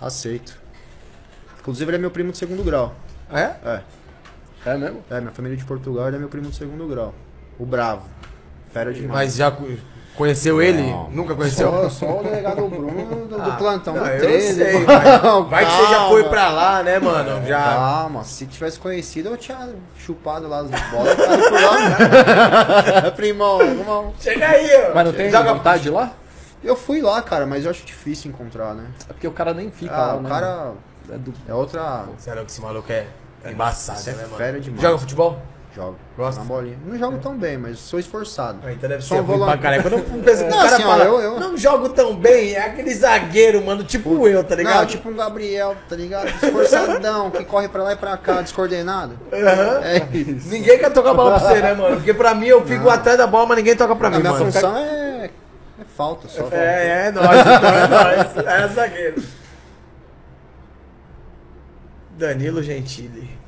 [0.00, 0.58] Aceito.
[1.60, 2.94] Inclusive ele é meu primo de segundo grau.
[3.30, 3.54] É?
[3.68, 3.82] É.
[4.64, 5.02] É mesmo?
[5.10, 7.14] É, minha família é de Portugal, ele é meu primo de segundo grau.
[7.58, 8.08] O bravo.
[8.72, 9.10] Fera demais.
[9.12, 9.52] Mas já
[10.12, 10.82] co- conheceu ele?
[10.82, 11.10] Não.
[11.10, 11.70] Nunca conheceu?
[11.70, 14.54] Só, só o delegado Bruno do, do Ah, plantão não, do eu 13.
[14.54, 15.44] sei, mano.
[15.48, 17.46] vai que você já foi pra lá, né, mano?
[17.46, 17.62] Já.
[17.62, 21.60] Calma, se tivesse conhecido, eu tinha chupado lá as bolas e por
[23.04, 23.10] lá.
[23.16, 24.12] Primão, irmão.
[24.20, 24.94] Chega aí, ó.
[24.94, 26.12] Mas não tem Joga- vontade lá?
[26.62, 28.86] Eu fui lá, cara, mas eu acho difícil encontrar, né?
[29.08, 30.28] É porque o cara nem fica Ah, lá, o né?
[30.28, 30.72] cara
[31.12, 31.32] É do...
[31.48, 32.04] é outra.
[32.16, 33.06] Você é louco, esse maluco é
[33.50, 34.36] embaçado, Você é né, mano?
[34.36, 34.80] fera demais.
[34.80, 35.38] Joga futebol?
[35.74, 35.96] Jogo.
[36.18, 36.42] Gosta?
[36.42, 36.76] Na bolinha.
[36.84, 38.58] Não jogo tão bem, mas sou esforçado.
[38.62, 39.82] Ah, então deve Sou ser um pra caralho.
[39.82, 39.96] Quando
[40.50, 44.28] Não, cara assim, fala, eu- eu- não jogo tão bem, é aquele zagueiro, mano, tipo
[44.28, 44.80] eu, tá ligado?
[44.80, 46.28] Não, tipo um Gabriel, tá ligado?
[46.28, 49.18] Esforçadão, que corre pra lá e pra cá, descoordenado.
[49.32, 49.80] Aham.
[49.82, 50.48] É isso.
[50.50, 51.96] Ninguém quer tocar a bola pra você, né, mano?
[51.96, 54.30] Porque pra mim eu fico atrás da bola, mas ninguém toca pra A mim, minha
[54.30, 54.44] mano.
[54.52, 55.30] função é,
[55.80, 56.48] é falta só.
[56.52, 58.46] É, é nóis, então é nóis.
[58.46, 59.22] É zagueiro.
[62.18, 63.40] Danilo Gentili.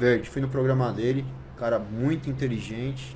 [0.00, 1.24] Verde, fui no programa dele,
[1.58, 3.14] cara muito inteligente.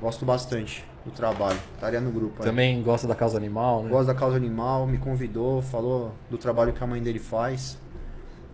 [0.00, 1.58] Gosto bastante do trabalho.
[1.74, 2.42] Estaria no grupo.
[2.42, 2.48] aí.
[2.48, 3.90] Também gosta da causa animal, né?
[3.90, 7.76] Gosto da causa animal, me convidou, falou do trabalho que a mãe dele faz.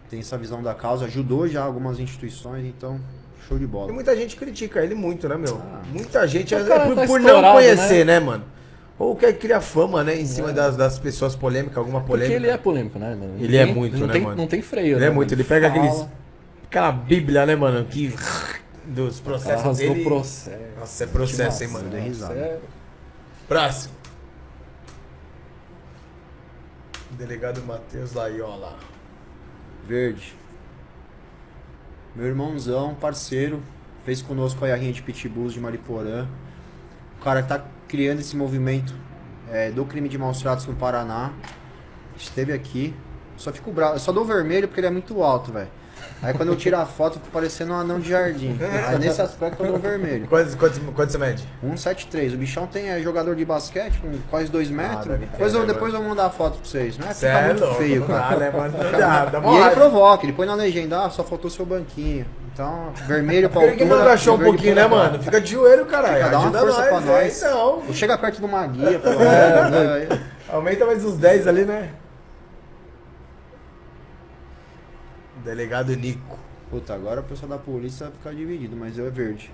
[0.09, 3.01] Tem essa visão da causa, ajudou já algumas instituições, então
[3.49, 3.93] show de E bola.
[3.93, 5.57] muita gente critica ele muito, né, meu?
[5.59, 5.81] Ah.
[5.93, 8.21] Muita gente, é, por, tá por não conhecer, né?
[8.21, 8.45] mano?
[8.99, 10.19] Ou quer criar fama, né?
[10.21, 12.37] Em cima das, das pessoas polêmicas, alguma Porque polêmica.
[12.37, 13.35] ele é polêmico, né, mano?
[13.41, 14.37] Ele é tem- muito, não né, tem, mano?
[14.37, 15.43] Não tem freio, Ele né, é muito, mano?
[15.43, 16.07] ele pega Fala, aqueles.
[16.73, 17.85] Aquela bíblia, né, mano?
[17.85, 18.15] Que.
[18.87, 20.01] Dos processos rasgou dele.
[20.01, 20.59] o processo.
[20.81, 21.91] Nossa, é processo, hein, mano?
[21.91, 22.35] Dei risada.
[22.35, 22.61] É,
[23.47, 23.95] Próximo.
[27.11, 28.79] Delegado Matheus Laiola.
[29.87, 30.35] Verde.
[32.17, 33.63] Meu irmãozão, parceiro,
[34.07, 36.27] fez conosco aí a rinha de pitbulls de Mariporã.
[37.21, 38.95] O cara tá criando esse movimento
[39.51, 41.35] é, do crime de maus tratos no Paraná.
[42.17, 42.95] Esteve aqui.
[43.37, 43.99] Só fico bravo.
[43.99, 45.82] Só dou vermelho porque ele é muito alto, velho.
[46.23, 48.57] Aí quando eu tiro a foto, eu fico parecendo um anão de jardim.
[48.89, 50.27] Aí nesse aspecto eu dou vermelho.
[50.29, 51.49] Quantos, quantos, quantos você mede?
[51.61, 52.35] 173.
[52.35, 55.07] O bichão tem é, jogador de basquete com quase 2 metros.
[55.07, 56.97] deve ter, depois, eu, né, depois eu vou mandar a foto pra vocês.
[56.99, 58.35] Não é Cê fica é muito feio, cara.
[58.35, 58.73] dá, né, mano?
[58.99, 62.27] Dá, dá E ele provoca, ele põe na legenda, ah, só faltou seu banquinho.
[62.53, 63.97] Então, vermelho pra Por que altura.
[63.97, 65.23] não agachou um pouquinho, né, mano?
[65.23, 66.17] Fica de joelho, caralho.
[66.19, 67.43] Fica, dá uma Ajuda força nós, pra é, nós.
[67.43, 67.83] então.
[67.89, 69.71] Ou chega perto de uma guia, pelo menos.
[70.11, 70.21] né?
[70.51, 71.89] Aumenta mais uns 10 ali, né?
[75.45, 76.39] Delegado Nico.
[76.71, 79.53] Puta, agora o pessoal da polícia vai ficar dividido, mas eu é verde.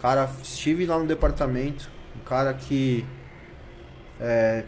[0.00, 3.04] Cara, estive lá no departamento, um cara que
[4.20, 4.64] é,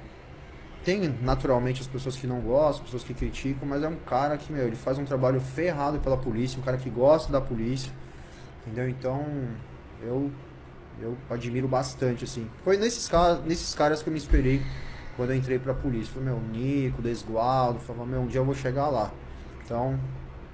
[0.84, 4.52] tem naturalmente as pessoas que não gostam, pessoas que criticam, mas é um cara que,
[4.52, 7.92] meu, ele faz um trabalho ferrado pela polícia, um cara que gosta da polícia,
[8.66, 8.88] entendeu?
[8.88, 9.24] Então,
[10.02, 10.30] eu
[11.00, 12.48] eu admiro bastante, assim.
[12.64, 13.10] Foi nesses,
[13.44, 14.62] nesses caras que eu me esperei
[15.16, 16.12] quando eu entrei pra polícia.
[16.12, 19.12] Falei, meu, Nico, Desgualdo, falei, meu, um dia eu vou chegar lá.
[19.66, 19.98] Então,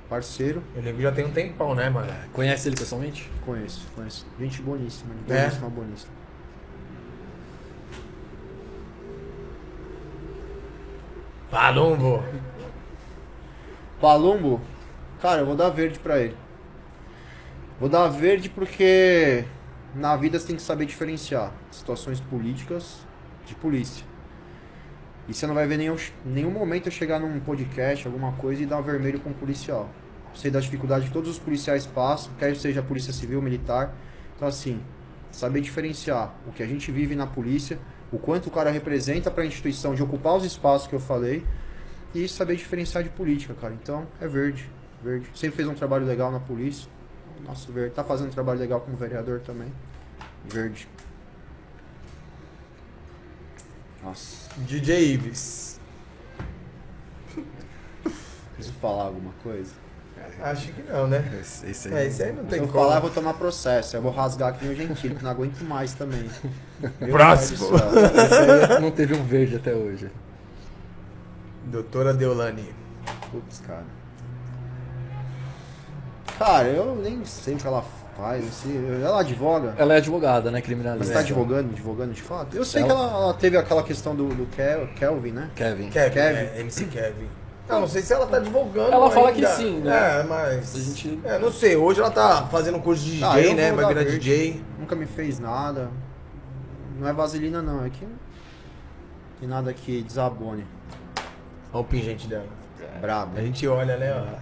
[0.08, 2.10] parceiro, Eu lembro que já tem um tempão, né, mano?
[2.32, 3.30] Conhece ele pessoalmente?
[3.44, 4.26] conheço, conheço.
[4.40, 5.42] Gente boníssima, É?
[5.44, 6.12] boníssima, boníssima.
[11.50, 12.22] Palumbo.
[14.00, 14.60] Palumbo,
[15.20, 16.36] cara, eu vou dar verde pra ele.
[17.78, 19.44] Vou dar verde porque
[19.94, 23.00] na vida você tem que saber diferenciar situações políticas
[23.46, 24.04] de polícia.
[25.28, 28.66] E você não vai ver nenhum, nenhum momento eu chegar num podcast, alguma coisa, e
[28.66, 29.88] dar um vermelho com um policial.
[30.34, 33.94] Sei da dificuldade que todos os policiais passam, quer seja polícia civil, militar.
[34.34, 34.80] Então, assim,
[35.30, 37.78] saber diferenciar o que a gente vive na polícia,
[38.10, 41.44] o quanto o cara representa para a instituição de ocupar os espaços que eu falei,
[42.14, 43.74] e saber diferenciar de política, cara.
[43.74, 44.68] Então, é verde.
[45.02, 45.26] Verde.
[45.34, 46.88] Sempre fez um trabalho legal na polícia.
[47.46, 47.94] Nosso verde.
[47.94, 49.72] Tá fazendo um trabalho legal como vereador também.
[50.44, 50.88] Verde.
[54.02, 54.48] Nossa.
[54.58, 55.80] DJ Ives.
[58.54, 59.74] Preciso falar alguma coisa?
[60.40, 61.38] Acho que não, né?
[61.40, 62.78] Esse, esse É, isso aí não Se tem eu como.
[62.80, 63.96] falar, eu vou tomar processo.
[63.96, 66.30] Eu vou rasgar aqui no gentil, que não aguento mais também.
[67.00, 67.70] Meu Próximo.
[67.74, 68.34] Esse
[68.72, 70.10] aí não teve um verde até hoje.
[71.64, 72.72] Doutora Deolane.
[73.30, 73.84] Putz, cara.
[76.38, 77.84] Cara, eu nem sei o que ela
[78.16, 78.46] faz.
[78.46, 79.02] Assim.
[79.02, 79.74] Ela advoga.
[79.78, 80.58] Ela é advogada, né?
[80.58, 81.12] Mas Criminalista.
[81.14, 82.56] tá advogando, advogando de fato?
[82.56, 85.50] Eu sei Ela- que ela, ela teve aquela questão do, do Kel- Kelvin, né?
[85.54, 85.88] Kevin.
[85.90, 86.38] Kevin, Kevin.
[86.38, 87.28] é, MC Kevin.
[87.68, 88.92] Eu não sei se ela tá divulgando.
[88.92, 89.48] Ela fala ainda.
[89.48, 90.20] que sim, né?
[90.20, 90.74] É, mas.
[90.74, 91.76] A gente- É, não sei.
[91.76, 93.72] Hoje ela tá fazendo um curso de DJ, Ah, né?
[93.72, 94.18] Vai virar verde.
[94.18, 94.62] DJ.
[94.78, 95.88] Nunca me fez nada.
[96.98, 98.06] Não é vaselina não, é que
[99.40, 100.66] tem nada que desabone.
[101.72, 102.44] Olha o pingente dela.
[103.00, 103.38] Brabo.
[103.38, 104.12] A gente olha, né?
[104.14, 104.38] ó.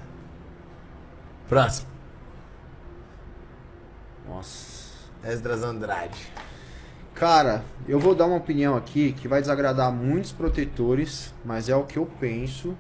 [1.49, 1.89] Próximo.
[4.31, 4.81] Nossa.
[5.25, 6.33] Esdras Andrade.
[7.15, 11.83] Cara, eu vou dar uma opinião aqui que vai desagradar muitos protetores, mas é o
[11.83, 12.77] que eu penso.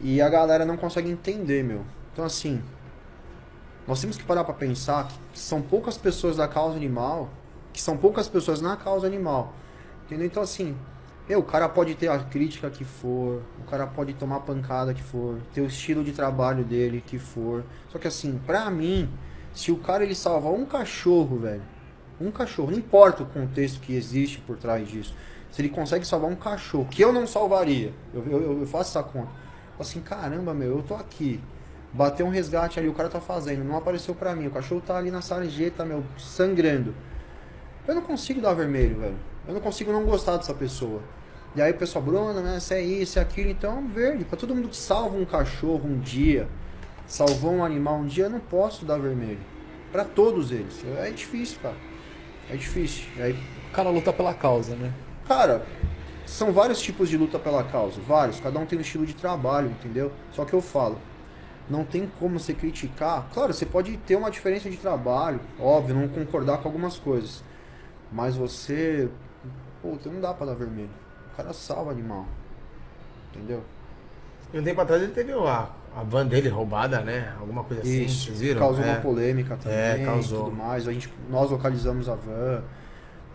[0.00, 1.84] E a galera não consegue entender, meu.
[2.12, 2.60] Então assim,
[3.86, 7.30] nós temos que parar pra pensar que são poucas pessoas da causa animal,
[7.72, 9.54] que são poucas pessoas na causa animal.
[10.04, 10.26] Entendeu?
[10.26, 10.76] Então assim,
[11.28, 14.92] meu, o cara pode ter a crítica que for, o cara pode tomar a pancada
[14.92, 17.64] que for, ter o estilo de trabalho dele que for.
[17.88, 19.08] Só que assim, pra mim,
[19.58, 21.62] se o cara ele salvar um cachorro, velho,
[22.20, 25.12] um cachorro, não importa o contexto que existe por trás disso.
[25.50, 29.02] Se ele consegue salvar um cachorro, que eu não salvaria, eu, eu, eu faço essa
[29.02, 29.30] conta.
[29.76, 31.40] Assim, caramba, meu, eu tô aqui.
[31.92, 34.46] Bateu um resgate ali, o cara tá fazendo, não apareceu pra mim.
[34.46, 36.94] O cachorro tá ali na sarjeta, meu, sangrando.
[37.88, 39.16] Eu não consigo dar vermelho, velho.
[39.48, 41.02] Eu não consigo não gostar dessa pessoa.
[41.56, 44.24] E aí o pessoal, Bruno, né, se é isso, é aquilo, então verde.
[44.24, 46.46] Pra todo mundo que salva um cachorro um dia,
[47.08, 49.40] salvou um animal um dia, eu não posso dar vermelho.
[49.90, 50.84] Pra todos eles.
[50.98, 51.74] É difícil, cara.
[52.50, 53.06] É difícil.
[53.20, 53.32] Aí,
[53.68, 54.92] O cara luta pela causa, né?
[55.26, 55.66] cara,
[56.24, 58.00] são vários tipos de luta pela causa.
[58.00, 58.38] Vários.
[58.38, 60.12] Cada um tem um estilo de trabalho, entendeu?
[60.32, 60.98] Só que eu falo.
[61.68, 63.26] Não tem como você criticar.
[63.32, 67.42] Claro, você pode ter uma diferença de trabalho, óbvio, não concordar com algumas coisas.
[68.12, 69.08] Mas você.
[69.82, 70.90] Puta, não dá pra dar vermelho.
[71.32, 72.26] O cara salva animal.
[73.34, 73.62] Entendeu?
[74.52, 77.32] E um tempo atrás ele teve a, a van dele roubada, né?
[77.40, 78.06] Alguma coisa assim.
[78.06, 78.60] Vocês viram?
[78.60, 78.88] Causou É.
[78.92, 79.76] uma polêmica também.
[79.78, 80.44] É, causou.
[80.44, 80.86] Tudo mais.
[80.86, 82.62] A gente, nós localizamos a van.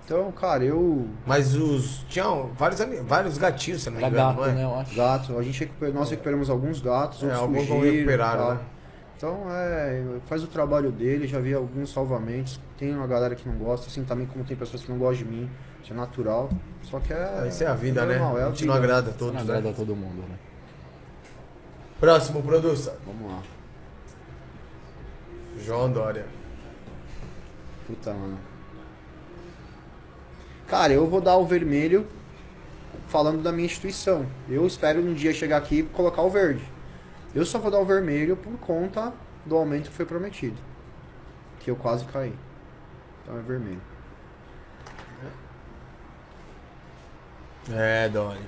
[0.06, 1.08] Então, cara, eu.
[1.26, 2.06] Mas os.
[2.10, 4.52] Tinham vários, vários gatinhos, se não me engano, gato, não é?
[4.54, 4.96] né, eu acho.
[4.96, 8.60] Gato, a gente recuper- nós recuperamos alguns gatos, É, alguns fugiram, recuperaram, né?
[9.16, 12.60] Então, é, faz o trabalho dele, já vi alguns salvamentos.
[12.78, 15.32] Tem uma galera que não gosta, assim também como tem pessoas que não gostam de
[15.34, 15.50] mim.
[15.82, 16.50] Isso é natural.
[16.82, 17.46] Só que é.
[17.48, 18.18] Isso é a vida, né?
[18.18, 18.86] normal, é a a gente não vida.
[18.86, 19.50] agrada a Isso todos, não né?
[19.52, 20.36] agrada a todo mundo, né?
[22.04, 22.94] Próximo, produção.
[23.06, 23.42] Vamos lá.
[25.58, 26.26] João Dória.
[27.88, 28.38] Puta, mano.
[30.68, 32.06] Cara, eu vou dar o vermelho
[33.08, 34.26] falando da minha instituição.
[34.50, 36.62] Eu espero um dia chegar aqui e colocar o verde.
[37.34, 39.14] Eu só vou dar o vermelho por conta
[39.46, 40.58] do aumento que foi prometido.
[41.62, 42.36] Que eu quase caí.
[43.24, 43.82] Então é vermelho.
[47.72, 48.42] É, Dória.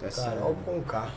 [0.00, 1.10] É Carol com K.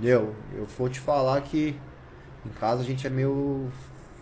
[0.00, 1.76] Meu, eu vou te falar que
[2.44, 3.68] em casa a gente é meio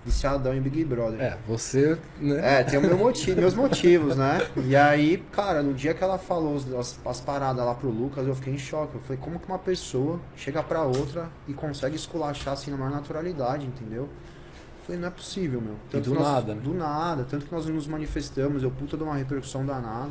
[0.04, 1.20] viciadão em Big Brother.
[1.20, 2.60] É, você, né?
[2.60, 4.40] É, tem o meu motivo, meus motivos, né?
[4.66, 8.26] E aí, cara, no dia que ela falou as, as, as paradas lá pro Lucas,
[8.26, 8.96] eu fiquei em choque.
[8.96, 12.90] Eu falei, como que uma pessoa chega pra outra e consegue esculachar assim na maior
[12.90, 14.02] naturalidade, entendeu?
[14.02, 15.76] Eu falei, não é possível, meu.
[15.90, 16.60] do que nós- nada, né?
[16.60, 20.10] Do nada, tanto que nós nos manifestamos, eu puta de uma repercussão danada.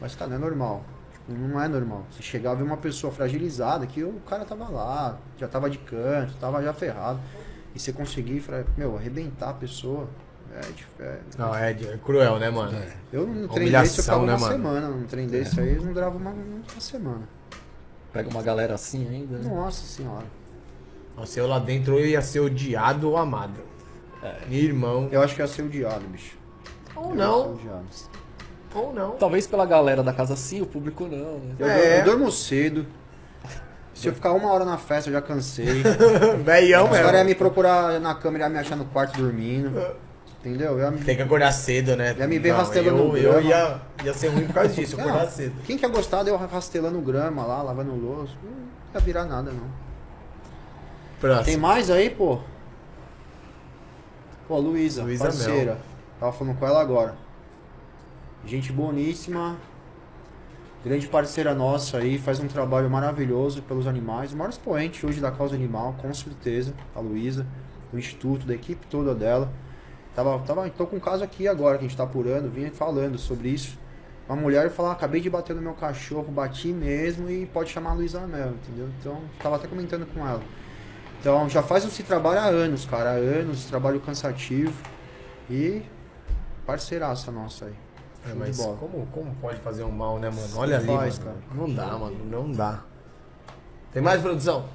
[0.00, 0.82] Mas, cara, não é normal.
[1.28, 2.04] Não é normal.
[2.10, 5.76] Você chegar a ver uma pessoa fragilizada, que o cara tava lá, já tava de
[5.78, 7.20] canto, tava já ferrado.
[7.74, 8.42] E você conseguir,
[8.76, 10.08] meu, arrebentar a pessoa.
[10.50, 12.76] É, é, Não, é, de- é cruel, né, mano?
[13.12, 14.52] eu não desse eu ficava né, uma mano?
[14.52, 14.88] semana.
[14.88, 17.28] Num trem desse aí eu não durava uma, uma semana.
[18.12, 19.36] Pega uma galera assim ainda.
[19.38, 19.48] né?
[19.48, 20.24] Nossa senhora.
[21.14, 23.60] Nossa, eu lá dentro eu ia ser odiado ou amado.
[24.50, 25.08] Irmão.
[25.12, 26.36] Eu acho que ia ser odiado, bicho.
[26.96, 27.86] Ou Eu não, ia ser odiado.
[28.74, 29.12] Ou não.
[29.12, 31.54] Talvez pela galera da casa sim, o público não, né?
[31.58, 32.00] Eu, É.
[32.00, 32.86] eu durmo cedo.
[33.94, 35.82] Se eu ficar uma hora na festa, eu já cansei.
[36.44, 39.72] Velhão Os caras iam me procurar na câmera e me achar no quarto dormindo.
[40.40, 40.72] Entendeu?
[40.74, 42.14] Eu ia me- Tem que acordar cedo, né?
[42.16, 43.48] Já me vê Não, rastelando eu, no eu grama.
[43.48, 45.52] ia, ia ser ruim por causa disso, Não, acordar cedo.
[45.66, 48.34] Quem quer gostar de eu rastelando grama lá, lavando louça?
[48.44, 48.50] Não
[48.94, 49.58] ia virar nada, não.
[51.20, 51.58] Tem Próximo.
[51.58, 52.38] mais aí, pô?
[54.46, 55.72] Pô, Luísa, Luísa parceira.
[55.72, 55.76] Mel.
[56.20, 57.14] Tava falando com ela agora.
[58.48, 59.58] Gente boníssima.
[60.82, 64.32] Grande parceira nossa aí, faz um trabalho maravilhoso pelos animais.
[64.32, 67.46] O maior expoente hoje da causa animal, com certeza, a Luísa,
[67.92, 69.52] do Instituto, da equipe toda dela.
[70.14, 73.18] Tava, tava, tô com um caso aqui agora que a gente tá apurando, vinha falando
[73.18, 73.78] sobre isso.
[74.26, 77.94] Uma mulher falou, acabei de bater no meu cachorro, bati mesmo e pode chamar a
[77.94, 78.88] Luísa Mel, entendeu?
[78.98, 80.40] Então, tava até comentando com ela.
[81.20, 84.72] Então, já faz esse trabalho há anos, cara, há anos, trabalho cansativo
[85.50, 85.82] e
[86.64, 87.87] parceiraça nossa aí.
[88.26, 90.48] É, mas como, como pode fazer um mal, né, mano?
[90.56, 91.30] Olha ali, faz, mano.
[91.30, 91.36] cara.
[91.54, 92.16] Não dá, mano.
[92.30, 92.80] Não dá.
[93.92, 94.66] Tem mais produção?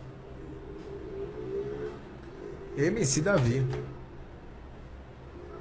[2.77, 3.65] MC Davi.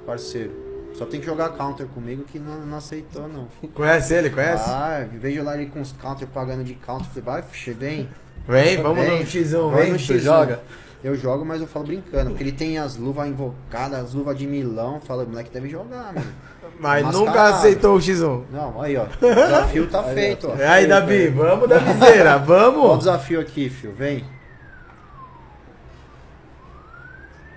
[0.05, 0.51] Parceiro.
[0.95, 3.47] Só tem que jogar counter comigo que não, não aceitou, não.
[3.73, 4.29] Conhece ele?
[4.29, 4.69] Conhece?
[4.69, 7.07] Ah, vejo lá ele com os counter pagando de counter.
[7.07, 8.09] Falei, vai, fixe, vem.
[8.47, 9.19] vem, vamos vem.
[9.19, 9.93] no X1, Vai vem.
[9.93, 10.19] no Você X1.
[10.19, 10.63] joga?
[11.03, 12.29] Eu jogo, mas eu falo brincando.
[12.29, 15.01] Porque ele tem as luvas invocadas, as luvas de milão.
[15.01, 16.33] Fala, moleque deve jogar, mano.
[16.79, 17.25] Mas Mascarado.
[17.25, 18.43] nunca aceitou o X1.
[18.51, 19.03] Não, aí, ó.
[19.03, 20.55] O desafio tá Aí, feito, ó.
[20.55, 22.97] E aí, Davi, vamos da miséria, Qual o vamos.
[22.99, 23.93] desafio aqui, fio?
[23.93, 24.25] Vem.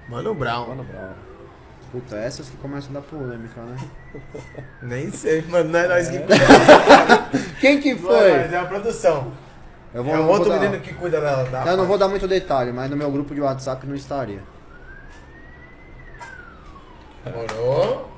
[0.09, 0.69] Mano Brown.
[0.69, 1.15] Mano, bravo.
[1.91, 3.77] Puta, essas que começam a dar polêmica, né?
[4.83, 5.71] Nem sei, mano.
[5.71, 6.19] Não é nós que.
[7.61, 8.31] Quem que Mas foi?
[8.31, 9.33] é a produção.
[9.95, 11.43] Eu é um vou outro dar- menino que cuida da.
[11.45, 14.41] da Eu não vou dar muito detalhe, mas no meu grupo de WhatsApp não estaria.
[17.25, 18.16] Demorou.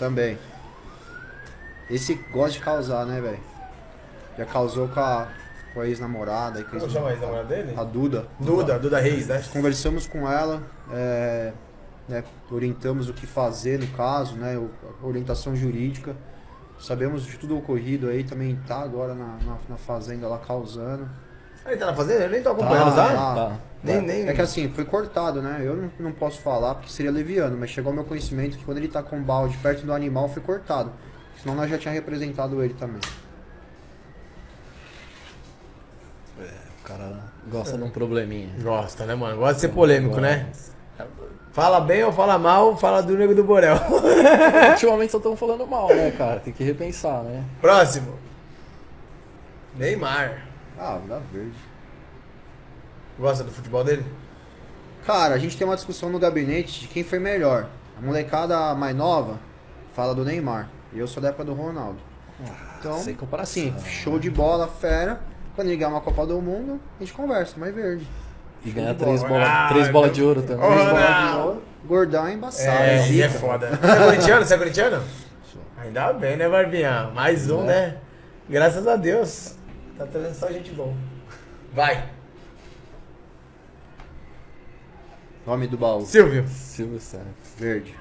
[0.00, 0.36] Também.
[1.88, 3.38] Esse gosta de causar, né, velho?
[4.38, 5.28] Já causou com a,
[5.74, 6.60] com a ex-namorada.
[6.60, 7.74] e com Como ex- chama a ex-namorada dele?
[7.76, 8.26] A Duda.
[8.40, 9.42] Duda, Duda Reis, né?
[9.52, 10.62] Conversamos com ela,
[10.92, 11.52] é,
[12.08, 14.60] né, orientamos o que fazer no caso, né,
[15.02, 16.16] orientação jurídica.
[16.78, 21.06] Sabemos de tudo ocorrido aí, também tá agora na, na, na fazenda lá causando.
[21.66, 22.24] Ele tá na fazenda?
[22.24, 23.34] Eu nem tô acompanhando, Tá, tá?
[23.34, 23.56] tá.
[23.82, 24.28] Nem, nem...
[24.28, 25.60] É que assim, foi cortado, né?
[25.62, 28.78] Eu não, não posso falar porque seria leviano, mas chegou ao meu conhecimento que quando
[28.78, 30.92] ele tá com o balde perto do animal foi cortado.
[31.40, 33.00] Senão nós já tinha representado ele também.
[36.38, 37.18] O cara
[37.50, 38.50] gosta de um probleminha.
[38.60, 39.38] Gosta, né, mano?
[39.38, 40.50] Gosta de ser polêmico, né?
[41.52, 43.76] Fala bem ou fala mal, fala do Nego do Borel.
[44.70, 46.40] Ultimamente só estão falando mal, né, cara?
[46.40, 47.44] Tem que repensar, né?
[47.60, 48.18] Próximo.
[49.76, 50.46] Neymar.
[50.78, 51.69] Ah, dá verde.
[53.20, 54.04] Gosta do futebol dele?
[55.04, 57.66] Cara, a gente tem uma discussão no gabinete de quem foi melhor.
[57.98, 59.38] A molecada mais nova
[59.94, 60.70] fala do Neymar.
[60.90, 61.98] E eu sou da época do Ronaldo.
[62.78, 63.62] Então, sem comparação.
[63.62, 65.20] assim, show de bola, fera.
[65.54, 68.08] Quando ele ganhar uma Copa do Mundo, a gente conversa, mais verde.
[68.64, 69.34] E ganhar três bola.
[69.34, 70.64] bolas Ah, três bolas de ouro também.
[70.64, 71.62] Ô, Três bolas de ouro.
[71.84, 72.82] Gordão é embaçado.
[72.82, 73.38] É, e é zica.
[73.40, 73.68] foda.
[73.68, 74.46] Você é corintiano?
[74.46, 75.02] Você é corintiano?
[75.82, 77.10] Ainda bem, né, Barbinha?
[77.14, 77.96] Mais um, né?
[78.48, 79.56] Graças a Deus.
[79.98, 80.94] Tá trazendo só gente bom.
[81.74, 82.04] Vai.
[85.46, 86.04] Nome do baú.
[86.04, 86.46] Silvio.
[86.48, 87.26] Silvio Santos.
[87.58, 87.94] Verde.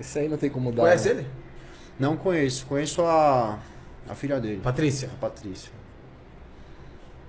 [0.00, 0.82] Esse aí não tem como dar.
[0.82, 1.20] Conhece né?
[1.20, 1.26] ele?
[1.98, 2.66] Não conheço.
[2.66, 3.58] Conheço a,
[4.08, 4.60] a filha dele.
[4.62, 5.08] Patrícia.
[5.12, 5.70] A Patrícia.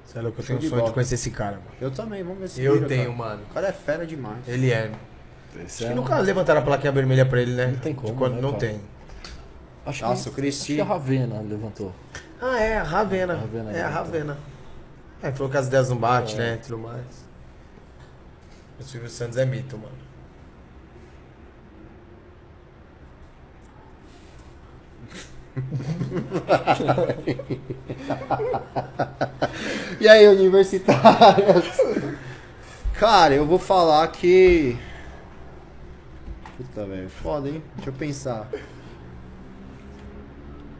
[0.06, 1.66] Você é louco, eu Show tenho um de sonho de conhecer esse cara, mano.
[1.80, 3.16] Eu também, vamos ver se Eu vira, tenho, cara.
[3.16, 3.42] mano.
[3.50, 4.48] O cara é fera demais.
[4.48, 4.92] Ele é.
[5.66, 7.68] Esse Acho é que um- nunca levantaram a plaquinha vermelha pra ele, né?
[7.68, 8.60] Não tem como, De quando né, não cara?
[8.62, 8.82] tem.
[9.86, 10.64] Acho Nossa, que, eu cresci.
[10.64, 11.94] Acho que a Ravena levantou.
[12.42, 13.36] Ah, é, a Ravena.
[13.36, 13.90] Ravena é, a.
[13.90, 14.38] Ravena.
[15.22, 16.38] É, falou que as ideias não batem, É.
[16.38, 16.58] né?
[16.58, 17.29] Tudo mais.
[18.80, 19.98] O Silvio Santos é mito, mano.
[30.00, 31.66] E aí, universitários?
[32.98, 34.78] Cara, eu vou falar que.
[36.58, 37.10] Puta, velho.
[37.10, 37.62] Foda, hein?
[37.76, 38.48] Deixa eu pensar.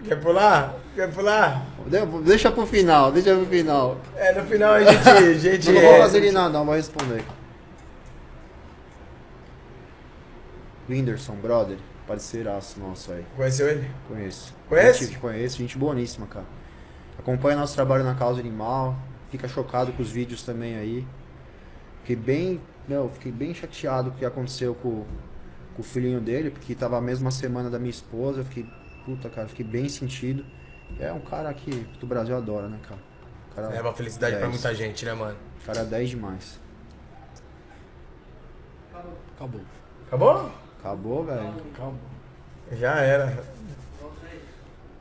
[0.06, 0.76] Quer pular?
[0.96, 1.66] Quer pular?
[1.86, 3.98] De- Deixa pro final, deixa pro final.
[4.16, 5.10] É, no final a gente.
[5.10, 7.24] A gente Não é- vou fazer ele nada, não, vou responder.
[10.90, 11.78] Whindersson, brother.
[12.08, 13.24] Parceiraço nosso aí.
[13.36, 13.90] Conheceu ele?
[14.08, 14.54] Conheço.
[14.68, 15.06] Conhece?
[15.06, 16.46] Gente, conheço, gente boníssima, cara.
[17.20, 18.98] Acompanha nosso trabalho na causa animal.
[19.30, 21.08] Fica chocado com os vídeos também aí.
[22.02, 22.62] Fiquei bem.
[22.88, 25.06] Meu, fiquei bem chateado com o que aconteceu com,
[25.76, 28.44] com o filhinho dele, porque tava a mesma semana da minha esposa.
[28.44, 28.68] Fiquei.
[29.06, 30.44] Puta, cara, fiquei bem sentido.
[31.00, 33.02] É um cara que, que o Brasil adora, né, cara?
[33.56, 34.54] Cara, Leva felicidade pra 10.
[34.54, 35.38] muita gente, né, mano?
[35.66, 36.60] Cara é 10 demais.
[38.92, 39.14] Acabou.
[39.36, 39.62] Acabou?
[40.08, 41.54] Acabou, velho.
[41.74, 41.94] Acabou.
[42.74, 43.38] Já era.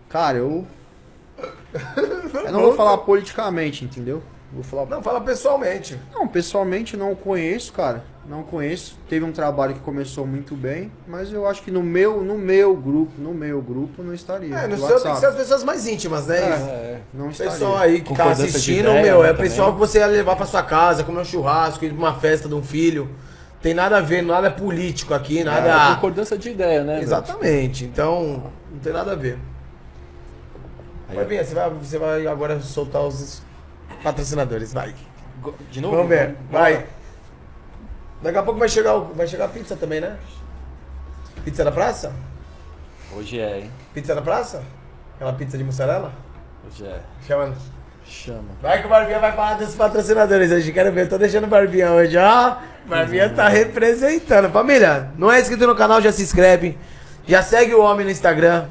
[0.08, 0.66] Cara, eu.
[2.44, 4.22] Eu não vou falar politicamente, entendeu?
[4.52, 4.86] Vou falar.
[4.86, 6.00] Não, fala pessoalmente.
[6.12, 8.02] Não, pessoalmente não conheço, cara.
[8.26, 8.98] Não conheço.
[9.08, 12.74] Teve um trabalho que começou muito bem, mas eu acho que no meu, no meu
[12.74, 14.54] grupo, no meu grupo não estaria.
[14.56, 15.20] É, no seu tem que WhatsApp.
[15.20, 16.38] ser as pessoas mais íntimas, né?
[16.38, 17.52] É, Não O estaria.
[17.52, 19.80] pessoal aí que tá Concordância de assistindo, ideia, meu, né, é o pessoal também.
[19.82, 22.54] que você ia levar pra sua casa, comer um churrasco, ir pra uma festa de
[22.54, 23.08] um filho.
[23.60, 25.94] Tem nada a ver, nada político aqui, é nada.
[25.96, 26.94] concordância de ideia, né?
[26.94, 27.04] velho?
[27.04, 29.38] Exatamente, então não tem nada a ver.
[31.08, 33.42] Aí, Vai bem, você vai, você vai agora soltar os
[34.02, 34.94] patrocinadores, vai.
[35.70, 35.96] De novo?
[35.96, 36.86] Vamos ver, vai.
[38.22, 40.16] Daqui a pouco vai chegar, vai chegar a pizza também, né?
[41.44, 42.12] Pizza da praça?
[43.16, 43.70] Hoje é, hein?
[43.94, 44.62] Pizza da praça?
[45.16, 46.12] Aquela pizza de mussarela?
[46.66, 47.00] Hoje é.
[47.26, 47.54] Chama.
[48.04, 48.48] Chama.
[48.62, 50.72] Vai que o Barbinha vai falar dos patrocinadores hoje.
[50.72, 52.56] Quero ver, eu tô deixando o Barbinha hoje, ó.
[52.88, 54.50] Barbinha tá representando.
[54.50, 56.76] Família, não é inscrito no canal, já se inscreve.
[57.26, 58.64] Já segue o homem no Instagram,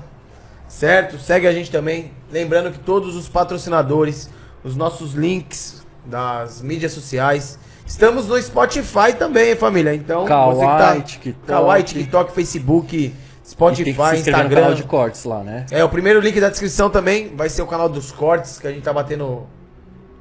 [0.67, 1.19] certo?
[1.19, 2.11] Segue a gente também.
[2.31, 4.29] Lembrando que todos os patrocinadores,
[4.63, 7.59] os nossos links das mídias sociais.
[7.85, 9.93] Estamos no Spotify também, família.
[9.93, 11.45] Então, Kawaii, TikTok.
[11.45, 13.15] Kawaii, TikTok, Facebook,
[13.47, 14.55] Spotify, que Instagram.
[14.55, 15.65] canal de cortes lá, né?
[15.71, 18.71] É, o primeiro link da descrição também vai ser o canal dos cortes, que a
[18.71, 19.47] gente tá batendo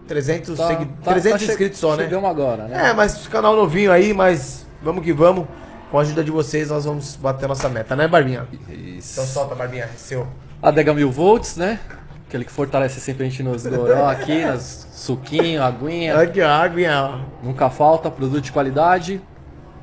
[0.07, 2.05] 300, Tá- segui- tá- 300 tá inscritos só, né?
[2.05, 2.91] Chegamos agora, né?
[2.91, 5.47] É, mas canal novinho aí, mas vamos que vamos.
[5.91, 8.47] Com a ajuda de vocês, nós vamos bater a nossa meta, né, Barbinha?
[8.69, 9.13] Isso.
[9.21, 10.27] Então solta, Barbinha, é seu.
[10.61, 11.79] Adega Mil Volts, né?
[12.27, 16.19] Aquele que fortalece sempre a gente nos goró aqui, nas suquinho, aguinha.
[16.19, 17.19] Aqui, ó, aguinha, ó.
[17.45, 19.21] Nunca falta, produto de qualidade.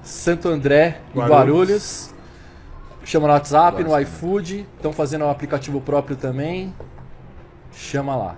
[0.03, 1.31] Santo André e Guarulhos.
[1.31, 2.13] Guarulhos.
[3.05, 4.67] Chama no WhatsApp, no iFood.
[4.75, 6.73] Estão fazendo um aplicativo próprio também.
[7.71, 8.35] Chama lá.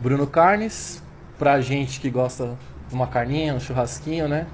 [0.00, 1.02] Bruno Carnes,
[1.38, 2.50] pra gente que gosta
[2.88, 4.46] de uma carninha, um churrasquinho, né?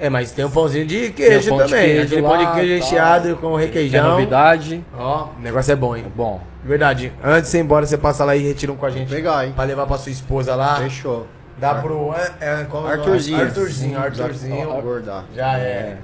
[0.00, 1.84] É, mas tem um pãozinho de queijo pão de também.
[1.86, 2.88] queijo Aquele lá, pão de queijo tal.
[2.90, 4.10] recheado com é requeijão.
[4.10, 4.84] novidade.
[4.96, 6.04] Ó, o negócio é bom, hein?
[6.14, 7.12] Bom, Verdade.
[7.22, 9.08] Antes de você ir embora, você passa lá e retira um com a gente.
[9.08, 9.52] Pegar, hein?
[9.54, 10.76] Pra levar pra sua esposa lá.
[10.76, 11.26] Fechou.
[11.56, 12.12] Dá pro.
[12.14, 13.00] É, é, qual é o nome?
[13.00, 13.40] Arthurzinho.
[13.40, 14.78] Arthurzinho, Arthurzinho.
[14.78, 15.24] Acordar.
[15.34, 15.96] Já é.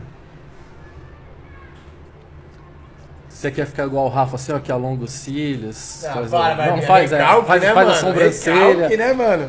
[3.45, 6.05] Você quer ficar igual o Rafa, assim, ó, que alonga os cílios.
[6.05, 8.73] Ah, faz- para, vai, não, é faz, é, recalque, faz, né, faz a sobrancelha.
[8.75, 9.47] Recalque, né, mano?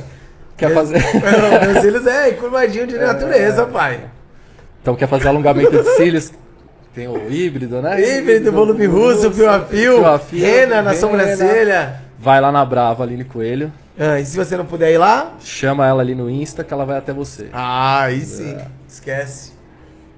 [0.58, 1.00] Quer fazer.
[1.66, 4.02] Meus cílios é curvadinho de natureza, pai.
[4.82, 6.32] Então quer fazer alongamento de cílios?
[6.94, 8.00] Tem o híbrido, né?
[8.02, 10.94] Híbrido, volume russo, fio a fio, fio a fio, rena na rena.
[10.96, 12.02] sobrancelha.
[12.20, 13.72] Vai lá na Brava, Aline Coelho.
[14.00, 15.34] Ah, e se você não puder ir lá?
[15.40, 17.50] Chama ela ali no Insta que ela vai até você.
[17.52, 18.58] Ah, aí sim.
[18.88, 19.55] Esquece.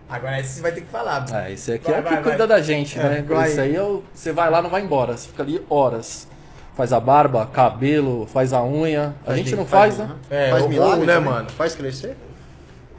[0.10, 1.26] Agora esse você vai ter que falar.
[1.34, 2.48] É, esse aqui Vai, é o que vai, cuida vai.
[2.48, 3.26] da gente, É, né?
[3.28, 3.50] vai.
[3.50, 5.18] Isso aí é o- você vai lá, não vai embora.
[5.18, 6.28] Você fica ali horas.
[6.76, 9.14] Faz a barba, cabelo, faz a unha.
[9.24, 10.16] A Faz gente bem, não faz faz, né?
[10.30, 11.30] É, Faz milagre, né, também?
[11.34, 11.50] mano?
[11.50, 12.16] Faz crescer?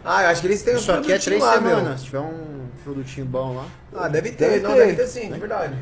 [0.04, 1.76] Ah, eu acho que eles têm Isso aqui é três lá, meu.
[1.76, 2.00] semanas.
[2.00, 3.64] Se tiver um produtinho bom lá.
[3.96, 4.78] Ah, deve ter, Deve não, ter.
[4.86, 5.74] deve ter sim, de verdade.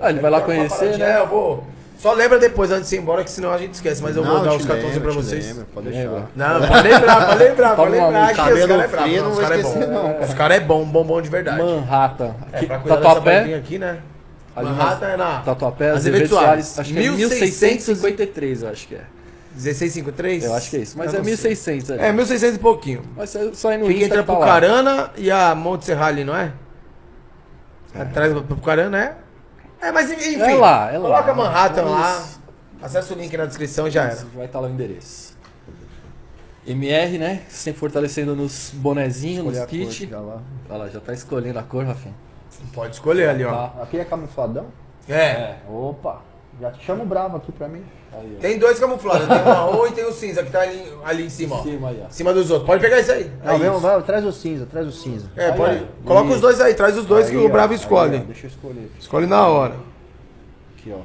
[0.00, 1.06] Ah, ele vai lá Deve ter uma conhecer, paradinha.
[1.06, 1.20] É, né?
[1.20, 1.66] eu vou.
[1.98, 4.00] Só lembra depois, antes de ir embora, que senão a gente esquece.
[4.02, 5.46] Mas eu vou Não, dar te os cartõezinhos lembro, pra te vocês.
[5.46, 6.28] lembro, pode deixar.
[6.36, 8.26] Não, pode lembrar, pode lembrar, pode lembrar.
[8.26, 9.78] que os caras é bravo, não, os vou caras é bom.
[9.80, 10.24] não, cara.
[10.24, 11.58] Os caras é bom, bom, bom de verdade.
[11.60, 12.34] Manhattan.
[12.52, 13.54] É, Aqui, pra cuidar dessa Tatuapé.
[13.54, 13.98] aqui, né?
[14.54, 16.66] Manhattan é na Tatuapé, Azevedo Azevedo Soares.
[16.66, 16.78] Soares.
[16.78, 19.00] Acho que é 1653, 1653, eu acho que é.
[19.54, 20.44] 1653?
[20.44, 20.96] Eu acho que é isso.
[20.98, 21.32] Mas é não sei.
[21.32, 22.00] 1600 ali.
[22.00, 23.02] É, 1600 e pouquinho.
[23.16, 24.36] Mas é só ir no Fica entre que lá.
[24.36, 26.52] Apucarana e a Monte Serra ali, não é?
[27.92, 29.14] Atrás do Apucarana, é?
[29.80, 30.40] É, mas enfim.
[30.40, 31.22] É lá, é lá.
[31.22, 32.26] Coloca Manhattan lá.
[32.80, 34.24] Acessa o link na descrição e já era.
[34.34, 35.36] Vai estar lá o endereço.
[36.66, 37.42] MR, né?
[37.48, 39.98] Sempre fortalecendo nos bonezinhos, nos a cor kits.
[39.98, 40.42] que dá lá.
[40.68, 42.14] Olha lá, já tá escolhendo a cor, Rafinha.
[42.74, 43.68] Pode escolher ali, ó.
[43.68, 43.82] Tá.
[43.82, 44.66] Aqui é camufladão?
[45.08, 45.56] É.
[45.68, 46.20] Opa,
[46.60, 47.82] já te chama o bravo aqui pra mim.
[48.12, 48.40] Aí, ó.
[48.40, 49.28] Tem dois camuflados.
[49.28, 51.60] Tem o marrom e tem o cinza que tá ali, ali em cima, ó.
[51.60, 52.06] Em cima aí, ó.
[52.06, 52.66] Em cima dos outros.
[52.66, 53.30] Pode pegar isso aí.
[53.44, 53.78] Não, É isso.
[53.80, 55.30] vai, traz o cinza, traz o cinza.
[55.36, 55.82] É, Aí, pode.
[55.82, 56.06] ó.
[56.06, 56.34] Coloca Isso.
[56.36, 58.16] os dois aí, traz os dois que Aí, o Bravo escolhe.
[58.16, 58.90] aí, ó, deixa eu escolher.
[58.98, 59.74] Escolhe na hora.
[60.78, 61.00] Aqui, ó.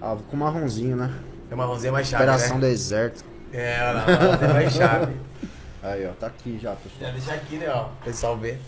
[0.00, 1.12] Ah, vou com marronzinho, né?
[1.50, 2.68] É marronzinho mais chave, Operação né?
[2.68, 3.24] Deserto.
[3.52, 5.12] É, olha lá, marronzinho mais chave.
[5.82, 7.00] Aí, ó, tá aqui já, pessoal.
[7.00, 7.84] Já deixa aqui, né, ó.
[7.86, 8.60] O pessoal ver.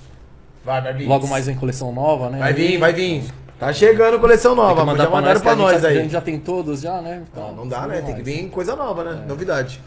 [0.64, 1.06] Vai, vai vir.
[1.08, 2.38] Logo mais vem coleção nova, né?
[2.38, 3.24] Vai vir, Aí, vai vir.
[3.60, 5.88] Tá chegando coleção nova, mandar já pra mandaram nós, pra que a gente nós já-
[5.88, 5.98] aí.
[5.98, 7.22] A gente já tem todos já, né?
[7.30, 8.00] Então, Não, não dá, né?
[8.00, 9.22] Tem que vir coisa nova, né?
[9.28, 9.80] Novidade.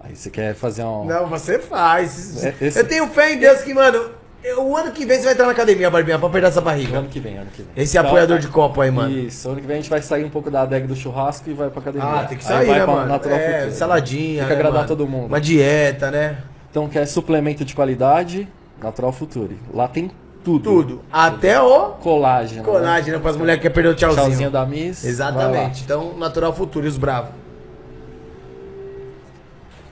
[0.00, 1.04] Aí você quer fazer um...
[1.04, 2.44] Não, você faz.
[2.44, 4.10] É, esse- Eu tenho fé em Deus que, mano,
[4.58, 6.98] o ano que vem você vai entrar na academia, Barbinha, pra perder essa barriga.
[6.98, 7.70] Ano que vem, ano que vem.
[7.76, 9.10] Esse Então, apoiador de copo aí, mano.
[9.18, 11.52] Isso, ano que vem a gente vai sair um pouco da adega do churrasco e
[11.54, 12.08] vai pra academia.
[12.08, 13.08] Ah, tem que sair, vai né, pra mano?
[13.08, 14.38] Natural É, saladinha.
[14.38, 14.88] Tem que né, agradar mano?
[14.88, 15.26] todo mundo.
[15.26, 16.38] Uma dieta, né?
[16.70, 18.48] Então quer suplemento de qualidade,
[18.82, 19.58] Natural Future.
[19.74, 20.10] Lá tem
[20.46, 20.82] tudo.
[20.82, 21.02] Tudo.
[21.12, 22.62] Até o Colágeno.
[22.62, 22.68] né?
[22.68, 24.26] colágeno para as mulheres que querem perder o tchauzinho.
[24.26, 25.04] Tchauzinho da Miss.
[25.04, 25.82] Exatamente.
[25.82, 27.30] Então, Natural Futuro e os bravos.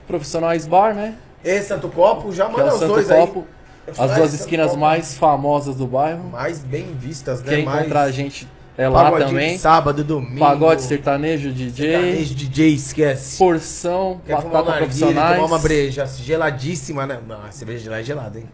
[0.07, 1.15] Profissionais Bar, né?
[1.43, 3.45] Esse Santo Copo, já é manda o os Santo dois Copo.
[3.87, 3.91] aí.
[3.91, 4.79] As duas Santo esquinas Copo.
[4.79, 6.23] mais famosas do bairro.
[6.31, 7.55] mais bem vistas, né?
[7.57, 9.53] Quer mais encontrar a gente é lá pagodinho também.
[9.53, 10.39] de sábado, domingo.
[10.39, 11.91] Pagode sertanejo, DJ.
[11.91, 13.37] sertanejo, DJ, esquece.
[13.37, 15.35] Porção, Quer fumar batata uma narguilha, profissionais.
[15.35, 17.19] tomar uma breja geladíssima, né?
[17.27, 18.45] Não, a cerveja lá é gelada, hein?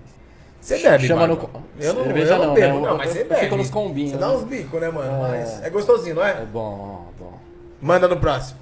[0.62, 1.50] Você bebe, Chama Barba?
[1.54, 2.88] no- Eu não, cerveja eu não não, bebo, né?
[2.90, 3.42] não, mas você bebe.
[3.42, 4.36] fico nos combinhos, Você dá né?
[4.36, 5.26] uns bicos, né, mano?
[5.26, 5.30] É.
[5.40, 6.46] Mas é gostosinho, não É é?
[6.46, 7.34] bom, bom.
[7.82, 8.60] Manda no próximo.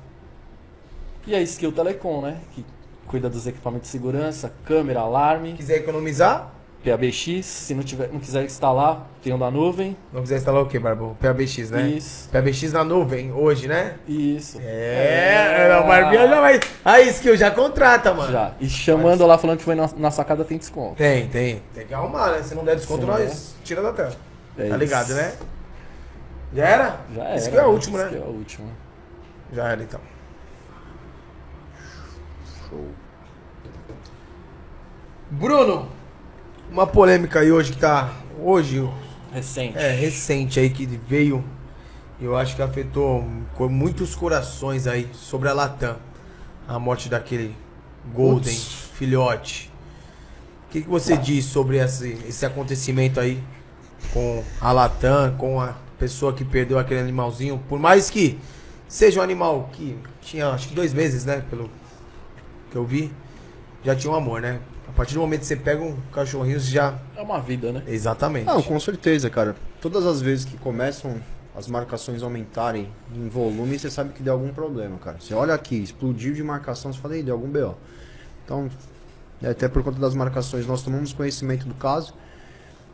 [1.27, 2.37] E a Skill Telecom, né?
[2.53, 2.65] Que
[3.05, 6.53] cuida dos equipamentos de segurança, câmera, alarme, Quiser economizar,
[6.83, 7.45] PABX.
[7.45, 9.97] Se não, tiver, não quiser instalar, tem um da nuvem.
[10.13, 11.17] não quiser instalar o que, Barbo?
[11.19, 11.87] PABX, né?
[11.89, 12.29] Isso.
[12.29, 13.95] PABX na nuvem, hoje, né?
[14.07, 14.59] Isso.
[14.61, 16.59] É, não, Barbinha já vai.
[16.85, 18.31] Aí, Skill, já contrata, mano.
[18.31, 18.53] Já.
[18.59, 20.95] E chamando lá falando que foi na, na sacada tem desconto.
[20.95, 21.61] Tem, tem.
[21.73, 22.43] Tem que arrumar, né?
[22.43, 24.13] Se não der desconto, não nós tira da tela.
[24.57, 24.77] É tá isso.
[24.77, 25.33] ligado, né?
[26.53, 26.99] Já era?
[27.13, 27.35] Já era.
[27.35, 28.11] Esse que é o último, Esse né?
[28.11, 28.71] que é o último.
[29.53, 29.99] Já era, então.
[35.31, 35.89] Bruno,
[36.71, 38.13] uma polêmica aí hoje que tá.
[38.41, 38.87] Hoje,
[39.33, 39.77] Recente.
[39.77, 41.43] é, recente aí que veio.
[42.21, 43.25] Eu acho que afetou
[43.55, 45.97] com muitos corações aí sobre a Latam.
[46.67, 47.55] A morte daquele
[48.13, 48.89] Golden, Putz.
[48.93, 49.71] filhote.
[50.67, 53.41] O que, que você diz sobre esse, esse acontecimento aí
[54.13, 57.59] com a Latam, com a pessoa que perdeu aquele animalzinho?
[57.67, 58.37] Por mais que
[58.87, 61.43] seja um animal que tinha acho que dois meses, né?
[61.49, 61.69] Pelo
[62.69, 63.11] que eu vi,
[63.83, 64.59] já tinha um amor, né?
[64.89, 66.99] A partir do momento que você pega um cachorrinho, você já.
[67.15, 67.83] É uma vida, né?
[67.87, 68.45] Exatamente.
[68.45, 69.55] Não, com certeza, cara.
[69.79, 71.17] Todas as vezes que começam
[71.55, 75.17] as marcações aumentarem em volume, você sabe que deu algum problema, cara.
[75.19, 77.77] Você olha aqui, explodiu de marcação, você fala, "Ih, deu algum BO.
[78.43, 78.69] Então,
[79.41, 82.13] é, até por conta das marcações, nós tomamos conhecimento do caso.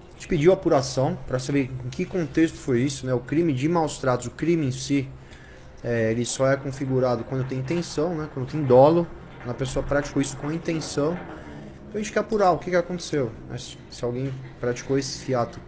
[0.09, 3.13] A gente pediu apuração para saber em que contexto foi isso, né?
[3.13, 5.07] O crime de maus tratos, o crime em si,
[5.83, 8.29] é, ele só é configurado quando tem intenção, né?
[8.33, 9.07] Quando tem dolo,
[9.39, 11.17] quando a pessoa praticou isso com intenção.
[11.95, 13.31] Então a gente quer apurar o que, que aconteceu.
[13.49, 13.57] né?
[13.57, 15.61] Se, alguém praticou esse ato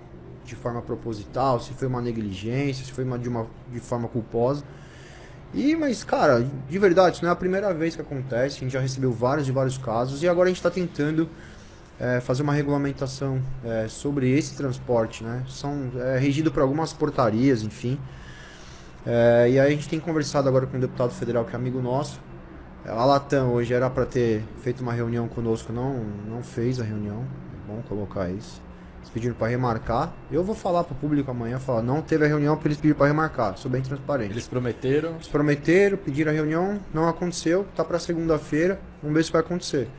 [0.44, 4.62] de forma proposital, se foi uma negligência, se foi uma de, uma, de forma culposa.
[5.54, 8.58] E, mas, cara, de verdade, isso não é a primeira vez que acontece.
[8.58, 10.22] A gente já recebeu vários e vários casos.
[10.22, 11.30] E agora a gente está tentando
[11.98, 15.46] é, fazer uma regulamentação é, sobre esse transporte, né?
[15.48, 17.98] São é, regido por algumas portarias, enfim.
[19.06, 21.82] É, e aí a gente tem conversado agora com um deputado federal que é amigo
[21.82, 22.20] nosso.
[22.88, 27.26] A Latam hoje era para ter feito uma reunião conosco, não, não fez a reunião.
[27.54, 28.62] É bom colocar isso.
[29.00, 30.14] Eles pediram para remarcar.
[30.32, 32.98] Eu vou falar para o público amanhã, falar, não teve a reunião porque eles pediram
[32.98, 33.58] para remarcar.
[33.58, 34.32] Sou bem transparente.
[34.32, 35.16] Eles prometeram.
[35.16, 39.90] Eles prometeram, pediram a reunião, não aconteceu, tá para segunda-feira, vamos ver se vai acontecer.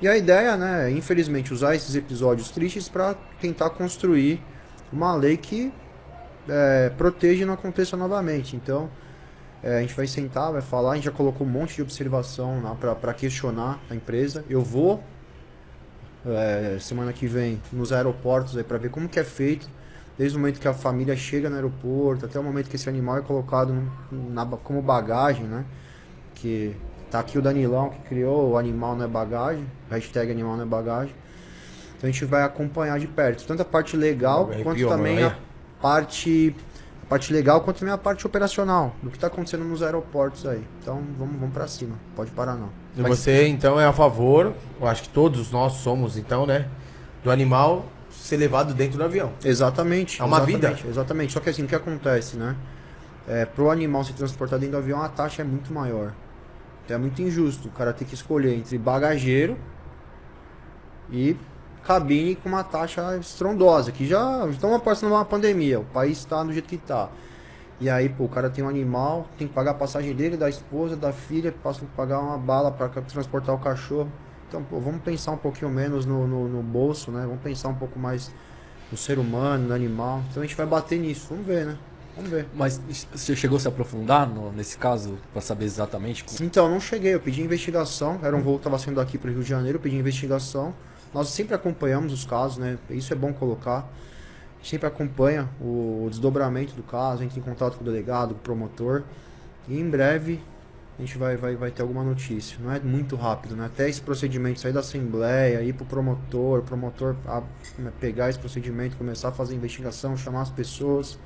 [0.00, 4.40] E a ideia, né, é, infelizmente, usar esses episódios tristes para tentar construir
[4.92, 5.72] uma lei que
[6.48, 8.54] é, proteja e não aconteça novamente.
[8.54, 8.88] Então,
[9.62, 12.76] é, a gente vai sentar, vai falar, a gente já colocou um monte de observação
[13.00, 14.44] para questionar a empresa.
[14.48, 15.02] Eu vou
[16.26, 19.68] é, semana que vem nos aeroportos aí para ver como que é feito
[20.16, 23.18] desde o momento que a família chega no aeroporto, até o momento que esse animal
[23.18, 23.72] é colocado
[24.10, 25.64] na, como bagagem, né?
[26.34, 26.74] Que
[27.08, 30.66] tá aqui o Danilão que criou o animal não é bagagem, hashtag animal não é
[30.66, 31.14] bagagem.
[31.96, 35.36] Então a gente vai acompanhar de perto, tanto a parte legal quanto também a
[35.80, 36.67] parte a
[37.08, 40.62] parte legal quanto também a parte operacional do que está acontecendo nos aeroportos aí.
[40.80, 42.70] Então vamos, vamos para cima, pode parar não.
[42.96, 46.68] E você, então, é a favor, eu acho que todos nós somos, então, né?
[47.22, 49.32] Do animal ser levado dentro do avião.
[49.44, 50.20] Exatamente.
[50.20, 50.88] É uma exatamente, vida.
[50.90, 51.32] Exatamente.
[51.32, 52.56] Só que assim, o que acontece, né?
[53.26, 56.12] É, pro animal se transportar dentro do avião, a taxa é muito maior.
[56.84, 59.56] Então é muito injusto o cara ter que escolher entre bagageiro
[61.10, 61.36] e
[61.92, 66.52] cabine com uma taxa estrondosa, que já estamos passando uma pandemia, o país está do
[66.52, 67.08] jeito que está.
[67.80, 70.50] E aí, pô, o cara tem um animal, tem que pagar a passagem dele, da
[70.50, 74.12] esposa, da filha, passa que pagar uma bala para transportar o cachorro.
[74.46, 77.22] Então, pô, vamos pensar um pouquinho menos no, no, no bolso, né?
[77.22, 78.30] Vamos pensar um pouco mais
[78.92, 80.22] no ser humano, no animal.
[80.28, 81.78] Então a gente vai bater nisso, vamos ver, né?
[82.16, 82.46] Vamos ver.
[82.54, 82.78] Mas
[83.14, 86.36] você chegou a se aprofundar no- nesse caso pra saber exatamente como...
[86.42, 89.32] Então, não cheguei, eu pedi investigação, era um voo que estava saindo daqui para o
[89.32, 90.74] Rio de Janeiro, eu pedi investigação.
[91.14, 92.78] Nós sempre acompanhamos os casos, né?
[92.90, 93.78] Isso é bom colocar.
[93.80, 98.40] A gente sempre acompanha o desdobramento do caso, entra em contato com o delegado, com
[98.40, 99.02] o promotor.
[99.68, 100.40] E em breve
[100.98, 102.58] a gente vai, vai, vai ter alguma notícia.
[102.60, 103.66] Não é muito rápido, né?
[103.66, 107.42] Até esse procedimento sair da Assembleia, ir pro promotor, o promotor a-
[107.78, 111.18] né, pegar esse procedimento, começar a fazer investigação, chamar as pessoas.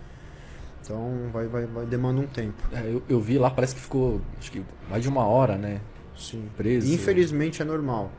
[0.84, 2.62] Então vai, vai, vai demanda um tempo.
[2.72, 5.80] É, eu, eu vi lá, parece que ficou acho que mais de uma hora, né?
[6.16, 6.48] Sim.
[6.56, 6.92] Preso.
[6.92, 8.10] Infelizmente é normal.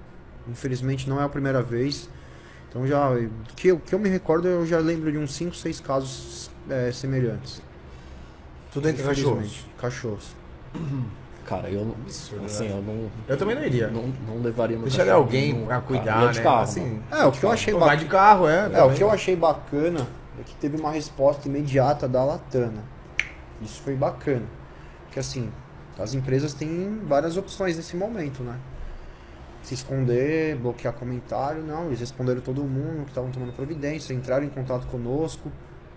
[0.47, 2.09] Infelizmente não é a primeira vez.
[2.69, 3.09] Então já.
[3.09, 6.49] O que, eu- que eu me recordo, eu já lembro de uns 5, 6 casos
[6.69, 7.61] é, semelhantes.
[8.71, 9.65] Tudo entre cachorros.
[9.77, 10.35] Cachorros.
[11.45, 11.91] Cara, eu não.
[11.91, 12.71] Absurdo, Assim, né?
[12.71, 13.09] eu não.
[13.27, 13.87] Eu também não iria.
[13.89, 15.81] Não, não levaria meu Deixaria alguém nenhum, pra cara.
[15.87, 16.43] cuidar, de né?
[16.43, 17.01] carro, assim.
[17.11, 17.97] É, o que eu achei bacana.
[17.97, 18.69] de carro, é.
[18.73, 20.07] É, o que eu achei bacana
[20.39, 22.81] é que teve uma resposta imediata da Latana.
[23.61, 24.43] Isso foi bacana.
[25.05, 25.51] Porque assim,
[25.99, 28.55] as empresas têm várias opções nesse momento, né?
[29.63, 31.87] Se esconder, bloquear comentário, não.
[31.87, 35.49] Eles responderam todo mundo que estavam tomando providência, entraram em contato conosco,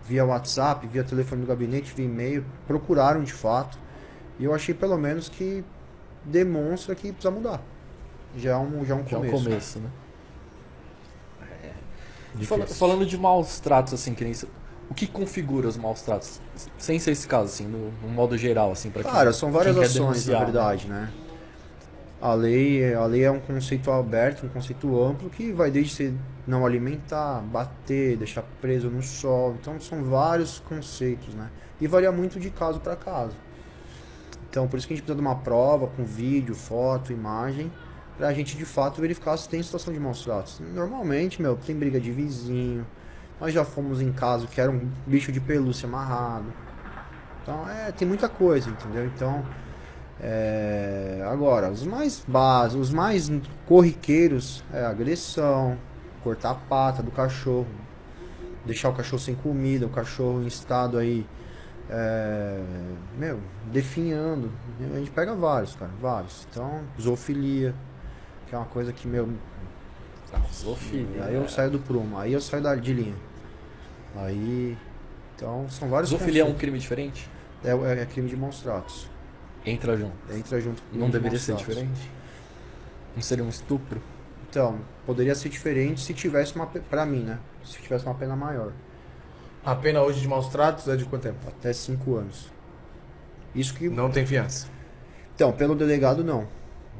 [0.06, 3.76] via WhatsApp, via telefone do gabinete, via e-mail, procuraram de fato.
[4.38, 5.64] E eu achei pelo menos que
[6.24, 7.60] demonstra que precisa mudar.
[8.36, 9.44] Já é um, já é um Já é um começo.
[9.44, 9.90] começo, né?
[12.34, 12.56] Difícil.
[12.56, 14.48] Fala- falando de maus tratos, assim, que nem isso-
[14.88, 16.40] O que configura os maus tratos?
[16.78, 19.76] Sem ser esse caso, assim, no, no modo geral, assim, pra quem- Cara, são várias
[19.76, 20.44] ações, na né?
[20.44, 21.10] verdade, né?
[22.20, 26.14] A lei, a lei é um conceito aberto, um conceito amplo que vai desde você
[26.46, 29.56] não alimentar, bater, deixar preso no sol.
[29.60, 31.50] Então são vários conceitos, né?
[31.80, 33.36] E varia muito de caso para caso.
[34.48, 37.70] Então por isso que a gente precisa de uma prova com vídeo, foto, imagem,
[38.16, 40.60] pra gente de fato verificar se tem situação de maus tratos.
[40.74, 42.86] Normalmente, meu, tem briga de vizinho.
[43.38, 46.46] Nós já fomos em caso que era um bicho de pelúcia amarrado.
[47.42, 49.04] Então, é, tem muita coisa, entendeu?
[49.04, 49.44] Então,
[50.20, 53.30] é, agora, os mais básicos, os mais
[53.66, 55.76] corriqueiros é agressão,
[56.22, 57.66] cortar a pata do cachorro,
[58.64, 61.26] deixar o cachorro sem comida, o cachorro em estado aí,
[61.90, 62.60] é,
[63.18, 63.40] meu,
[63.70, 64.50] definhando.
[64.94, 66.46] A gente pega vários, cara, vários.
[66.50, 67.74] Então, zoofilia,
[68.46, 69.28] que é uma coisa que, meu,
[70.52, 71.24] zoofilia.
[71.24, 73.14] aí eu saio do prumo, aí eu saio da, de linha.
[74.16, 74.78] Aí,
[75.34, 77.28] então, são vários Zoofilia é um crime diferente?
[77.62, 79.10] É, é, é crime de maus tratos.
[79.66, 80.14] Entra junto.
[80.32, 82.10] Entra junto com Não deveria ser diferente?
[83.14, 84.00] Não seria um estupro?
[84.48, 87.38] Então, poderia ser diferente se tivesse uma, pra mim, né?
[87.64, 88.72] Se tivesse uma pena maior.
[89.64, 91.38] A pena hoje de maus tratos é de quanto tempo?
[91.48, 92.52] Até 5 anos.
[93.54, 93.88] Isso que.
[93.88, 94.68] Não tem fiança.
[95.34, 96.46] Então, pelo delegado, não.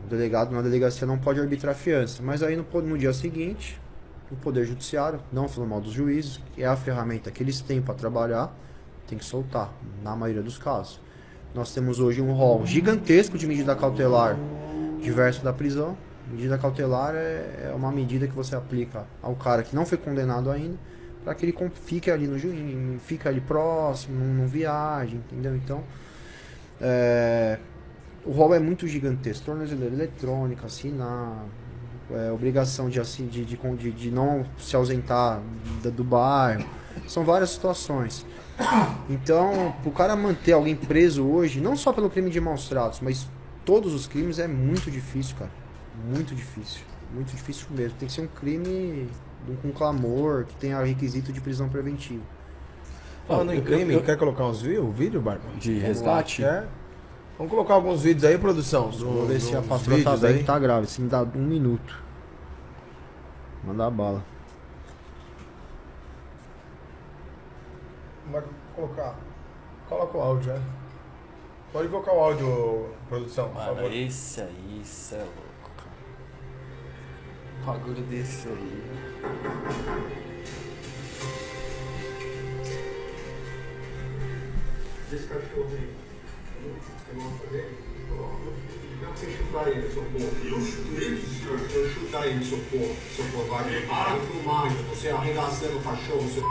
[0.05, 2.23] O delegado na delegacia não pode arbitrar fiança.
[2.23, 3.81] Mas aí no, no dia seguinte,
[4.31, 7.81] o Poder Judiciário, não falando mal dos juízes, que é a ferramenta que eles têm
[7.81, 8.53] para trabalhar,
[9.07, 9.73] tem que soltar,
[10.03, 11.01] na maioria dos casos.
[11.55, 14.37] Nós temos hoje um rol gigantesco de medida cautelar
[15.01, 15.97] diverso da prisão.
[16.31, 20.51] Medida cautelar é, é uma medida que você aplica ao cara que não foi condenado
[20.51, 20.77] ainda,
[21.25, 25.55] para que ele fique ali no juiz, fique ali próximo, não, viaje, entendeu?
[25.55, 25.83] Então,
[26.81, 27.59] é,
[28.25, 29.47] o rol é muito gigantesco.
[29.47, 31.45] Tornozeleira eletrônica, assinar,
[32.11, 35.41] é, obrigação de, de, de, de, não se ausentar
[35.95, 36.65] do bairro.
[37.07, 38.27] São várias situações.
[39.09, 43.29] Então, o cara manter alguém preso hoje, não só pelo crime de maus tratos, mas
[43.65, 45.51] todos os crimes é muito difícil, cara.
[46.09, 46.83] Muito difícil.
[47.15, 47.97] Muito difícil mesmo.
[47.99, 49.09] Tem que ser um crime
[49.63, 52.23] com clamor, que tenha requisito de prisão preventiva.
[53.29, 54.93] Falando em eu- crime, eu- quer colocar uns vídeos?
[54.95, 55.43] Vídeo, Barba?
[55.59, 56.43] De resgate?
[56.43, 56.67] Quer?
[57.39, 58.89] Vamos colocar alguns vídeos aí, produção.
[58.91, 60.45] do- Vou ver se a patroa tá bem, aí.
[60.45, 60.87] tá grave.
[60.87, 62.03] Se me dá um minuto.
[63.65, 64.25] Manda a bala.
[68.31, 68.43] Vai
[68.75, 69.17] colocar.
[69.89, 70.63] Coloca o áudio, né?
[71.73, 73.93] Pode colocar o áudio, produção, por Mano, favor.
[73.93, 75.91] esse aí, isso é louco, cara.
[77.61, 79.87] Um bagulho desse aí.
[85.13, 85.95] Esse cachorro aí,
[86.63, 87.77] você gosta dele?
[88.97, 90.25] Digamos que você chutar ele, seu porra.
[90.45, 91.61] Eu chuto ele, senhor.
[91.61, 96.29] Eu chutar ele, seu porra, seu porra, vai para de filmar, você arregaçando o cachorro,
[96.29, 96.43] seu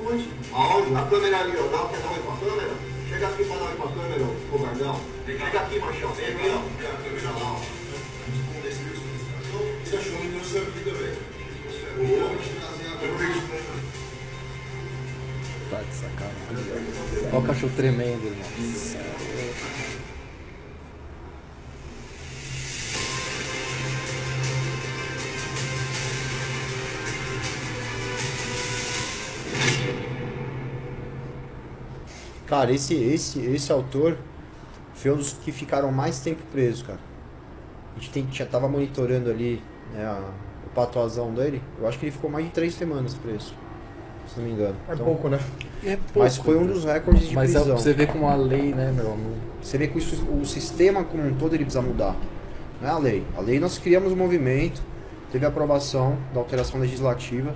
[0.00, 0.96] Aonde?
[0.96, 1.62] A câmera ali, ó.
[1.68, 2.74] Dá, quer dar oi pra câmera?
[3.08, 5.00] Chega aqui pra dar oi pra câmera, ô gordão.
[5.26, 6.12] Chega aqui, machão.
[6.12, 6.58] Vem aqui, ó.
[6.78, 7.60] Vem a câmera lá, ó.
[8.62, 8.82] Responde esse
[9.30, 9.68] cachorro.
[9.82, 11.18] Esse cachorro me deu sua vida, velho.
[11.98, 13.10] Eu vou te trazer agora.
[15.70, 17.28] Tá de sacanagem.
[17.32, 19.99] Olha o cachorro tremendo, irmão.
[32.50, 34.18] Cara, esse, esse, esse autor
[34.92, 36.98] foi um dos que ficaram mais tempo preso, cara.
[37.96, 39.62] A gente tem, já tava monitorando ali
[39.94, 40.30] né, a-
[40.66, 41.62] o patuazão dele.
[41.80, 43.54] Eu acho que ele ficou mais de três semanas preso.
[44.26, 44.74] Se não me engano.
[44.88, 45.38] É Então, pouco, né?
[45.84, 47.76] É Mas pouco, foi um dos recordes de Mas é, prisão.
[47.78, 49.16] você vê como a lei, né, meu?
[49.16, 52.16] não- Você vê que o, o sistema como um todo ele precisa mudar.
[52.80, 53.24] Não é a lei.
[53.36, 54.82] A lei nós criamos um movimento,
[55.30, 57.54] teve aprovação da alteração legislativa.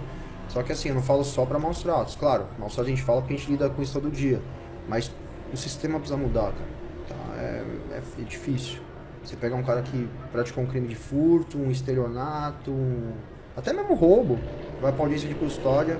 [0.48, 2.14] Só que assim, eu não falo só para maus tratos.
[2.14, 4.40] Claro, maus tratos a gente fala porque a gente lida com isso todo dia.
[4.88, 5.10] Mas
[5.52, 6.74] o sistema precisa mudar, cara.
[7.08, 7.14] Tá?
[7.40, 8.80] É, é, é difícil.
[9.22, 13.12] Você pega um cara que praticou um crime de furto, um estelionato, um-
[13.56, 14.38] até mesmo roubo,
[14.82, 15.98] vai pra audiência de custódia,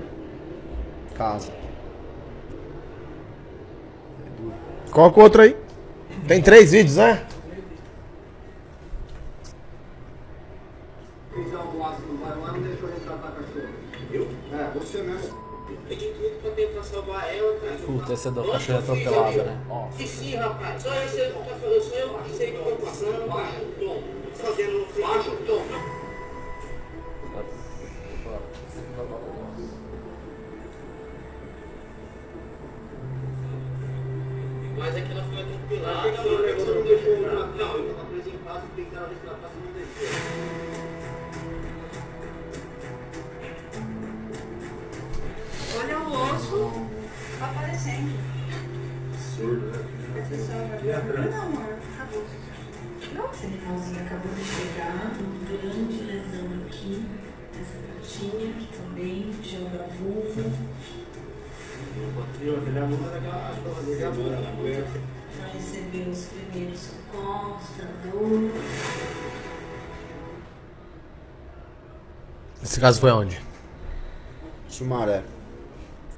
[1.15, 1.51] casa.
[4.25, 4.53] É duro.
[4.91, 5.57] Coloca outro aí.
[6.27, 7.25] Tem três vídeos, né?
[11.33, 13.73] Fez algo lá, não vai lá, não deixou resgatar cachorro.
[14.11, 14.27] Eu?
[14.53, 15.45] É, você mesmo.
[15.87, 17.77] Pedi tudo pra tentar salvar ela, cara.
[17.95, 19.57] Puta, essa é cachorro atropelada, né?
[19.69, 19.87] Ó.
[20.05, 20.83] Sim, rapaz.
[20.83, 23.29] Só o que falando, só eu que sei que tô passando.
[23.79, 24.03] Tom.
[24.33, 25.63] Fazendo o tom.
[34.77, 37.31] Mas é que ela foi que você levou, não deixou eu?
[37.31, 40.09] Não, tava preso em casa e tentaram resgatar, você não deixou.
[45.77, 46.05] Olha o
[46.35, 46.84] osso
[47.45, 48.17] aparecendo.
[49.35, 49.85] Surdo, né?
[51.31, 52.23] Não, amor, acabou.
[53.15, 57.05] Nossa, irmãozinho acabou de chegar, um grande lesão aqui,
[57.59, 60.43] essa patinha aqui também, joga a vulva.
[65.37, 68.51] Já recebeu os primeiros socorros da dor.
[72.63, 73.41] Esse caso foi onde?
[74.67, 75.23] Sumaré.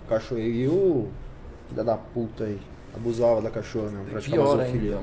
[0.08, 1.10] O cachorro e o
[1.68, 2.60] filho da puta aí.
[2.96, 4.06] Abusava da cachorra mesmo.
[4.06, 4.98] Praticava Pior zoofilia.
[4.98, 5.02] ainda,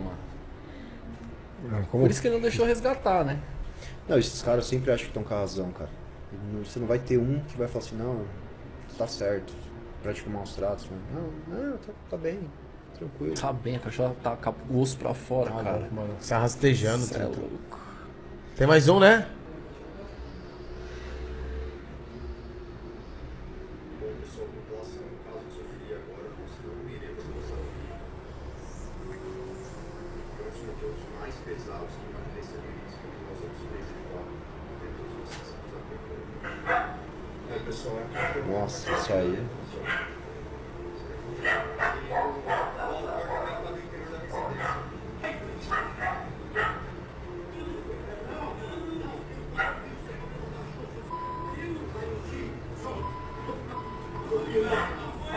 [1.71, 1.87] mano.
[1.91, 2.03] Como?
[2.05, 3.39] Por isso que ele não deixou resgatar, né?
[4.09, 5.91] Não, esses caras sempre acham que estão com a razão, cara.
[6.65, 8.23] Você não vai ter um que vai falar assim, não,
[8.99, 9.53] tá certo.
[10.03, 10.87] Pratica maus tratos.
[10.91, 10.99] Né?
[11.15, 12.41] Não, não, tá, tá bem.
[12.99, 13.35] Tranquilo.
[13.35, 15.77] Tá bem, a cachorra tá com o osso pra fora, Tá cara.
[15.79, 16.15] louco, mano.
[16.21, 17.03] Se rastejando.
[17.05, 17.79] Cê é louco.
[18.57, 19.29] Tem mais um, né?
[24.01, 27.95] Bom, pessoal, com relação ao caso de Sofia agora, nós não iremos nos ouvir.
[29.09, 34.31] É um dos motivos mais pesados que nós recebemos como nós outros três de fora,
[34.83, 35.49] dentro dos nossos
[35.79, 37.01] acompanhando.
[37.51, 39.47] É, pessoal, é Nossa, isso aí.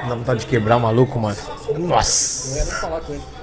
[0.08, 1.36] Dá vontade de quebrar o maluco, mano.
[1.74, 2.58] Não Nossa.
[2.60, 3.37] ia nem falar com ele.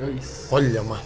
[0.00, 0.54] É isso.
[0.54, 1.02] Olha, mano.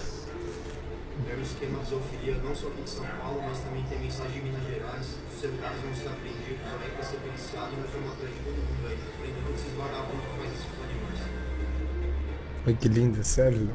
[1.31, 4.33] É o esquema de zoofilia não só aqui de São Paulo, mas também tem mensagem
[4.33, 5.07] de Minas Gerais.
[5.33, 8.55] Os celulares vão ser apreendidos aí para ser policiado e nós vamos atrás de todo
[8.57, 8.99] mundo aí.
[9.21, 11.21] Prender todos esses vagabundos que fazem isso com os animais.
[12.67, 13.71] Ai, que lindo, sério.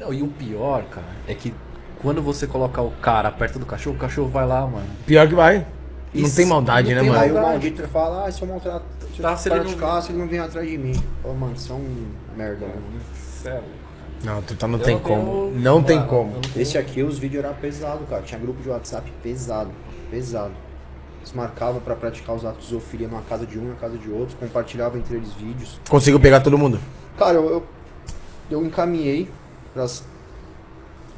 [0.00, 1.54] Não, e o pior, cara, é que
[2.00, 4.88] quando você coloca o cara perto do cachorro, o cachorro vai lá, mano.
[5.06, 5.66] Pior que vai.
[6.12, 7.22] Não Isso, tem maldade, não né, tem mano?
[7.22, 8.84] Aí o maldito fala, ah, se eu maltrato,
[9.14, 11.00] se eu Tá, se ele não- praticasse, ele não vem atrás de mim.
[11.22, 12.06] Ô, mano, isso é um
[12.36, 12.82] merda, mano.
[13.42, 13.62] Sério.
[14.22, 15.22] Não, tu tá, não Eu tem não como.
[15.50, 16.40] tenho- Não tem como.
[16.40, 18.22] tenho- Esse aqui, os vídeos eram pesados, cara.
[18.22, 19.70] Tinha grupo de WhatsApp pesado,
[20.10, 20.52] pesado.
[21.20, 24.10] Eles marcavam pra praticar os atos de zoofilia numa casa de um, na casa de
[24.10, 25.80] outro, compartilhavam entre eles vídeos.
[25.88, 26.78] Conseguiu pegar todo mundo.
[27.18, 27.66] Cara, eu, eu,
[28.50, 29.28] eu encaminhei
[29.72, 30.04] pras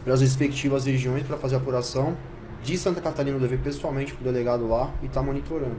[0.05, 2.17] para as respectivas regiões para fazer a apuração.
[2.63, 5.77] De Santa Catarina eu levei pessoalmente pro delegado lá e tá monitorando.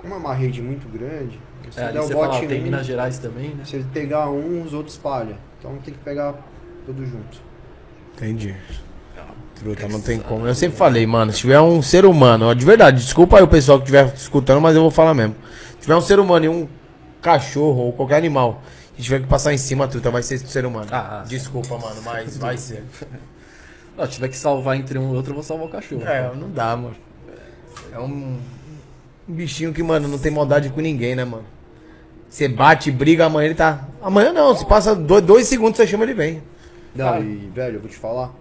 [0.00, 1.38] Como é uma rede muito grande,
[1.70, 3.64] se É, der o você bote fala, em tem um, Minas Gerais também, né?
[3.66, 5.36] se ele pegar um, os outros espalha.
[5.60, 6.34] Então tem que pegar
[6.86, 7.38] tudo junto.
[8.16, 8.56] Entendi.
[9.54, 10.46] Truta, não tem como.
[10.46, 13.48] Eu sempre falei, mano, se tiver um ser humano, ó, de verdade, desculpa aí o
[13.48, 15.36] pessoal que estiver escutando, mas eu vou falar mesmo.
[15.74, 16.66] Se tiver um ser humano e um
[17.20, 18.62] cachorro ou qualquer animal
[18.96, 20.88] que tiver que passar em cima, truta, vai ser ser humano.
[20.90, 22.82] Ah, desculpa, mano, mas vai ser.
[23.98, 26.04] Não, se tiver que salvar entre um e outro, eu vou salvar o cachorro.
[26.06, 26.96] É, não dá, mano.
[27.92, 28.38] É um,
[29.28, 31.44] um bichinho que, mano, não tem maldade com ninguém, né, mano?
[32.30, 33.88] Você bate, briga, amanhã ele tá.
[34.00, 36.40] Amanhã não, se passa dois, dois segundos, você chama ele vem.
[36.94, 38.32] Não, e, velho, eu vou te falar.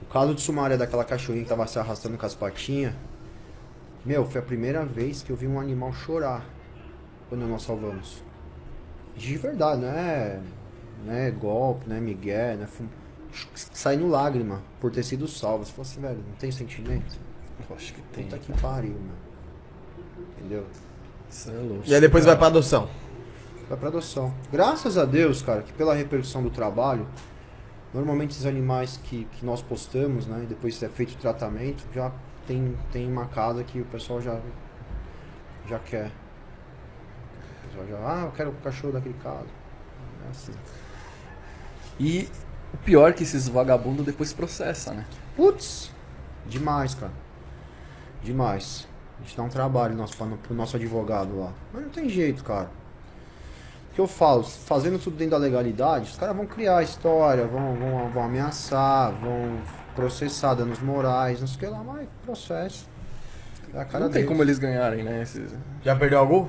[0.00, 2.94] O caso de Sumária daquela cachorrinha que tava se arrastando com as patinhas.
[4.04, 6.46] Meu, foi a primeira vez que eu vi um animal chorar
[7.28, 8.22] quando nós salvamos.
[9.14, 10.40] De verdade, não é,
[11.04, 12.86] não é golpe, não é migué, não é fum...
[13.54, 15.64] Saindo lágrima por ter sido salvo.
[15.64, 17.18] Você fala assim, velho, não tem sentimento?
[17.68, 18.24] Eu acho que tem.
[18.24, 20.26] Puta que pariu, meu.
[20.38, 20.66] Entendeu?
[21.34, 21.82] Isso é louco.
[21.84, 22.88] E aí depois vai pra adoção.
[23.68, 24.32] Vai pra adoção.
[24.52, 27.08] Graças a Deus, cara, que pela repercussão do trabalho,
[27.92, 32.12] normalmente esses animais que, que nós postamos, né, e depois é feito o tratamento, já
[32.46, 34.38] tem, tem uma casa que o pessoal já,
[35.68, 36.12] já quer.
[37.64, 39.48] O pessoal já, ah, eu quero o cachorro daquele caso.
[40.26, 40.52] É assim.
[41.98, 42.28] E
[42.72, 45.04] o pior é que esses vagabundos depois processam, né?
[45.34, 45.90] Putz,
[46.46, 47.12] demais, cara.
[48.22, 48.86] Demais.
[49.18, 51.52] A gente dá um trabalho nosso, pra, pro nosso advogado lá.
[51.72, 52.68] Mas não tem jeito, cara.
[53.90, 57.74] O que eu falo, fazendo tudo dentro da legalidade, os caras vão criar história, vão,
[57.76, 59.56] vão, vão ameaçar, vão
[59.94, 62.88] processar danos morais, não sei o que lá, mas processo.
[63.72, 64.28] É a cara não tem deles.
[64.28, 65.22] como eles ganharem, né?
[65.22, 65.52] Esses...
[65.84, 66.48] Já perdeu algum?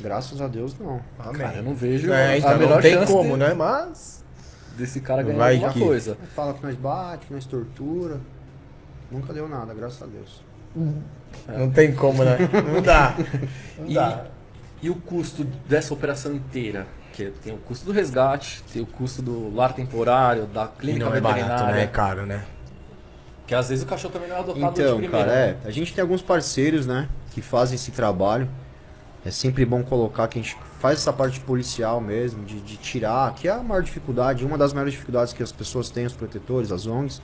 [0.00, 1.00] Graças a Deus, não.
[1.34, 3.54] Cara, eu não vejo É, a então menor não tem chance como, de- né?
[3.54, 4.24] Mas.
[4.76, 6.16] desse cara ganhar Vai alguma que- coisa.
[6.34, 8.18] Fala que nós bate, que nós tortura.
[9.10, 10.42] Nunca deu nada, graças a Deus.
[11.48, 12.36] Não tem como, né?
[12.74, 13.14] Não dá.
[13.78, 14.24] Não E, dá.
[14.82, 16.86] e o custo dessa operação inteira?
[17.12, 21.06] Que tem o custo do resgate, tem o custo do lar temporário, da E clínica
[21.06, 21.82] não é barato, né?
[21.82, 22.44] É caro, né?
[23.46, 25.24] Que às vezes o cachorro também não é adotado de Então, primeira.
[25.26, 25.56] cara, né?
[25.64, 25.68] é.
[25.68, 28.48] A gente tem alguns parceiros, né, que fazem esse trabalho.
[29.24, 33.34] É sempre bom colocar que a gente faz essa parte policial mesmo, de, de tirar,
[33.34, 36.70] que é a maior dificuldade, uma das maiores dificuldades que as pessoas têm, os protetores,
[36.70, 37.20] as ONGs.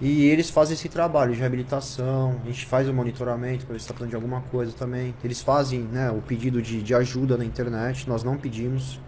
[0.00, 3.90] E eles fazem esse trabalho de reabilitação, a gente faz o monitoramento para ver se
[3.90, 5.14] está de alguma coisa também.
[5.24, 9.00] Eles fazem né, o pedido de, de ajuda na internet, nós não pedimos,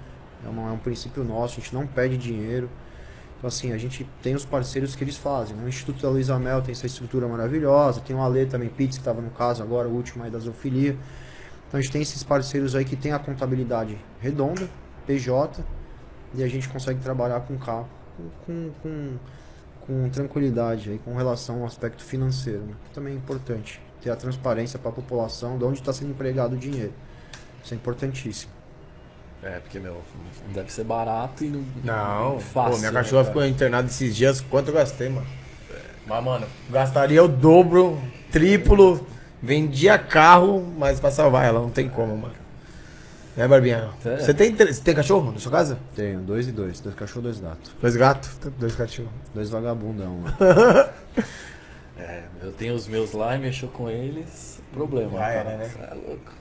[0.44, 2.70] é, uma- é um princípio nosso, a gente não pede dinheiro.
[3.36, 5.55] Então, assim, a gente tem os parceiros que eles fazem.
[5.56, 5.65] Né?
[5.65, 8.01] O Instituto da Luísa Mel tem essa estrutura maravilhosa.
[8.01, 10.97] Tem o Ale também, Pitts, que estava no caso agora, o último aí da zoofilia.
[11.69, 14.69] Então, a gente tem esses parceiros aí que tem a contabilidade redonda,
[15.06, 15.62] PJ,
[16.35, 19.16] e a gente consegue trabalhar com com, com,
[19.89, 22.60] com tranquilidade, aí, com relação ao aspecto financeiro.
[22.60, 22.74] Né?
[22.85, 23.81] Que também é importante.
[24.02, 26.93] Ter a transparência para a população de onde está sendo empregado o dinheiro.
[27.65, 28.52] Isso é importantíssimo.
[29.43, 30.02] É, porque, meu,
[30.47, 31.65] não deve ser barato e não.
[31.82, 32.73] Não, fácil.
[32.73, 33.35] pô, minha né, cachorra cara?
[33.35, 34.40] ficou internada esses dias.
[34.43, 35.27] Quanto eu gastei, mano?
[36.06, 37.98] Mas, mano, gastaria o dobro,
[38.31, 39.06] triplo.
[39.40, 42.35] Vendia carro, mas pra salvar ela, não tem como, mano.
[43.39, 43.90] Né, Barbinha?
[44.05, 44.16] É.
[44.16, 45.78] Você tem, você tem cachorro na sua casa?
[45.94, 47.73] Tenho dois e dois, dois cachorros, dois gatos.
[47.81, 48.31] Dois gatos?
[48.59, 49.12] Dois cachorros.
[49.32, 50.19] Dois vagabundão.
[52.01, 54.62] É, eu tenho os meus lá e mexo com eles.
[54.73, 55.10] Problema.
[55.10, 55.35] Já cara.
[55.35, 55.70] era, né?
[55.90, 56.32] É louco.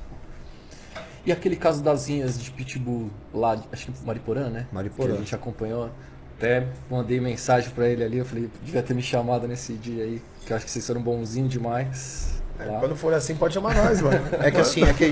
[1.25, 4.67] E aquele caso das linhas de Pitbull lá, acho que Mariporã, né?
[4.71, 5.09] Mariporã.
[5.09, 5.89] Que a gente acompanhou.
[6.37, 10.21] Até mandei mensagem pra ele ali, eu falei, devia ter me chamado nesse dia aí,
[10.45, 12.36] que eu acho que vocês foram bonzinhos demais.
[12.65, 12.79] Lá.
[12.79, 14.19] Quando for assim, pode chamar nós, mano.
[14.39, 15.11] É que assim, é que.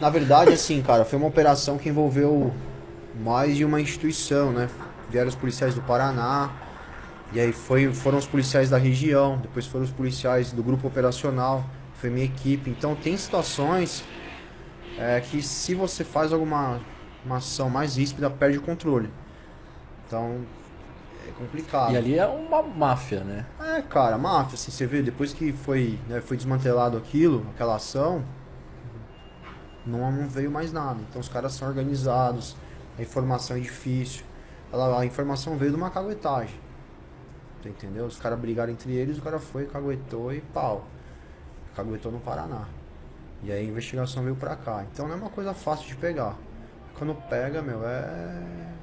[0.00, 2.52] Na verdade, assim, cara, foi uma operação que envolveu
[3.22, 4.68] mais de uma instituição, né?
[5.10, 6.50] Vieram os policiais do Paraná,
[7.32, 11.64] e aí foi, foram os policiais da região, depois foram os policiais do grupo operacional,
[11.94, 12.70] foi minha equipe.
[12.70, 14.04] Então tem situações
[14.98, 16.80] é, que se você faz alguma
[17.24, 19.10] uma ação mais ríspida, perde o controle.
[20.06, 20.40] Então
[21.28, 21.92] é complicado.
[21.92, 23.46] E ali é uma máfia, né?
[23.60, 28.24] É, cara, máfia, assim, você vê, depois que foi, né, foi desmantelado aquilo, aquela ação,
[29.86, 30.98] não, não veio mais nada.
[31.08, 32.56] Então os caras são organizados,
[32.98, 34.24] a informação é difícil.
[34.72, 36.58] Ela, a informação veio de uma caguetagem.
[37.64, 38.06] Entendeu?
[38.06, 40.86] Os caras brigaram entre eles, o cara foi, caguetou e pau.
[41.74, 42.66] Caguetou no Paraná.
[43.42, 44.84] E aí a investigação veio pra cá.
[44.90, 46.36] Então não é uma coisa fácil de pegar.
[46.96, 48.77] Quando pega, meu, é.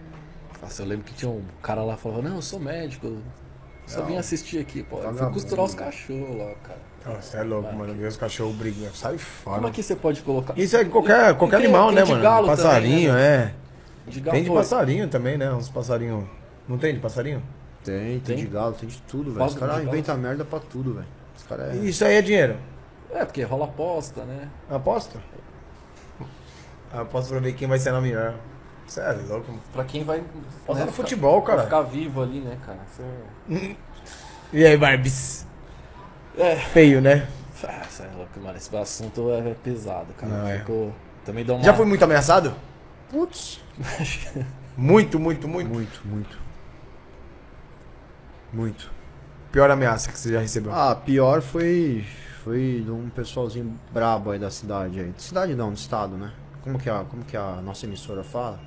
[0.61, 3.17] Nossa, eu lembro que tinha um cara lá que falava, não, eu sou médico, eu
[3.85, 4.05] só Não.
[4.07, 4.99] vim assistir aqui, pô.
[4.99, 7.21] Eu fui costurar os cachorros lá, cara.
[7.21, 7.93] Você é louco, mano.
[7.93, 8.95] Ver os cachorros brigando.
[8.95, 9.67] Sai Como fora.
[9.67, 10.57] é que você pode colocar?
[10.57, 12.23] Isso é qualquer, qualquer tem- animal, tem né, de mano?
[12.23, 13.53] galo passarinho, também, é.
[14.07, 15.51] De Tem de pô, passarinho também, né?
[15.53, 16.23] Uns passarinhos.
[16.67, 17.43] Não tem de passarinho?
[17.83, 18.37] Tem, tem, Tem?
[18.37, 19.45] de galo, tem de tudo, velho.
[19.45, 19.87] Os caras galo.
[19.87, 21.07] inventam merda pra tudo, velho.
[21.37, 21.77] Os caras é...
[21.77, 22.57] Isso aí é dinheiro.
[23.13, 24.49] É, porque rola aposta, né?
[24.67, 25.19] Aposta?
[26.91, 28.35] Aposta pra ver quem vai ser na melhor.
[28.87, 29.47] Você é louco.
[29.51, 29.61] mano.
[29.73, 30.19] Pra quem vai.
[30.19, 31.63] Aposta né, no ficar- futebol, pra cara.
[31.65, 32.79] ficar vivo ali, né, cara?
[32.87, 33.75] Você-
[34.53, 35.45] E aí, Barbies?
[36.37, 36.55] É.
[36.55, 37.27] Feio, né?
[37.63, 38.55] Ah, cê é louco, mano.
[38.57, 40.31] Esse assunto é pesado, cara.
[40.31, 40.59] Não, é.
[40.59, 40.93] Ficou-
[41.25, 41.63] Também dá uma.
[41.63, 42.53] Já foi muito ameaçado?
[43.09, 43.59] Putz.
[44.77, 45.69] Muito, muito, muito.
[45.73, 46.37] Muito, muito.
[48.53, 48.91] Muito.
[49.51, 50.73] Pior ameaça que você já recebeu.
[50.73, 52.05] Ah, pior foi.
[52.43, 55.13] Foi de um pessoalzinho brabo aí da cidade aí.
[55.17, 56.31] Cidade não, do estado, né?
[56.61, 58.59] Como que a, como que a nossa emissora fala?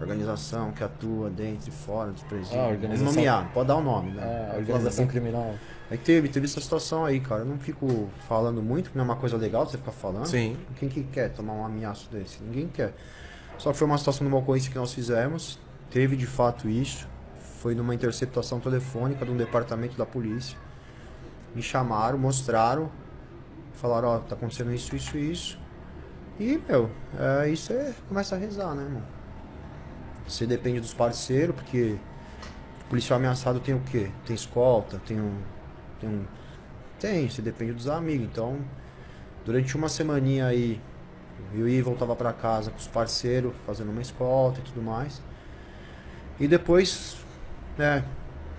[0.00, 2.58] Organização que atua dentro e fora dos presídios.
[2.60, 4.22] Ah, organização- Vamos nomear, pode dar o nome, né?
[4.22, 5.08] É, Pode organização falar.
[5.20, 5.54] criminal.
[5.90, 7.42] É que teve, teve essa situação aí, cara.
[7.42, 10.26] Eu não fico falando muito, porque não é uma coisa legal você ficar falando.
[10.26, 10.56] Sim.
[10.76, 12.42] Quem que quer tomar um ameaço desse?
[12.42, 12.92] Ninguém quer.
[13.56, 15.58] Só que foi uma situação de uma ocorrência que nós fizemos.
[15.90, 17.06] Teve de fato isso.
[17.60, 20.58] Foi numa interceptação telefônica de um departamento da polícia.
[21.54, 22.90] Me chamaram, mostraram.
[23.74, 25.58] Falaram, ó, tá acontecendo isso, isso e isso.
[26.40, 27.92] E, meu, é, isso é.
[28.08, 29.02] Começa a rezar, né, irmão?
[30.26, 31.96] Você depende dos parceiros, porque
[32.88, 34.10] policial ameaçado tem o quê?
[34.24, 35.38] Tem escolta, tem um.
[36.00, 36.24] Tem um.
[36.98, 38.26] Tem, você depende dos amigos.
[38.26, 38.58] Então,
[39.44, 40.80] durante uma semaninha aí,
[41.52, 45.20] eu ia e voltava pra casa com os parceiros, fazendo uma escolta e tudo mais.
[46.38, 47.16] E depois,
[47.76, 48.04] né,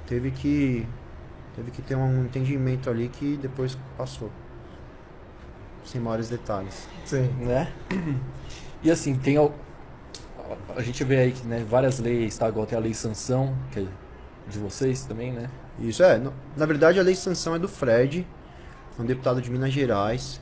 [0.07, 0.87] teve que.
[1.55, 4.29] Teve que ter um entendimento ali que depois passou.
[5.85, 6.87] Sem maiores detalhes.
[7.05, 7.27] Sim.
[7.39, 7.71] né?
[8.83, 9.37] E assim, tem
[10.75, 12.47] a gente vê aí que, né, várias leis, tá?
[12.49, 13.85] Igual tem a lei sanção, que é
[14.47, 15.49] de vocês também, né?
[15.79, 16.21] Isso é,
[16.55, 18.25] na verdade a lei sanção é do Fred,
[18.99, 20.39] um deputado de Minas Gerais.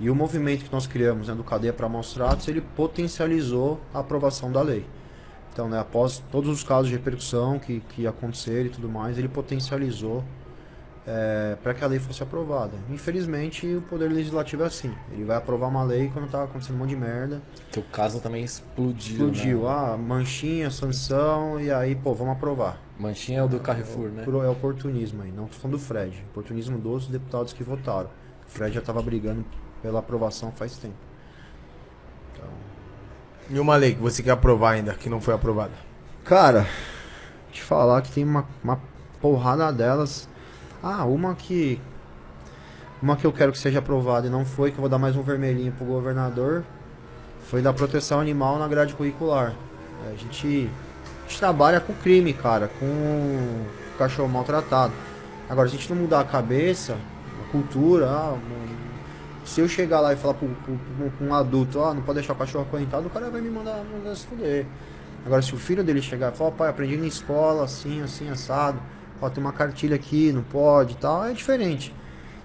[0.00, 4.00] E o movimento que nós criamos, né, do Cadeia para Maus Tratos, ele potencializou a
[4.00, 4.84] aprovação da lei.
[5.52, 9.28] Então, né, após todos os casos de repercussão que, que aconteceram e tudo mais, ele
[9.28, 10.24] potencializou
[11.62, 12.72] para que a lei fosse aprovada.
[12.88, 14.94] Infelizmente, o Poder Legislativo é assim.
[15.10, 17.42] Ele vai aprovar uma lei quando tá acontecendo um monte de merda.
[17.72, 19.12] Que o caso também explodiu.
[19.28, 19.68] Explodiu, Né?
[19.68, 22.78] ah, manchinha, sanção, e aí, pô, vamos aprovar.
[22.98, 24.22] Manchinha é o do Carrefour, né?
[24.22, 26.24] Pro- É oportunismo aí, não tô falando do Fred.
[26.30, 28.08] Oportunismo dos deputados que votaram.
[28.46, 29.44] O Fred já estava brigando
[29.82, 30.94] pela aprovação faz tempo.
[33.50, 35.72] E uma lei que você quer aprovar ainda, que não foi aprovada?
[36.24, 36.66] Cara,
[37.50, 38.80] te falar que tem uma, uma
[39.20, 40.28] porrada delas.
[40.82, 41.80] Ah, uma que.
[43.00, 45.16] Uma que eu quero que seja aprovada e não foi, que eu vou dar mais
[45.16, 46.64] um vermelhinho pro governador,
[47.48, 49.54] foi da proteção animal na grade curricular.
[50.08, 50.68] A gente,
[51.24, 53.64] a gente trabalha com crime, cara, com
[53.96, 54.92] cachorro maltratado.
[55.48, 56.96] Agora, se a gente não mudar a cabeça,
[57.44, 58.36] a cultura, ah,
[59.44, 60.48] se eu chegar lá e falar pro,
[61.20, 64.14] um adulto, ah, não pode deixar o cachorro acorrentado, o cara vai me mandar, mandar
[64.16, 64.66] se fuder.
[65.24, 68.80] Agora, se o filho dele chegar e falar, pai, aprendi na escola, assim, assim, assado,
[69.26, 71.94] ó, tem uma cartilha aqui, não pode e tal, é diferente.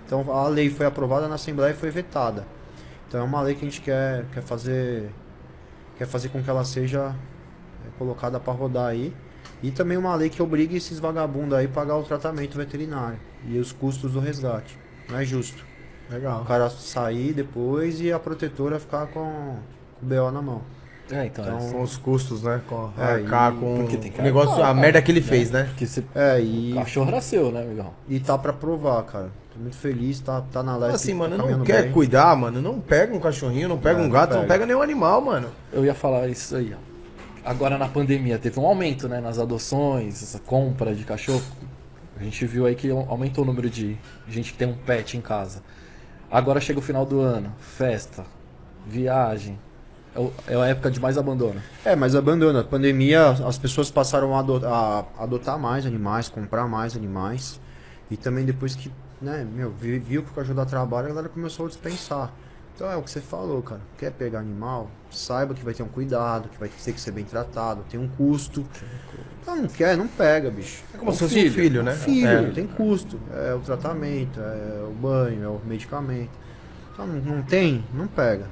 [0.06, 2.46] Então, a lei foi aprovada na Assembleia e foi vetada.
[3.08, 5.12] Então, é uma lei que a gente quer, quer fazer
[5.98, 7.16] quer fazer com que ela seja
[7.86, 9.14] é, colocada para rodar aí.
[9.64, 13.58] E também uma lei que obrigue esses vagabundos aí a pagar o tratamento veterinário e
[13.58, 14.78] os custos do resgate.
[15.10, 15.66] Não é justo.
[16.10, 16.42] Legal.
[16.44, 19.58] O cara sair depois e a protetora ficar com,
[20.00, 20.62] com o BO na mão.
[21.10, 21.46] É, então.
[21.46, 22.62] Então, Com os custos, né?
[22.68, 25.64] Com É, arcar com o negócio, a cara, merda que ele fez, né?
[25.66, 26.04] Porque você...
[26.14, 27.94] É, o e, cachorro era seu, né, amigão?
[28.10, 29.30] e tá pra provar, cara.
[29.54, 30.96] Tô muito feliz, tá, tá na leste.
[30.96, 31.92] Assim, tá mano, não quer bem.
[31.92, 32.62] cuidar, mano.
[32.62, 34.54] Não pega um cachorrinho, não pega É, um não gato, não pega.
[34.54, 35.50] pega nenhum animal, mano.
[35.72, 37.50] Eu ia falar isso aí, ó.
[37.50, 41.42] Agora na pandemia teve um aumento, né, nas adoções, essa compra de cachorro.
[42.20, 43.98] A gente viu aí que aumentou o número de
[44.28, 45.62] gente que tem um pet em casa.
[46.30, 48.26] Agora chega o final do ano, festa,
[48.86, 49.58] viagem.
[50.48, 51.62] É É a época de mais abandono.
[51.86, 52.62] É, mas abandona.
[52.62, 57.60] A pandemia, as pessoas passaram a ado- a adotar mais animais, comprar mais animais.
[58.10, 58.92] E também depois que,
[59.22, 62.32] né, meu, vi- viu que o cachorro dá trabalho, a galera começou a dispensar.
[62.76, 63.82] Então é o que você falou, cara.
[63.98, 64.90] Quer pegar animal?
[65.10, 68.08] Saiba que vai ter um cuidado, que vai ter que ser bem tratado, tem um
[68.08, 68.64] custo.
[69.42, 70.84] Então não quer, não pega, bicho.
[70.94, 71.94] É como Um se fosse filho, um filho, né?
[71.96, 72.52] Filho, É.
[72.52, 73.20] tem custo.
[73.36, 76.30] É o tratamento, é o banho, é o medicamento.
[76.94, 78.46] Então não, não tem, não pega.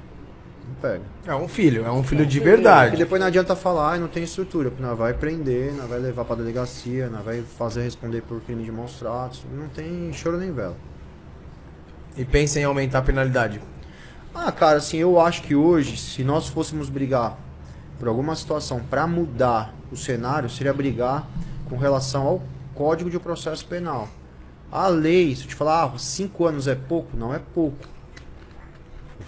[0.66, 1.02] Não pega.
[1.26, 2.96] É um filho, é um filho de E verdade.
[2.96, 6.34] depois não adianta falar, não tem estrutura, porque nós vai prender, nós vai levar pra
[6.36, 9.44] delegacia, nós vai fazer responder por crime de maus tratos.
[9.52, 10.76] Não tem choro nem vela.
[12.16, 13.60] E pensa em aumentar a penalidade.
[14.34, 17.38] Ah, cara, assim, eu acho que hoje, se nós fôssemos brigar
[17.98, 21.26] por alguma situação pra mudar o cenário, seria brigar
[21.68, 22.42] com relação ao
[22.74, 24.08] Código de Processo Penal.
[24.70, 27.78] A lei, se eu te falar, ah, cinco anos é pouco, não é pouco.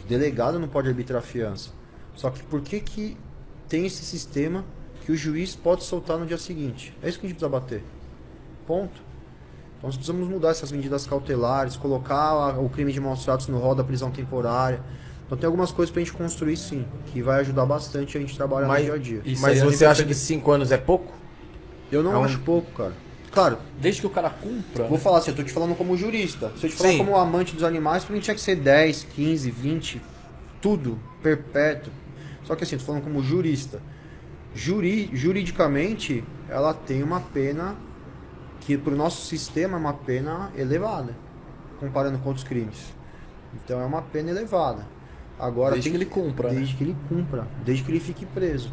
[0.09, 1.69] O delegado não pode arbitrar fiança.
[2.15, 3.15] Só que por que que
[3.69, 4.65] tem esse sistema
[5.05, 6.97] que o juiz pode soltar no dia seguinte?
[7.03, 7.85] É isso que a gente precisa bater.
[8.67, 9.01] ponto.
[9.77, 13.75] Então nós precisamos mudar essas medidas cautelares, colocar o crime de maus tratos no rol
[13.75, 14.81] da prisão temporária.
[15.27, 18.67] Então tem algumas coisas pra gente construir sim, que vai ajudar bastante a gente trabalhar
[18.67, 19.37] Mas- no dia a dia.
[19.41, 21.13] Mas é você acha que 5 anos é pouco?
[21.93, 22.93] Eu não É um- acho pouco, cara.
[23.39, 24.89] Claro, Desde que o cara cumpra.
[24.89, 26.51] vou falar assim, eu tô te falando como jurista.
[26.57, 26.99] Se eu te falar Sim.
[26.99, 30.03] como amante dos animais, pra mim tinha que ser 10, 15, 20,
[30.61, 31.93] tudo, perpétuo.
[32.43, 33.81] Só que assim, eu tô falando como jurista.
[34.57, 37.77] Juri, juridicamente, ela tem uma pena
[38.63, 41.15] que pro nosso sistema é uma pena elevada,
[41.79, 42.93] comparando com outros crimes.
[43.55, 44.85] Então é uma pena elevada.
[45.39, 46.57] Agora Desde tem que ele cumpra, né?
[46.57, 48.73] Desde que ele cumpra, desde que ele fique preso.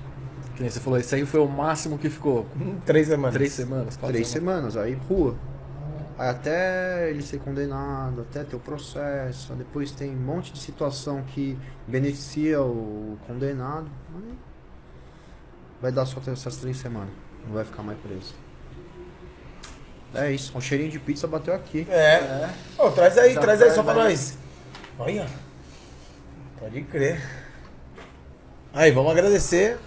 [0.56, 2.46] Que nem você falou, esse aí foi o máximo que ficou.
[2.86, 3.34] Três semanas.
[3.36, 4.74] Três semanas, quatro Três semanas.
[4.74, 5.36] semanas, aí rua.
[6.18, 11.22] Aí até ele ser condenado, até ter o processo, depois tem um monte de situação
[11.24, 13.88] que beneficia o condenado.
[14.16, 14.34] Aí
[15.82, 17.10] vai dar só essas três semanas,
[17.46, 18.34] não vai ficar mais preso.
[20.14, 21.86] É isso, um cheirinho de pizza bateu aqui.
[21.90, 22.50] É.
[22.78, 24.10] Ô, traz aí, Já traz aí só traz pra aí.
[24.12, 24.38] nós.
[24.98, 25.28] Olha.
[26.58, 27.22] Pode crer.
[28.74, 29.78] Aí, vamos agradecer.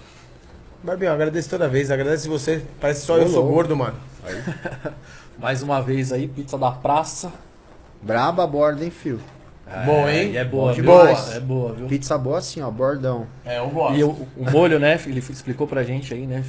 [0.82, 1.90] Barbião, agradece toda vez.
[1.90, 2.62] Agradece você.
[2.80, 3.96] Parece só eu sou gordo, mano.
[5.38, 7.32] Mais uma vez aí, pizza da praça.
[8.02, 9.20] Braba a borda, hein, fio?
[9.84, 10.32] Bom, hein?
[10.32, 10.82] E é boa, viu?
[10.82, 11.34] demais.
[11.36, 11.86] É boa, viu?
[11.86, 13.26] Pizza boa assim, ó, bordão.
[13.44, 13.96] É, eu gosto.
[13.98, 14.98] E o, o molho, né?
[15.06, 16.42] Ele explicou pra gente aí, né?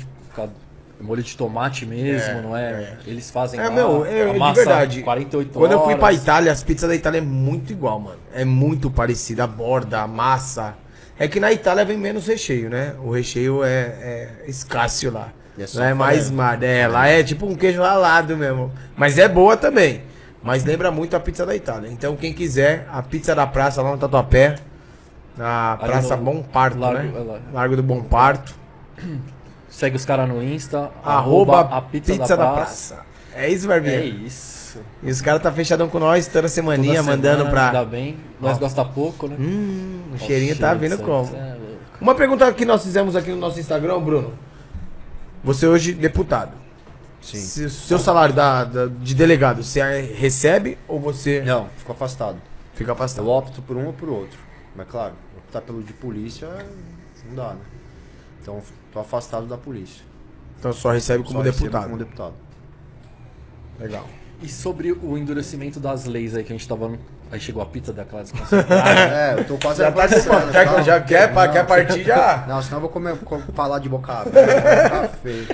[1.02, 2.98] Molho de tomate mesmo, É, não é?
[3.06, 5.02] Eles fazem É, lá, meu, é, de amassa verdade.
[5.02, 6.22] 48 Quando eu fui pra horas.
[6.22, 8.20] Itália, as pizzas da Itália é muito igual, mano.
[8.34, 9.46] É muito parecida.
[9.46, 10.76] A borda, a massa.
[11.20, 12.96] É que na Itália vem menos recheio, né?
[13.04, 15.30] O recheio é, é escasso lá.
[15.60, 18.72] É lá é mais mar, é, lá é tipo um queijo ralado mesmo.
[18.96, 20.04] Mas é boa também.
[20.42, 21.90] Mas lembra muito a pizza da Itália.
[21.92, 24.56] Então quem quiser, a pizza da praça lá no Tatuapé.
[25.36, 27.12] Na Ali Praça no Bom Parto, Largo- né?
[27.14, 27.40] é lá.
[27.54, 28.56] Largo do Bom Parto.
[29.70, 33.00] Segue os caras no Insta, Arroba, a pizza, da, praça.
[33.36, 33.96] É isso, Barbinha.
[33.96, 34.59] É isso.
[35.04, 37.66] E os caras tá fechadão com nós toda semaninha, Toda mandando semana, pra.
[37.68, 38.18] Ainda bem.
[38.40, 38.60] Nós Ó.
[38.60, 39.36] gosta pouco, né?
[39.40, 41.36] Hum, o cheirinho tá vindo como?
[41.36, 41.58] é.
[42.02, 44.34] Uma pergunta que nós fizemos aqui no nosso Instagram, Bruno.
[45.44, 46.52] Você hoje deputado.
[47.22, 47.38] Sim.
[47.38, 49.82] Se seu salário da, da- de delegado, você
[50.18, 52.38] recebe ou você Não, ficou afastado.
[52.74, 53.28] fica Eu afastado?
[53.30, 54.40] opto por um ou por outro.
[54.76, 56.48] Mas claro, optar pelo de polícia
[57.28, 57.60] não dá, né?
[58.42, 58.62] Então
[58.94, 60.02] tô afastado da polícia.
[60.58, 61.84] Então só recebe como Só recebo deputado.
[61.84, 62.34] Como deputado.
[63.80, 64.06] Legal.
[64.42, 66.98] E sobre o endurecimento das leis aí que a gente tava.
[67.32, 68.90] Aí chegou a pizza daquela desconcentrada.
[69.14, 70.84] É, eu tô quase Já tá com conversando, já, calma.
[70.84, 72.46] já quer, pa- Não, quer partir já?
[72.48, 75.10] Não, senão eu vou comer, co- falar de boca aberta.
[75.22, 75.46] feio.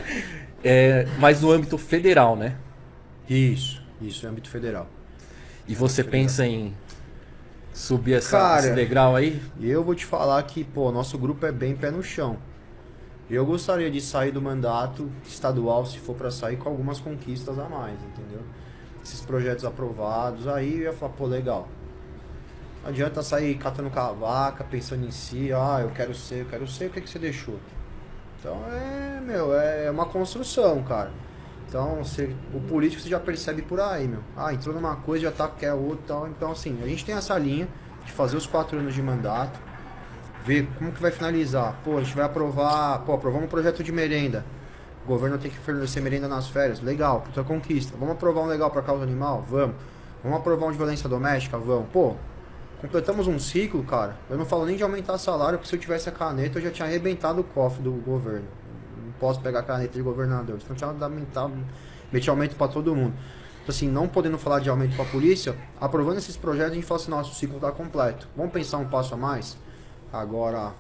[0.64, 2.56] é, mas no âmbito federal, né?
[3.28, 4.88] Isso, isso, é âmbito federal.
[5.68, 6.72] E você pensa em
[7.74, 9.42] subir essa, Cara, esse degrau aí?
[9.60, 12.38] E eu vou te falar que, pô, nosso grupo é bem pé no chão.
[13.30, 17.68] Eu gostaria de sair do mandato estadual, se for pra sair, com algumas conquistas a
[17.68, 18.42] mais, entendeu?
[19.06, 21.68] Esses projetos aprovados, aí eu ia falar, pô, legal.
[22.82, 26.88] Não adianta sair catando cavaca, pensando em si, ah, eu quero ser, eu quero ser,
[26.88, 27.60] o que, que você deixou?
[28.40, 31.12] Então é, meu, é uma construção, cara.
[31.68, 34.22] Então, você, o político você já percebe por aí, meu.
[34.36, 36.28] Ah, entrou numa coisa, já tá quer outra tal.
[36.28, 37.68] Então, assim, a gente tem essa linha
[38.04, 39.60] de fazer os quatro anos de mandato,
[40.44, 41.76] ver como que vai finalizar.
[41.84, 44.44] Pô, a gente vai aprovar, pô, aprovamos um projeto de merenda.
[45.06, 46.82] O governo tem que fornecer merenda nas férias.
[46.82, 47.96] Legal, puta conquista.
[47.96, 49.46] Vamos aprovar um legal para causa animal?
[49.48, 49.76] Vamos.
[50.24, 51.60] Vamos aprovar um de violência doméstica?
[51.60, 51.88] Vamos.
[51.94, 52.16] Pô,
[52.82, 54.18] completamos um ciclo, cara.
[54.28, 56.72] Eu não falo nem de aumentar salário, porque se eu tivesse a caneta, eu já
[56.72, 58.48] tinha arrebentado o cofre do governo.
[58.98, 60.58] Não posso pegar a caneta de governador.
[60.64, 61.54] Então tinha aumentado,
[62.12, 63.14] meti aumento para todo mundo.
[63.62, 66.86] Então, assim, não podendo falar de aumento para a polícia, aprovando esses projetos, a gente
[66.86, 68.28] fala assim, nossa, o ciclo está completo.
[68.36, 69.56] Vamos pensar um passo a mais?
[70.12, 70.74] Agora,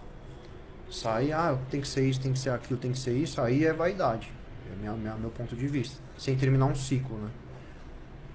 [0.90, 3.66] sair, ah, tem que ser isso, tem que ser aquilo, tem que ser isso, aí
[3.66, 4.32] é vaidade.
[4.72, 5.98] É minha, minha- meu ponto de vista.
[6.18, 7.30] Sem terminar um ciclo, né?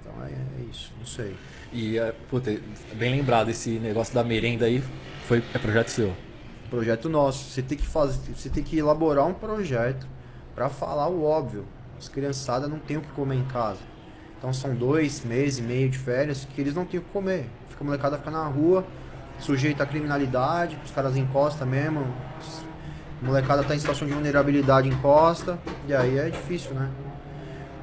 [0.01, 1.37] Então é, é isso, não sei.
[1.73, 2.51] E, é, puta,
[2.95, 4.83] bem lembrado, esse negócio da merenda aí
[5.27, 6.13] foi, é projeto seu.
[6.69, 7.51] Projeto nosso.
[7.51, 10.07] Você tem que fazer, você tem que elaborar um projeto
[10.55, 11.65] para falar o óbvio.
[11.99, 13.81] As criançadas não têm o que comer em casa.
[14.39, 17.47] Então são dois meses e meio de férias que eles não têm o que comer.
[17.69, 18.87] Fica a molecada fica na rua,
[19.41, 22.07] sujeita à criminalidade, os caras encostam mesmo.
[23.23, 26.89] A molecada tá em situação de vulnerabilidade encosta, e aí é difícil, né?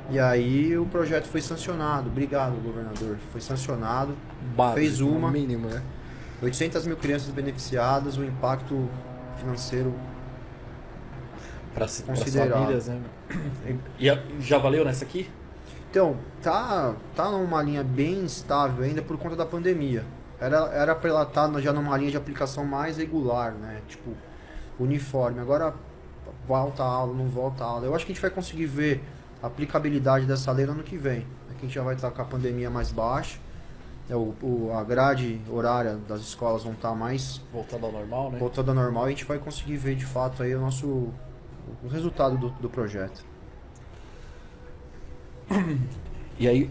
[0.09, 2.09] E aí o projeto foi sancionado.
[2.09, 3.17] Obrigado, governador.
[3.31, 4.15] Foi sancionado.
[4.55, 5.29] Básico, Fez uma.
[5.29, 5.81] mínimo, né?
[6.41, 8.89] 800 mil crianças beneficiadas, o impacto
[9.39, 9.93] financeiro
[11.73, 13.01] Para as famílias, né?
[13.99, 14.07] E
[14.39, 15.29] já valeu nessa aqui?
[15.89, 20.05] Então, tá, tá numa linha bem estável ainda por conta da pandemia.
[20.39, 23.81] Era, era pra ela estar já numa linha de aplicação mais regular, né?
[23.87, 24.11] Tipo,
[24.79, 25.39] uniforme.
[25.39, 25.73] Agora,
[26.47, 27.85] volta a aula, não volta a aula.
[27.85, 29.03] Eu acho que a gente vai conseguir ver
[29.41, 31.25] a aplicabilidade dessa lei no ano que vem.
[31.49, 33.39] Aqui a gente já vai estar com a pandemia mais baixa.
[34.09, 38.39] É, o, o- a grade horária das escolas vão estar mais Voltando ao normal, né?
[38.39, 40.87] voltando ao normal e a gente vai conseguir ver de fato aí o nosso
[41.83, 43.25] o resultado do, do projeto.
[46.39, 46.69] E aí,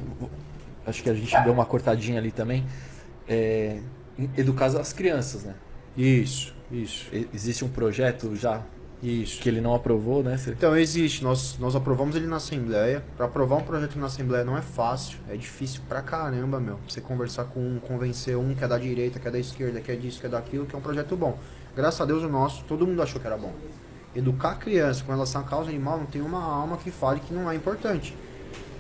[0.87, 2.65] acho que a gente deu uma cortadinha ali também.
[3.29, 3.81] É,
[4.37, 5.55] educar as crianças, né?
[5.97, 8.63] Isso, isso, E- Existe um projeto já
[9.03, 9.41] isso.
[9.41, 10.39] que ele não aprovou, né?
[10.49, 13.03] Então existe, nós, nós aprovamos ele na Assembleia.
[13.17, 16.79] Para aprovar um projeto na Assembleia não é fácil, é difícil pra caramba, meu.
[16.89, 19.91] Você conversar com um, convencer um que é da direita, que é da esquerda, que
[19.91, 21.39] é disso, que é daquilo, que é um projeto bom.
[21.75, 23.53] Graças a Deus o nosso, todo mundo achou que era bom.
[24.15, 27.35] Educar a criança com relação à causa animal não tem uma alma que fale que
[27.35, 28.17] não é importante.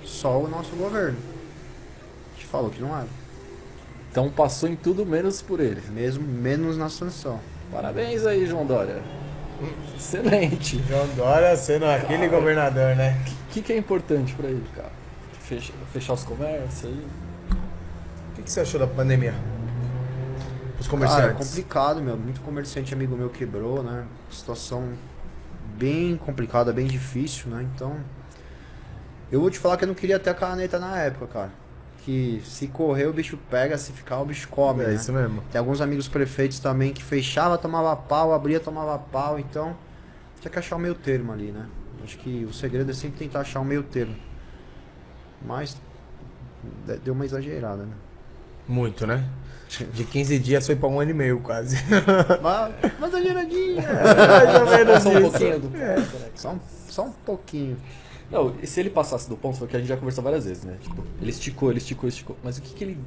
[0.02, 1.18] Só o nosso governo.
[2.32, 3.06] A gente falou que não era.
[4.16, 5.82] Então passou em tudo menos por ele.
[5.90, 7.38] Mesmo menos na sanção.
[7.70, 9.02] Parabéns aí, João Dória.
[9.94, 10.82] Excelente.
[10.88, 13.22] João Dória sendo aquele governador, né?
[13.46, 14.90] O que, que é importante pra ele, cara?
[15.40, 17.06] Fecha- fechar os comércios aí.
[17.50, 19.34] O que, que você achou da pandemia?
[20.80, 21.48] Os Cara, é comerciantes.
[21.50, 22.16] complicado, meu.
[22.16, 24.06] Muito comerciante amigo meu quebrou, né?
[24.30, 24.94] Situação
[25.76, 27.66] bem complicada, bem difícil, né?
[27.74, 27.98] Então.
[29.30, 31.65] Eu vou te falar que eu não queria ter a caneta na época, cara.
[32.06, 34.94] Que se correr o bicho pega, se ficar o bicho come, é né?
[34.94, 35.42] isso mesmo.
[35.50, 39.76] Tem alguns amigos prefeitos também que fechava, tomava pau, abria, tomava pau, então
[40.40, 41.66] tinha que achar o meio termo ali, né?
[42.04, 44.14] Acho que o segredo é sempre tentar achar o meio termo.
[45.44, 45.76] Mas
[46.86, 47.92] de- deu uma exagerada, né?
[48.68, 49.24] Muito, né?
[49.92, 51.76] De 15 dias foi pra um ano e meio quase.
[52.40, 53.82] Mas, mas exageradinha.
[53.82, 55.96] Mais ou menos Só um pouquinho do né?
[56.36, 57.76] Só um, só um pouquinho.
[58.30, 60.44] Não, e se ele passasse do ponto, foi o que a gente já conversou várias
[60.44, 60.76] vezes, né?
[60.80, 62.36] Tipo, ele esticou, ele esticou, esticou.
[62.42, 62.98] Mas o que, que ele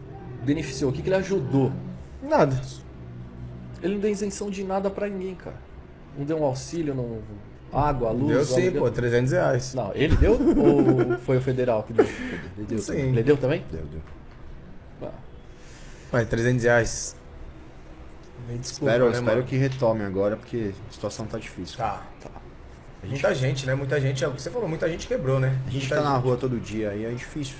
[0.44, 0.92] beneficiou?
[0.92, 1.72] O que, que ele ajudou?
[2.24, 2.60] Nada.
[3.82, 5.58] Ele não deu isenção de nada pra ninguém, cara.
[6.18, 7.20] Não deu um auxílio, não...
[7.72, 8.30] água, luz.
[8.30, 9.74] Deu sim, pô, 300 reais.
[9.74, 12.06] Não, ele deu ou foi o federal que deu?
[12.58, 12.88] Ele deu, Sim.
[12.94, 13.10] também.
[13.10, 13.66] Ele deu também?
[13.72, 14.02] Deu, deu.
[15.02, 15.12] Ah,
[16.12, 17.16] Mas 300 reais.
[18.48, 19.48] Me desculpa, Espero, né, espero mano?
[19.48, 21.78] que retome agora, porque a situação tá difícil.
[21.78, 22.04] Tá.
[23.04, 23.74] Muita gente, né?
[23.76, 25.58] Muita gente, é o que você falou, muita gente quebrou, né?
[25.66, 27.58] A gente Muita tá na rua todo dia e é difícil.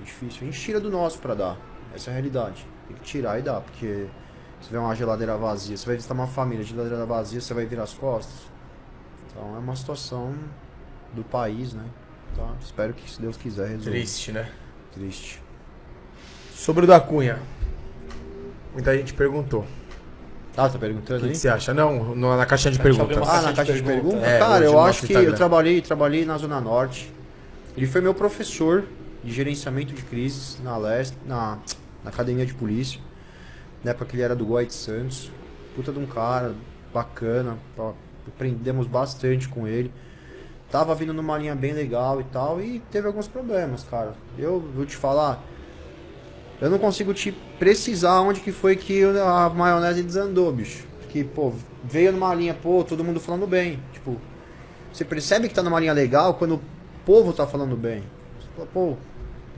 [0.00, 0.42] É difícil.
[0.42, 1.56] A gente tira do nosso pra dar.
[1.94, 2.66] Essa é a realidade.
[2.88, 4.06] Tem que tirar e dar, porque
[4.60, 7.84] se tiver uma geladeira vazia, você vai visitar uma família, geladeira vazia, você vai virar
[7.84, 8.50] as costas.
[9.30, 10.34] Então é uma situação
[11.12, 11.84] do país, né?
[12.32, 13.90] Então espero que, se Deus quiser, resolva.
[13.90, 14.50] Triste, né?
[14.92, 15.42] Triste.
[16.52, 17.38] Sobre o da Cunha.
[18.72, 19.64] Muita gente perguntou.
[20.56, 21.32] Ah, tá O perguntando aí?
[21.32, 21.74] que você acha?
[21.74, 23.18] Não, no- na caixinha de perguntas.
[23.28, 24.16] Ah, na caixa de pergunta.
[24.16, 24.28] perguntas?
[24.28, 25.36] É, Cara, hoje eu no acho nosso que eu Instagram.
[25.36, 27.12] trabalhei, trabalhei na Zona Norte.
[27.76, 28.84] Ele foi meu professor
[29.22, 31.58] de gerenciamento de crises na leste, na,
[32.02, 33.00] na academia de polícia.
[33.84, 35.30] Na época que ele era do de Santos.
[35.74, 36.54] Puta de um cara,
[36.92, 37.58] bacana.
[37.76, 37.92] ó,
[38.26, 39.92] Aprendemos bastante com ele.
[40.70, 42.60] Tava vindo numa linha bem legal e tal.
[42.60, 44.14] E teve alguns problemas, cara.
[44.38, 45.40] Eu vou te falar.
[46.60, 50.86] Eu não consigo te precisar onde que foi que a maionese desandou, bicho.
[51.10, 51.52] Que, pô,
[51.84, 53.78] veio numa linha, pô, todo mundo falando bem.
[53.92, 54.16] Tipo,
[54.92, 56.60] você percebe que tá numa linha legal quando o
[57.04, 58.02] povo tá falando bem.
[58.40, 58.96] Você fala, pô,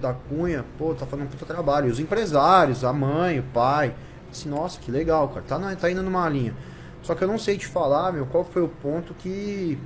[0.00, 1.88] da Cunha, pô, tá fazendo um puta trabalho.
[1.88, 3.94] E os empresários, a mãe, o pai.
[4.30, 5.42] Assim, nossa, que legal, cara.
[5.42, 6.54] Tá, tá indo numa linha.
[7.02, 9.78] Só que eu não sei te falar, meu, qual foi o ponto que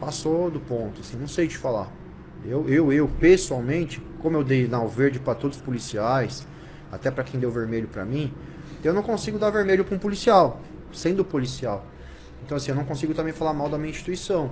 [0.00, 1.88] passou do ponto, assim, não sei te falar.
[2.44, 6.46] Eu, eu, eu, pessoalmente, como eu dei não, verde para todos os policiais,
[6.90, 8.32] até para quem deu vermelho para mim,
[8.82, 10.62] eu não consigo dar vermelho para um policial,
[10.94, 11.84] sendo policial.
[12.42, 14.50] Então, assim, eu não consigo também falar mal da minha instituição.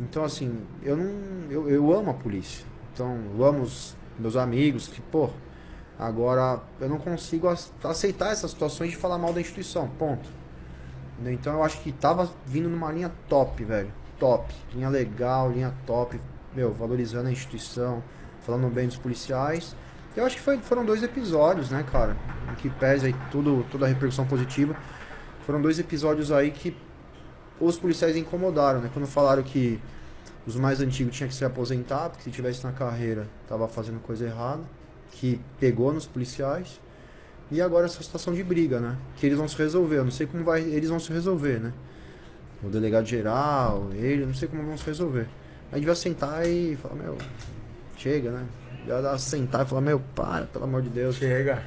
[0.00, 1.10] Então, assim, eu não.
[1.50, 2.64] Eu, eu amo a polícia.
[2.94, 5.28] Então, eu amo os meus amigos, que, pô,
[5.98, 9.88] agora eu não consigo ac- aceitar essas situações de falar mal da instituição.
[9.98, 10.26] Ponto.
[11.26, 13.92] Então eu acho que tava vindo numa linha top, velho.
[14.18, 14.54] Top.
[14.74, 16.18] Linha legal, linha top.
[16.54, 18.02] Meu, valorizando a instituição,
[18.46, 19.74] falando bem dos policiais.
[20.16, 22.16] Eu acho que foi- foram dois episódios, né, cara?
[22.58, 24.74] Que pese aí tudo, toda a repercussão positiva.
[25.44, 26.74] Foram dois episódios aí que
[27.60, 28.88] os policiais incomodaram, né?
[28.92, 29.78] Quando falaram que
[30.46, 34.24] os mais antigos tinham que se aposentar, porque se tivesse na carreira tava fazendo coisa
[34.24, 34.62] errada.
[35.12, 36.78] Que pegou nos policiais.
[37.50, 38.96] E agora essa situação de briga, né?
[39.16, 39.96] Que eles vão se resolver.
[39.96, 41.72] Eu não sei como vai, eles vão se resolver, né?
[42.62, 45.26] O delegado geral, ele, não sei como vão se resolver.
[45.72, 47.16] Aí devia sentar e falar, meu,
[47.96, 48.46] chega, né?
[48.78, 51.16] Devia dar sentar e falar, meu, para, pelo amor de Deus.
[51.16, 51.62] Chega.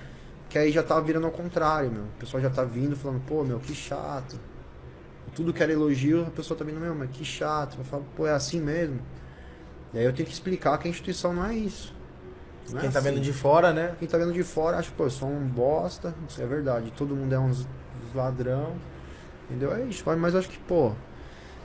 [0.47, 2.03] Que aí já tá virando ao contrário, meu.
[2.03, 4.39] O pessoal já tá vindo falando, pô, meu, que chato.
[5.35, 7.77] Tudo que era elogio, a pessoa tá vindo, meu, mas que chato.
[7.77, 8.99] Eu falo, pô, é assim mesmo.
[9.93, 11.93] E aí eu tenho que explicar que a instituição não é isso.
[12.71, 13.09] Não é Quem tá assim.
[13.09, 13.95] vendo de fora, né?
[13.99, 17.15] Quem tá vendo de fora acha, pô, eu sou um bosta, isso é verdade, todo
[17.15, 17.67] mundo é uns,
[18.13, 18.75] ladrão,
[19.45, 19.73] entendeu?
[19.73, 20.93] É isso, mas eu acho que, pô,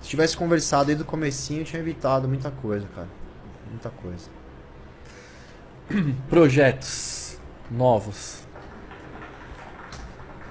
[0.01, 3.09] Se tivesse conversado desde o comecinho, eu tinha evitado muita coisa, cara.
[3.71, 4.29] Muita coisa.
[6.29, 7.39] Projetos
[7.71, 8.43] novos.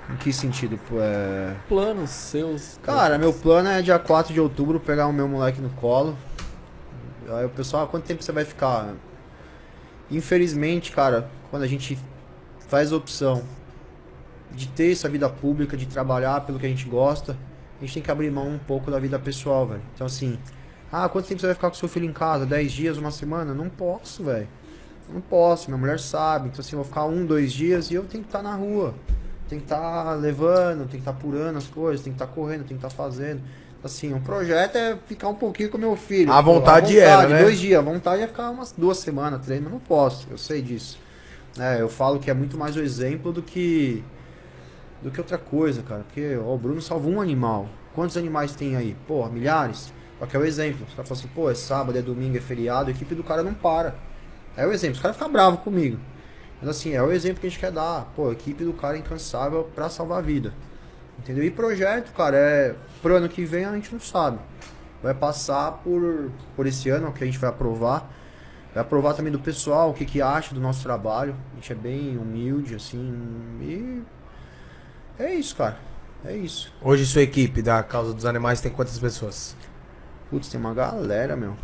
[0.09, 0.79] Em que sentido?
[0.99, 1.55] É...
[1.67, 2.79] Planos seus.
[2.83, 6.15] Cara, meu plano é dia 4 de outubro pegar o meu moleque no colo.
[7.29, 8.93] Aí o pessoal, ah, quanto tempo você vai ficar?
[10.11, 11.97] Infelizmente, cara, quando a gente
[12.67, 13.43] faz a opção
[14.51, 17.35] de ter essa vida pública, de trabalhar pelo que a gente gosta,
[17.77, 19.81] a gente tem que abrir mão um pouco da vida pessoal, velho.
[19.95, 20.37] Então assim,
[20.91, 22.45] ah, quanto tempo você vai ficar com seu filho em casa?
[22.45, 23.53] 10 dias, uma semana?
[23.53, 24.47] Não posso, velho.
[25.09, 26.49] Não posso, minha mulher sabe.
[26.49, 28.93] Então assim, eu vou ficar um, dois dias e eu tenho que estar na rua.
[29.47, 32.77] Tem que estar levando, tem que estar apurando as coisas, tem que estar correndo, tem
[32.77, 33.41] que estar fazendo.
[33.83, 36.31] Assim, um projeto é ficar um pouquinho com meu filho.
[36.31, 37.41] A Pô, vontade era, né?
[37.43, 40.61] Dois dias, a vontade é ficar umas duas semanas, três, mas não posso, eu sei
[40.61, 40.97] disso.
[41.59, 44.03] É, eu falo que é muito mais o exemplo do que
[45.03, 46.03] do que outra coisa, cara.
[46.03, 47.67] Porque ó, o Bruno salvou um animal.
[47.93, 48.95] Quantos animais tem aí?
[49.05, 49.93] Pô, milhares.
[50.17, 50.85] Só que é o exemplo.
[50.95, 53.53] Caras falam assim, pô, é sábado, é domingo, é feriado, a equipe do cara não
[53.53, 53.95] para.
[54.55, 54.95] É o exemplo.
[54.95, 55.99] Os caras ficam bravos comigo.
[56.61, 58.11] Mas assim, é o exemplo que a gente quer dar.
[58.15, 60.53] Pô, a equipe do cara é incansável pra salvar a vida.
[61.19, 61.43] Entendeu?
[61.43, 62.75] E projeto, cara, é.
[63.01, 64.39] Pro ano que vem a gente não sabe.
[65.01, 68.09] Vai passar por, por esse ano, que a gente vai aprovar.
[68.73, 71.35] Vai aprovar também do pessoal, o que, que acha do nosso trabalho.
[71.51, 73.13] A gente é bem humilde, assim.
[73.61, 74.01] E.
[75.19, 75.77] É isso, cara.
[76.25, 76.73] É isso.
[76.81, 79.55] Hoje sua equipe da Causa dos Animais tem quantas pessoas?
[80.29, 81.55] Putz, tem uma galera, meu.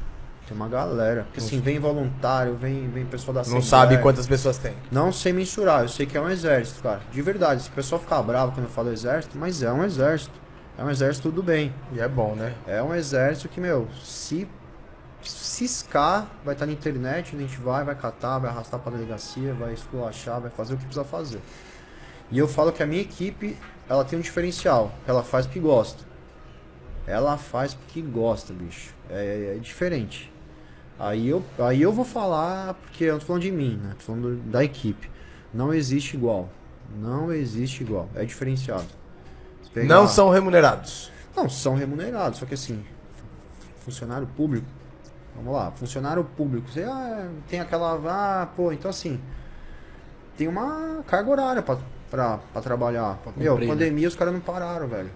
[0.49, 1.25] Tem uma galera.
[1.25, 4.73] Porque assim, vem voluntário, vem, vem pessoal da Não sabe quantas pessoas tem.
[4.91, 7.01] Não sei mensurar, eu sei que é um exército, cara.
[7.11, 10.33] De verdade, se o pessoal ficar bravo quando eu falo exército, mas é um exército.
[10.75, 11.71] É um exército tudo bem.
[11.93, 12.55] E é bom, né?
[12.65, 14.47] É um exército que, meu, se
[15.21, 19.73] ciscar, vai estar na internet, a gente vai, vai catar, vai arrastar pra delegacia, vai
[19.73, 21.41] esculachar, vai fazer o que precisa fazer.
[22.31, 23.55] E eu falo que a minha equipe,
[23.87, 24.91] ela tem um diferencial.
[25.05, 26.03] Ela faz porque gosta.
[27.05, 28.95] Ela faz porque gosta, bicho.
[29.11, 30.31] É, é diferente.
[30.99, 33.93] Aí eu, aí eu vou falar, porque eu não tô falando de mim, né?
[33.97, 35.09] Tô falando da equipe.
[35.53, 36.49] Não existe igual.
[36.99, 38.09] Não existe igual.
[38.15, 38.85] É diferenciado.
[39.73, 41.11] Pegar- Não são remunerados.
[41.35, 42.83] Não, são remunerados, só que assim,
[43.85, 44.65] funcionário público,
[45.35, 49.21] vamos lá, funcionário público, você ah, tem aquela, ah, pô, então assim,
[50.35, 51.77] tem uma carga horária pra,
[52.09, 53.19] pra, pra trabalhar.
[53.37, 53.73] Meu, cumprir, né?
[53.73, 55.11] pandemia os caras não pararam, velho.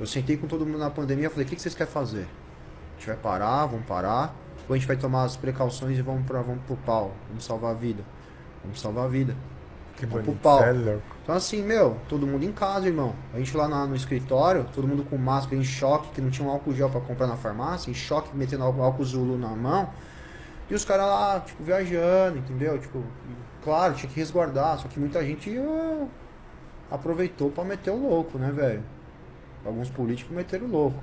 [0.00, 2.26] Eu sentei com todo mundo na pandemia e falei, o que, que vocês querem fazer?
[2.26, 4.34] A gente vai parar, vamos parar,
[4.70, 7.72] ou a gente vai tomar as precauções e vamos, pra, vamos pro pau, vamos salvar
[7.72, 8.04] a vida.
[8.62, 9.34] Vamos salvar a vida.
[9.96, 10.60] Que Vamos pro pau.
[11.24, 13.12] Então assim, meu, todo mundo em casa, irmão.
[13.34, 16.46] A gente lá na- no escritório, todo mundo com máscara em choque, que não tinha
[16.46, 19.90] um álcool gel pra comprar na farmácia, em choque, metendo álcool, Zulu na mão.
[20.70, 22.78] E os caras lá, tipo, viajando, entendeu?
[22.78, 23.02] Tipo,
[23.64, 26.06] claro, tinha que resguardar, só que muita gente ah,
[26.92, 28.84] aproveitou pra meter o louco, né, velho?
[29.66, 31.02] Alguns políticos meteram o louco.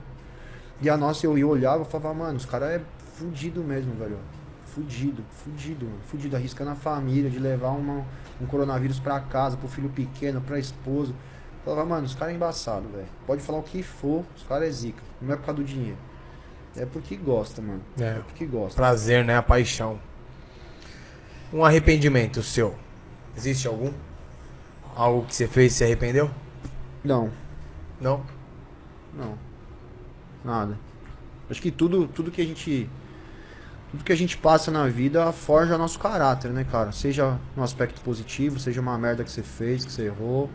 [0.81, 2.81] E a nossa, eu ia olhava e falava, mano, os caras é
[3.17, 4.17] fudido mesmo, velho.
[4.65, 5.99] Fudido, fudido, mano.
[6.07, 8.05] Fudido, arriscando a família de levar uma,
[8.39, 11.13] um coronavírus pra casa, pro filho pequeno, pra esposa.
[11.65, 13.07] Falava, mano, os caras é embaçado, velho.
[13.25, 15.01] Pode falar o que for, os caras é zica.
[15.21, 15.97] Não é por causa do dinheiro.
[16.75, 17.81] É porque gosta, mano.
[17.99, 18.03] É.
[18.03, 18.75] É porque gosta.
[18.75, 19.35] Prazer, né?
[19.35, 19.99] A paixão.
[21.51, 22.75] Um arrependimento seu.
[23.35, 23.91] Existe algum?
[24.95, 26.29] Algo que você fez e se arrependeu?
[27.03, 27.31] Não,
[27.99, 28.21] Não?
[29.13, 29.37] não.
[30.43, 30.77] Nada.
[31.49, 32.89] Acho que tudo, tudo que a gente.
[33.91, 36.91] Tudo que a gente passa na vida forja nosso caráter, né, cara?
[36.91, 40.49] Seja no aspecto positivo, seja uma merda que você fez, que você errou.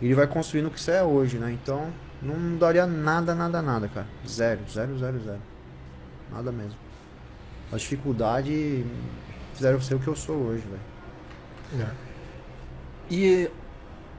[0.00, 1.50] Ele vai construindo o que você é hoje, né?
[1.50, 1.90] Então,
[2.20, 4.06] não mudaria nada, nada, nada, cara.
[4.28, 5.40] Zero, zero, zero, zero.
[6.30, 6.78] Nada mesmo.
[7.72, 8.84] As dificuldades
[9.54, 11.88] fizeram eu ser o que eu sou hoje, velho.
[13.10, 13.50] E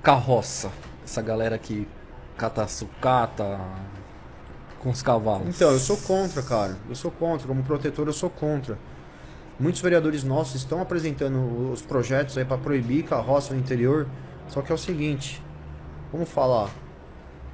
[0.02, 0.72] carroça?
[1.04, 1.88] Essa galera que
[2.36, 3.60] cata sucata
[4.80, 5.48] com os cavalos.
[5.48, 6.78] Então, eu sou contra, cara.
[6.88, 7.48] Eu sou contra.
[7.48, 8.78] Como protetor, eu sou contra.
[9.60, 14.08] Muitos vereadores nossos estão apresentando os projetos aí para proibir carroça no interior.
[14.48, 15.44] Só que é o seguinte,
[16.12, 16.70] vamos falar.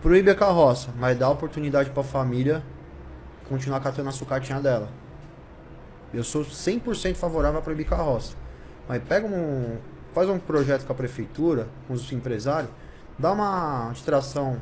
[0.02, 2.64] Proíbe a carroça, mas dá oportunidade para a família
[3.48, 4.90] continuar catando a sucatinha dela.
[6.14, 8.36] Eu sou 100% favorável a proibir carroça.
[8.88, 9.78] Mas pega um.
[10.14, 12.70] Faz um projeto com a prefeitura, com os empresários,
[13.18, 14.60] dá uma distração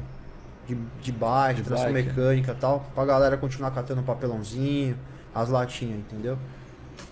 [0.67, 2.07] de, de bike, De distração bike.
[2.09, 4.97] mecânica e tal, pra galera continuar catando papelãozinho,
[5.33, 6.37] as latinhas, entendeu?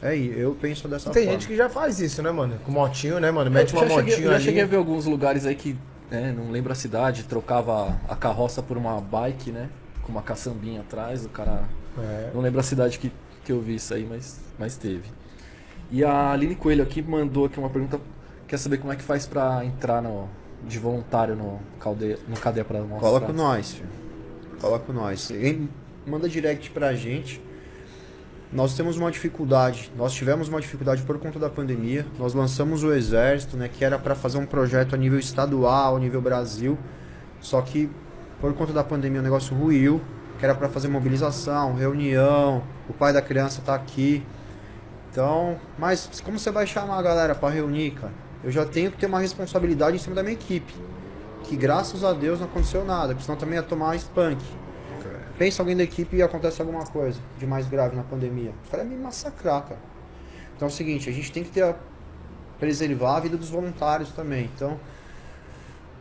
[0.01, 1.39] É aí, eu penso dessa Tem forma.
[1.39, 2.57] gente que já faz isso, né, mano?
[2.65, 3.49] Com motinho, né, mano?
[3.49, 4.43] Mete Eu uma cheguei, motinha eu já ali.
[4.43, 5.75] cheguei a ver alguns lugares aí que,
[6.11, 9.69] né, não lembro a cidade, trocava a carroça por uma bike, né?
[10.03, 11.63] Com uma caçambinha atrás, o cara.
[11.97, 12.29] É.
[12.33, 13.11] Não lembro a cidade que,
[13.43, 15.03] que eu vi isso aí, mas, mas teve.
[15.91, 17.99] E a Aline Coelho aqui mandou aqui uma pergunta.
[18.47, 20.29] Quer saber como é que faz pra entrar no,
[20.67, 22.99] de voluntário no cadeia, no cadeia pra mostrar?
[22.99, 23.89] Cola com nós, filho.
[24.59, 25.31] Fala com nós.
[26.05, 27.41] Manda direct pra gente.
[28.51, 29.91] Nós temos uma dificuldade.
[29.95, 32.05] Nós tivemos uma dificuldade por conta da pandemia.
[32.17, 35.99] Nós lançamos o Exército, né, que era para fazer um projeto a nível estadual, a
[35.99, 36.77] nível Brasil.
[37.39, 37.89] Só que
[38.41, 40.01] por conta da pandemia o negócio ruiu,
[40.39, 44.25] que era para fazer mobilização, reunião, o pai da criança tá aqui.
[45.11, 48.13] Então, mas como você vai chamar a galera para reunir, cara?
[48.43, 50.73] Eu já tenho que ter uma responsabilidade em cima da minha equipe.
[51.43, 54.43] Que graças a Deus não aconteceu nada, porque senão também ia tomar spunk.
[55.37, 58.53] Pensa alguém da equipe e acontece alguma coisa de mais grave na pandemia.
[58.63, 59.79] Os caras iam me massacrar, cara.
[60.55, 61.75] Então é o seguinte, a gente tem que ter a,
[62.59, 64.49] preservar a vida dos voluntários também.
[64.53, 64.77] Então,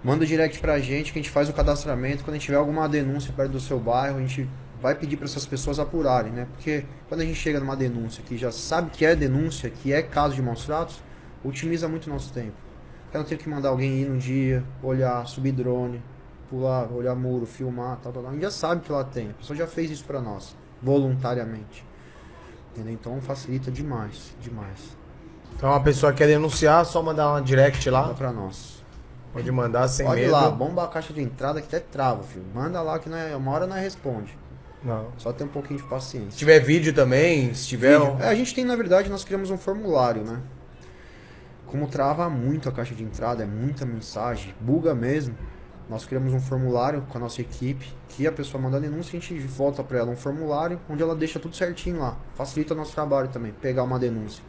[0.02, 2.24] manda direct pra gente que a gente faz o cadastramento.
[2.24, 4.48] Quando a gente tiver alguma denúncia perto do seu bairro, a gente
[4.82, 6.48] vai pedir para essas pessoas apurarem, né?
[6.52, 10.02] Porque quando a gente chega numa denúncia que já sabe que é denúncia, que é
[10.02, 11.00] caso de maus tratos,
[11.44, 12.56] otimiza muito nosso tempo.
[13.12, 16.02] Eu não tenho que mandar alguém ir no dia, olhar, subir drone,
[16.50, 18.30] pular, olhar muro, filmar, tal, tal, tal.
[18.30, 19.30] A gente já sabe que lá tem.
[19.30, 21.84] A pessoa já fez isso pra nós, voluntariamente.
[22.72, 22.92] Entendeu?
[22.92, 24.96] Então facilita demais, demais.
[25.56, 28.12] Então a pessoa quer denunciar, só mandar uma direct lá.
[28.14, 28.78] pra nós.
[29.32, 30.32] Pode mandar sem Pode medo.
[30.32, 32.44] lá, bomba a caixa de entrada que até trava, filho.
[32.54, 34.36] Manda lá que não é, uma hora não responde.
[34.82, 35.08] Não.
[35.18, 36.30] Só tem um pouquinho de Se paciência.
[36.38, 38.00] tiver vídeo também, se tiver.
[38.20, 40.40] É, a gente tem, na verdade, nós criamos um formulário, né?
[41.68, 45.36] Como trava muito a caixa de entrada, é muita mensagem, buga mesmo.
[45.86, 49.20] Nós criamos um formulário com a nossa equipe, que a pessoa manda a denúncia, a
[49.20, 52.16] gente volta para ela um formulário onde ela deixa tudo certinho lá.
[52.34, 54.42] Facilita o nosso trabalho também, pegar uma denúncia.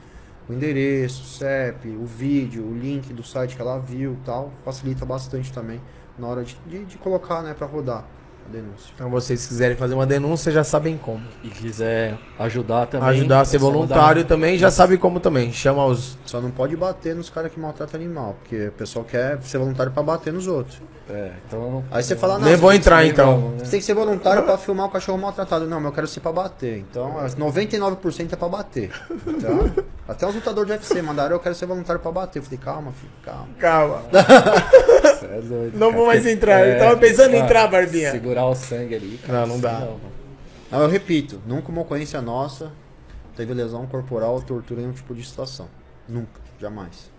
[0.47, 5.05] O endereço, o CEP, o vídeo, o link do site que ela viu tal, facilita
[5.05, 5.81] bastante também
[6.17, 8.05] na hora de, de, de colocar, né, para rodar
[8.49, 8.91] denúncia.
[8.95, 11.21] Então vocês quiserem fazer uma denúncia, já sabem como.
[11.43, 13.07] E quiser ajudar também.
[13.09, 15.51] Ajudar a ser voluntário mandar- também, já sabe como também.
[15.53, 16.17] Chama os.
[16.25, 19.91] Só não pode bater nos caras que maltratam animal, porque o pessoal quer ser voluntário
[19.91, 20.81] para bater nos outros.
[21.09, 21.83] É, então.
[21.89, 23.49] Aí você fala, não, Nem vou você entrar então.
[23.51, 23.57] né?
[23.65, 25.65] Você tem que ser voluntário pra filmar o cachorro maltratado.
[25.65, 26.77] Não, mas eu quero ser pra bater.
[26.77, 28.91] Então, as 99% é pra bater.
[29.25, 29.71] Então,
[30.07, 32.39] até os lutadores de UFC mandaram, eu quero ser voluntário pra bater.
[32.39, 33.47] Eu falei, calma, filho, calma.
[33.57, 34.01] Calma.
[35.19, 35.97] Cê é doido, Não cara.
[35.97, 36.67] vou mais entrar.
[36.67, 38.11] Eu É, tava pensando em entrar, Barbinha.
[38.11, 39.19] Segurar o sangue ali.
[39.25, 39.73] cara, Não, não dá.
[39.79, 39.99] mano.
[40.71, 42.71] Não, eu repito, nunca uma ocorrência nossa
[43.35, 45.67] teve lesão corporal ou tortura em nenhum tipo de situação.
[46.07, 47.09] Nunca, jamais.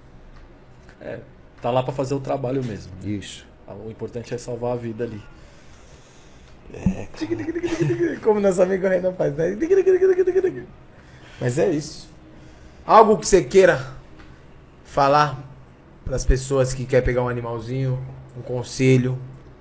[1.01, 1.19] É,
[1.61, 2.93] tá lá pra fazer o trabalho mesmo.
[3.03, 3.50] Isso.
[3.75, 5.23] O importante é salvar a vida ali.
[8.23, 9.57] Como nosso amigo Renan faz, né?
[11.41, 12.09] Mas é isso.
[12.87, 13.85] Algo que você queira
[14.85, 15.39] falar
[16.05, 17.99] para as pessoas que quer pegar um animalzinho,
[18.37, 19.19] um conselho.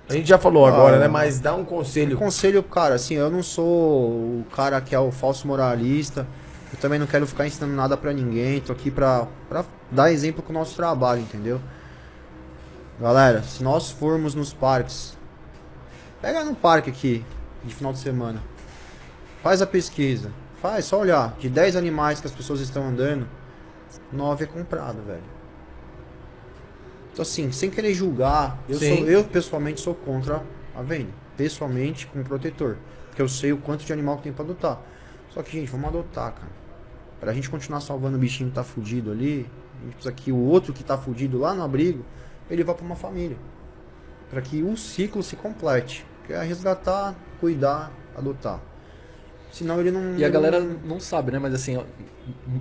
[0.07, 1.07] A gente já falou agora, Ah, né?
[1.07, 2.17] Mas dá um conselho.
[2.17, 6.27] Conselho, cara, assim, eu não sou o cara que é o falso moralista.
[6.73, 8.59] Eu também não quero ficar ensinando nada pra ninguém.
[8.61, 11.59] Tô aqui pra, pra dar exemplo com o nosso trabalho, entendeu?
[12.99, 15.17] Galera, se nós formos nos parques,
[16.21, 17.23] pega no parque aqui,
[17.63, 18.43] de final de semana.
[19.41, 20.33] Faz a pesquisa.
[20.61, 21.33] Faz, só olhar.
[21.39, 23.25] De 10 animais que as pessoas estão andando,
[24.11, 25.23] 9 é comprado, velho.
[27.13, 28.97] Então assim, sem querer julgar, eu, Sim.
[28.97, 30.43] sou, eu pessoalmente sou contra
[30.75, 31.11] a venda.
[31.37, 32.75] Pessoalmente, com protetor.
[33.07, 34.81] Porque eu sei o quanto de animal que tem pra adotar.
[35.29, 36.51] Só que, gente, vamos adotar, cara.
[37.17, 39.49] Pra gente continuar salvando o bichinho que tá fudido ali,
[39.79, 42.03] a gente precisa que o outro que tá fudido lá no abrigo,
[42.49, 43.37] ele vá pra uma família.
[44.29, 46.05] Pra que o ciclo se complete.
[46.25, 48.59] Que é resgatar, cuidar, adotar.
[49.51, 50.15] Senão ele não.
[50.15, 51.39] E a galera não- sabe, né?
[51.39, 51.83] Mas assim,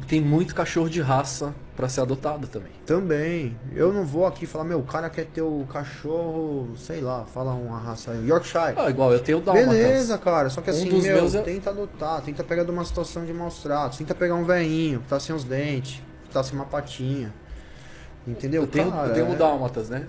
[0.07, 2.73] tem muito cachorro de raça pra ser adotado também.
[2.87, 3.55] Também.
[3.75, 7.53] Eu não vou aqui falar, meu, o cara quer ter o cachorro, sei lá, fala
[7.53, 8.27] uma raça aí.
[8.27, 8.73] Yorkshire.
[8.77, 9.69] Ah, igual, eu tenho o Dálmatas.
[9.69, 10.49] Beleza, cara.
[10.49, 13.63] Só que Um assim, meu, é- tenta adotar, tenta pegar de uma situação de maus
[13.63, 17.35] tratos, tenta pegar um velhinho que tá sem os dentes, que tá sem uma patinha.
[18.27, 18.63] Entendeu?
[18.63, 19.31] Eu tenho, cara, eu tenho é...
[19.31, 20.07] o Dálmatas, né?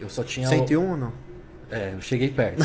[0.00, 0.46] Eu só tinha.
[0.46, 1.12] o- 101 ou não?
[1.70, 2.62] É, eu cheguei perto.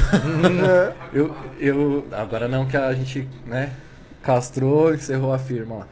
[1.12, 2.08] eu, eu.
[2.12, 3.74] Agora não que a gente, né?
[4.22, 5.88] Castrou, encerrou a firma lá.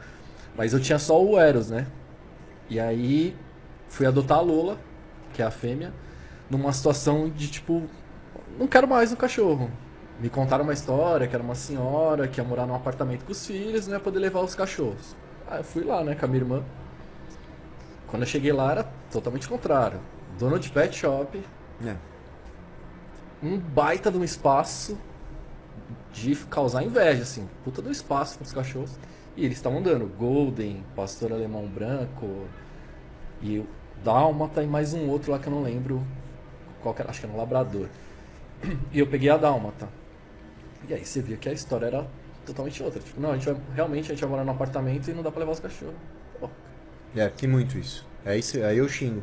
[0.56, 1.86] Mas eu tinha só o Eros, né?
[2.70, 3.36] E aí
[3.88, 4.78] fui adotar a Lola,
[5.34, 5.92] que é a fêmea,
[6.48, 7.82] numa situação de tipo.
[8.58, 9.70] Não quero mais um cachorro.
[10.18, 13.46] Me contaram uma história que era uma senhora que ia morar num apartamento com os
[13.46, 15.16] filhos e não ia poder levar os cachorros.
[15.50, 16.62] Aí eu fui lá, né, com a minha irmã.
[18.12, 19.98] Quando eu cheguei lá era totalmente contrário.
[20.38, 21.42] Dono de pet shop,
[21.82, 21.96] É.
[23.42, 24.98] um baita de um espaço
[26.12, 27.48] de causar inveja, assim.
[27.64, 28.98] Puta do espaço com os cachorros.
[29.34, 30.06] E eles estavam andando.
[30.18, 32.44] Golden, pastor alemão branco.
[33.40, 33.66] E o
[34.04, 36.06] Dálmata e mais um outro lá que eu não lembro.
[36.82, 37.88] Qual que era, acho que era um labrador.
[38.92, 39.88] E eu peguei a Dálmata.
[40.86, 42.06] E aí você via que a história era
[42.44, 43.00] totalmente outra.
[43.00, 45.30] Tipo, não, a gente vai, realmente a gente vai morar num apartamento e não dá
[45.30, 45.94] pra levar os cachorros.
[46.38, 46.50] Pô,
[47.16, 48.06] É, tem muito isso.
[48.24, 49.22] É isso, aí eu xingo.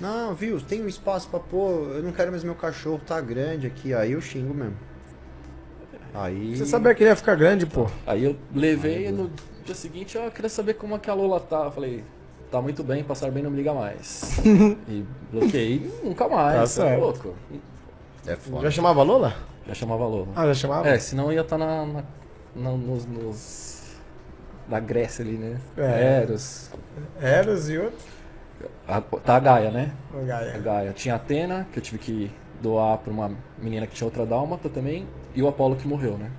[0.00, 3.66] Não, viu, tem um espaço pra pôr, eu não quero mais meu cachorro, tá grande
[3.66, 4.76] aqui, aí eu xingo mesmo.
[6.12, 6.56] Aí.
[6.56, 7.86] Você sabia que ele ia ficar grande, pô.
[8.06, 9.30] Aí eu levei e no
[9.64, 11.64] dia seguinte eu queria saber como é que a Lola tá.
[11.64, 12.04] Eu falei,
[12.50, 14.38] tá muito bem, passar bem, não me liga mais.
[14.88, 16.56] e bloqueei nunca mais.
[16.60, 17.00] Tá cê é certo.
[17.00, 17.34] louco.
[18.26, 18.62] É foda.
[18.62, 19.34] Já chamava Lola?
[19.66, 20.28] Já chamava a Lola.
[20.34, 20.88] Ah, já chamava?
[20.88, 22.02] É, senão ia estar na, na,
[22.54, 23.75] na- nos, nos-
[24.68, 25.60] Na Grécia ali, né?
[25.76, 26.22] É.
[26.22, 26.70] Eros.
[27.20, 27.98] Eros e outro.
[28.88, 29.92] A- tá a Gaia, né?
[30.12, 30.58] A Gaia.
[30.58, 30.92] Gaia.
[30.92, 34.68] Tinha a Atena, que eu tive que doar pra uma menina que tinha outra dálmata
[34.68, 36.30] também, e o Apolo que morreu, né?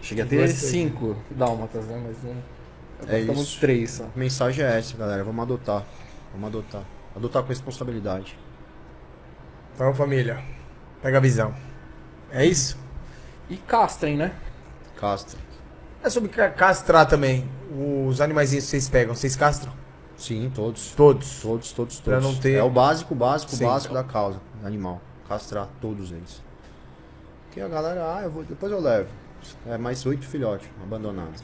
[0.00, 0.68] Cheguei a ter Gostei.
[0.68, 2.00] cinco dálmatas, né?
[2.04, 2.42] Mas não.
[3.08, 3.60] É Ficamos isso.
[3.60, 4.04] três só.
[4.04, 5.24] A mensagem é essa, galera.
[5.24, 5.84] Vamos adotar.
[6.32, 6.82] Vamos adotar.
[7.16, 8.38] Adotar com responsabilidade.
[9.74, 10.42] Então, família,
[11.00, 11.54] pega a visão.
[12.30, 12.78] É isso?
[13.50, 14.32] E castrem, né?
[14.96, 15.38] Castra.
[16.02, 17.48] É sobre ca- castrar também.
[18.08, 19.72] Os animaizinhos que vocês pegam, vocês castram?
[20.16, 20.92] Sim, todos.
[20.92, 21.40] Todos.
[21.40, 22.00] Todos, todos, todos.
[22.00, 23.64] Pra não ter- É o básico, básico, Sim.
[23.64, 25.00] básico da causa animal.
[25.28, 26.42] Castrar todos eles.
[27.46, 29.08] Porque a galera, ah, eu vou, depois eu levo.
[29.66, 31.42] É mais oito filhotes abandonados.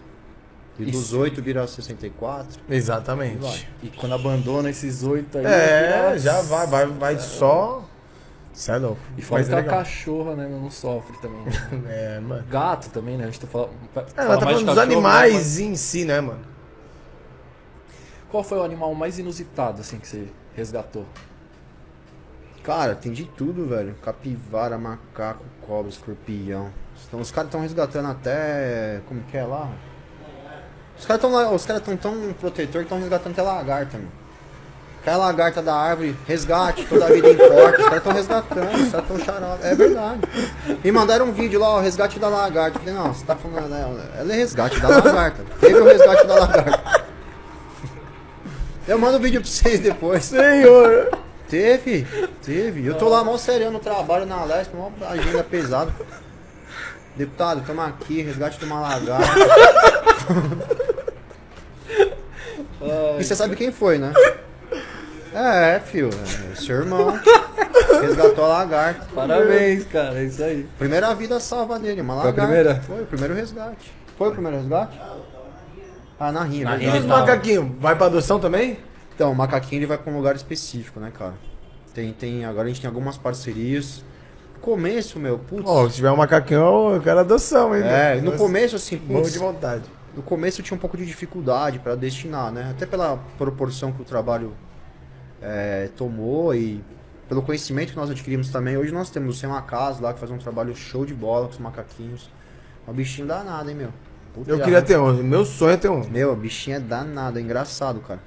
[0.78, 1.18] E dos Isso.
[1.18, 2.60] oito vira 64.
[2.70, 3.38] Exatamente.
[3.38, 3.66] Vai.
[3.82, 5.44] E quando abandona esses oito aí.
[5.44, 7.82] É, já vai, vai, vai só.
[8.58, 9.00] Isso é louco.
[9.16, 11.40] E fora que a cachorra, né, não sofre também.
[11.44, 11.52] né?
[12.16, 12.44] É, mano.
[12.50, 13.22] Gato também, né?
[13.22, 13.70] A gente tá falando.
[13.94, 16.40] É, ela tá falando dos animais em si, né, mano?
[18.28, 20.26] Qual foi o animal mais inusitado, assim, que você
[20.56, 21.06] resgatou?
[22.64, 23.94] Cara, tem de tudo, velho.
[24.02, 26.72] Capivara, macaco, cobra, escorpião.
[27.06, 29.00] Então, os caras estão resgatando até.
[29.06, 29.70] Como que é lá?
[30.98, 34.17] Os caras estão os caras estão tão protetor que estão resgatando até lagarta, mano.
[35.04, 37.80] Cai a lagarta da árvore, resgate, toda a vida importa.
[37.80, 39.64] Os caras estão resgatando, os caras estão charados.
[39.64, 40.20] É verdade.
[40.84, 42.78] E mandaram um vídeo lá, ó, resgate da lagarta.
[42.78, 45.44] Eu falei, não, você tá falando, ela, ela é resgate da lagarta.
[45.60, 47.04] Teve o resgate da lagarta.
[48.86, 50.24] Eu mando o vídeo pra vocês depois.
[50.24, 51.10] Senhor!
[51.48, 52.06] Teve,
[52.44, 52.86] teve.
[52.86, 55.92] Eu tô lá mal serião no trabalho na Leste, uma agenda pesada.
[57.16, 59.32] Deputado, tamo aqui, resgate de uma lagarta.
[63.18, 64.12] e você sabe quem foi, né?
[65.40, 66.10] É, fio,
[66.52, 67.16] é seu irmão.
[68.02, 69.06] Resgatou a lagarta.
[69.14, 70.66] Parabéns, cara, é isso aí.
[70.76, 72.52] Primeira vida salva dele, uma Foi a lagarta.
[72.52, 72.80] primeira?
[72.82, 73.92] Foi o primeiro resgate.
[74.16, 74.98] Foi o primeiro resgate?
[76.18, 76.84] Ah, na rinha, verdade.
[76.84, 77.00] E rinha.
[77.00, 77.70] os macaquinhos?
[77.78, 78.78] Vai pra adoção também?
[79.14, 81.34] Então, o macaquinho ele vai pra um lugar específico, né, cara?
[81.94, 84.02] Tem, tem, agora a gente tem algumas parcerias.
[84.56, 85.62] No começo, meu, putz.
[85.64, 87.82] Ó, se tiver um macaquinho, eu quero adoção, hein?
[87.84, 88.32] é, meu?
[88.32, 89.84] no começo, assim, Morro putz, de vontade.
[90.16, 92.68] no começo eu tinha um pouco de dificuldade pra destinar, né?
[92.72, 94.52] Até pela proporção que o trabalho
[95.42, 96.82] é, tomou e
[97.28, 98.76] pelo conhecimento que nós adquirimos também.
[98.76, 101.52] Hoje nós temos o Sem Casa lá, que faz um trabalho show de bola com
[101.52, 102.30] os macaquinhos.
[102.86, 103.90] É um bichinho danado, hein, meu?
[104.32, 105.22] Puta, Eu queria ter um.
[105.22, 106.08] Meu sonho é ter um.
[106.08, 108.20] Meu, o bichinho é danado, é engraçado, cara.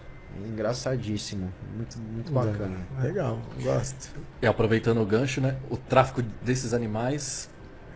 [0.44, 1.52] É engraçadíssimo.
[1.76, 2.78] Muito, muito bacana.
[3.02, 4.12] Legal, gosto.
[4.42, 5.58] E aproveitando o gancho, né?
[5.70, 7.50] O tráfico desses animais,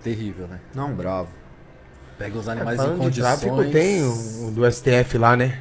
[0.04, 0.60] terrível, né?
[0.74, 1.30] Não, bravo.
[2.18, 3.40] Pega os animais em Falando de condições.
[3.40, 5.60] tráfico, tem o, o do STF lá, né?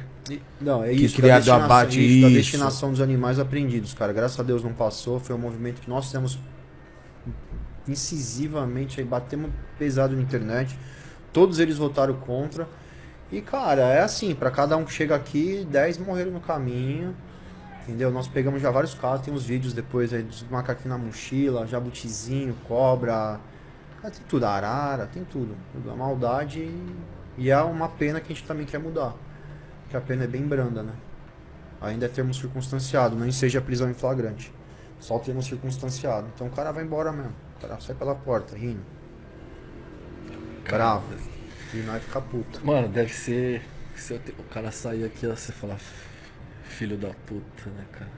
[0.59, 1.15] Não, é Que isso.
[1.15, 2.35] criado da destinação- abate, isso, da isso.
[2.37, 4.11] destinação dos animais apreendidos, cara.
[4.11, 5.19] Graças a Deus não passou.
[5.19, 6.39] Foi um movimento que nós fizemos
[7.87, 10.77] incisivamente, aí batemos pesado na internet.
[11.31, 12.67] Todos eles votaram contra.
[13.31, 17.15] E, cara, é assim, pra cada um que chega aqui, 10 morreram no caminho.
[17.83, 18.09] Entendeu?
[18.11, 22.55] Nós pegamos já vários casos, tem uns vídeos depois aí dos macaquinhos na mochila, jabutizinho,
[22.67, 23.39] cobra.
[24.01, 25.55] Cara, tem tudo, arara, tem tudo.
[25.71, 25.91] tudo.
[25.91, 26.67] A maldade
[27.37, 29.13] e é uma pena que a gente também quer mudar.
[29.95, 30.91] Porque a pena é bem branda, né?
[31.79, 34.51] Ainda é termo circunstanciado, não seja prisão em flagrante.
[34.99, 36.27] Só termo circunstanciado.
[36.35, 37.31] Então o cara vai embora mesmo.
[37.57, 38.81] O cara sai pela porta, rindo.
[40.67, 41.05] Bravo.
[41.73, 42.65] E nós fica puto.
[42.65, 43.61] Mano, deve ser.
[43.95, 45.77] Se eu te- o cara sair aqui, você fala.
[46.63, 48.11] Filho da puta, né, cara?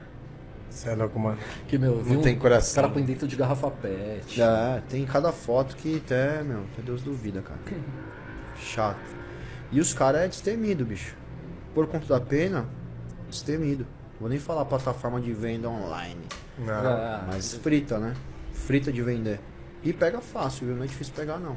[0.70, 1.38] Você é louco, mano.
[1.68, 2.72] Que, meu, Não um- tem coração.
[2.72, 4.40] O cara põe dentro de garrafa pet.
[4.40, 7.60] É, tem cada foto que até, meu, até Deus duvida, cara.
[8.58, 8.98] Chato.
[9.70, 11.14] E os caras é destemido, bicho.
[11.74, 12.66] Por conta da pena,
[13.28, 13.86] destemido.
[14.20, 16.20] Vou nem falar plataforma de venda online.
[16.58, 16.74] Não.
[16.74, 18.14] Ah, Mas frita, né?
[18.52, 19.40] Frita de vender.
[19.84, 20.76] E pega fácil, viu?
[20.76, 21.56] Não é difícil pegar, não.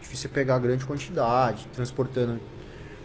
[0.00, 2.38] Difícil é pegar grande quantidade, transportando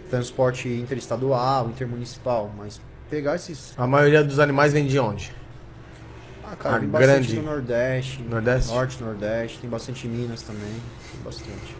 [0.10, 2.52] transporte interestadual, intermunicipal.
[2.58, 3.74] Mas pegar esses.
[3.78, 5.34] A maioria dos animais vem de onde?
[6.44, 8.22] Ah, cara, A tem bastante grande- no Nordeste.
[8.24, 8.74] Nordeste?
[8.74, 9.60] Norte, Nordeste.
[9.60, 10.74] Tem bastante em Minas também.
[11.12, 11.76] Tem bastante.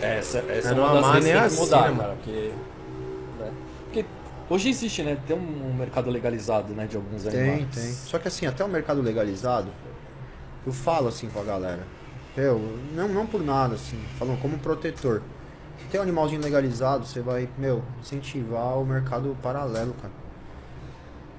[0.00, 2.14] Essa, essa É, é uma das coisas nem que tem que assim, mudar, né, cara.
[2.14, 2.52] Porque,
[3.38, 3.52] né?
[3.84, 4.06] porque
[4.48, 5.18] hoje existe, né?
[5.26, 6.86] Tem um mercado legalizado, né?
[6.86, 7.74] De alguns Tem, animais.
[7.74, 7.92] tem.
[7.92, 9.68] Só que assim, até o mercado legalizado,
[10.66, 11.86] eu falo assim com a galera.
[12.36, 12.58] Eu,
[12.94, 15.22] não, não por nada, assim, falando como protetor.
[15.90, 20.12] Tem um animalzinho legalizado, você vai, meu, incentivar o mercado paralelo, cara.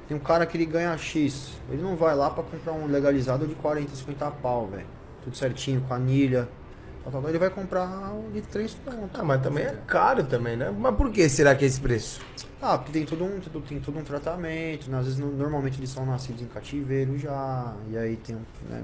[0.07, 1.53] Tem um cara que ele ganha X.
[1.71, 4.85] Ele não vai lá pra comprar um legalizado de 40, 50 pau, velho.
[5.23, 6.47] Tudo certinho, com anilha.
[7.11, 7.27] Tal.
[7.29, 9.09] Ele vai comprar um de 3 pontos.
[9.19, 10.73] Ah, mas também é caro também, né?
[10.77, 12.21] Mas por que será que é esse preço?
[12.61, 14.97] Ah, porque tem todo um, tudo- tem todo um tratamento, né?
[14.99, 18.83] Às vezes, no- normalmente eles são nascidos em cativeiro já, e aí tem um, né?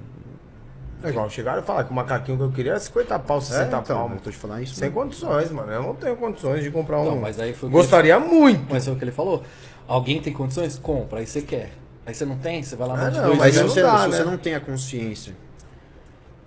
[1.02, 3.68] É igual, chegaram e falaram que o macaquinho que eu queria era 50 pau, 60
[3.68, 4.04] então, pau.
[4.04, 4.22] eu mano.
[4.22, 4.76] tô te falando isso.
[4.76, 4.94] Sem né?
[4.94, 5.72] condições, mano.
[5.72, 7.06] Eu não tenho condições de comprar um.
[7.06, 8.66] Não, mas aí foi Gostaria muito.
[8.70, 9.42] Mas é o que ele falou.
[9.88, 10.78] Alguém tem condições?
[10.78, 11.20] Compra.
[11.20, 11.72] Aí você quer.
[12.06, 14.18] Aí você não tem, você vai lá Ah, não, Mas não dá, né?
[14.18, 15.34] você não tem a consciência,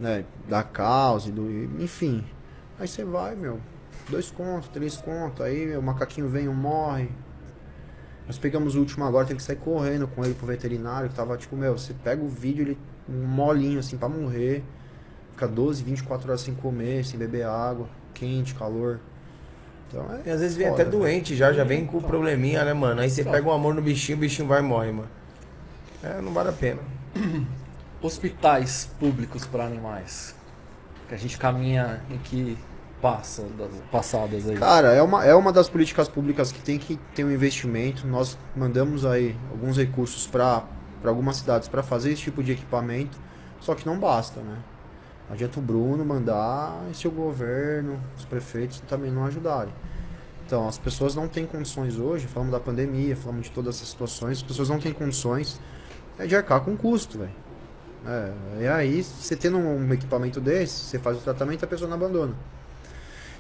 [0.03, 1.49] né, da causa, e do,
[1.81, 2.25] enfim,
[2.79, 3.61] aí você vai, meu,
[4.11, 7.09] dois contos, três contos, aí meu, o macaquinho vem e morre.
[8.27, 11.37] Nós pegamos o último agora, tem que sair correndo com ele pro veterinário, que tava
[11.37, 14.65] tipo, meu, você pega o vídeo, ele um molinho assim pra morrer,
[15.31, 18.99] fica 12, 24 horas sem comer, sem beber água, quente, calor.
[19.89, 20.29] Então é.
[20.29, 21.03] E às vezes vem foda, até velho.
[21.03, 23.01] doente já, já vem com probleminha, né, mano?
[23.01, 25.09] Aí você pega um amor no bichinho, o bichinho vai e morre, mano.
[26.03, 26.81] É, não vale a pena.
[28.03, 30.35] Hospitais públicos para animais.
[31.09, 32.59] Que a gente caminha em que
[33.01, 34.57] passa das passadas aí.
[34.57, 38.07] Cara, é uma, é uma das políticas públicas que tem que ter um investimento.
[38.07, 40.65] Nós mandamos aí alguns recursos para
[41.05, 43.19] algumas cidades para fazer esse tipo de equipamento,
[43.61, 44.59] só que não basta, né?
[45.29, 49.73] Não adianta o Bruno mandar e se o governo, os prefeitos também não ajudarem.
[50.47, 54.39] Então, as pessoas não têm condições hoje, falamos da pandemia, falamos de todas essas situações,
[54.39, 55.61] as pessoas não têm condições
[56.27, 57.33] de arcar com custo, velho.
[58.07, 61.89] É, e aí, você tendo um equipamento desse, você faz o tratamento e a pessoa
[61.89, 62.35] não abandona.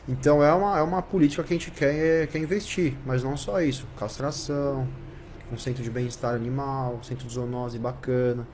[0.09, 3.60] Então é uma, é uma política que a gente quer, quer investir, mas não só
[3.60, 3.86] isso.
[3.97, 4.89] Castração,
[5.52, 8.47] um centro de bem-estar animal, um centro de zoonose bacana.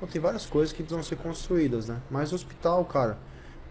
[0.00, 2.00] Pô, tem várias coisas que precisam ser construídas, né?
[2.10, 3.18] Mas o hospital, cara,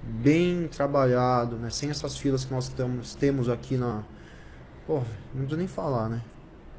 [0.02, 1.70] bem trabalhado, né?
[1.70, 4.04] Sem essas filas que nós tamos, temos aqui na...
[4.88, 5.00] Pô,
[5.34, 6.22] não preciso nem falar, né?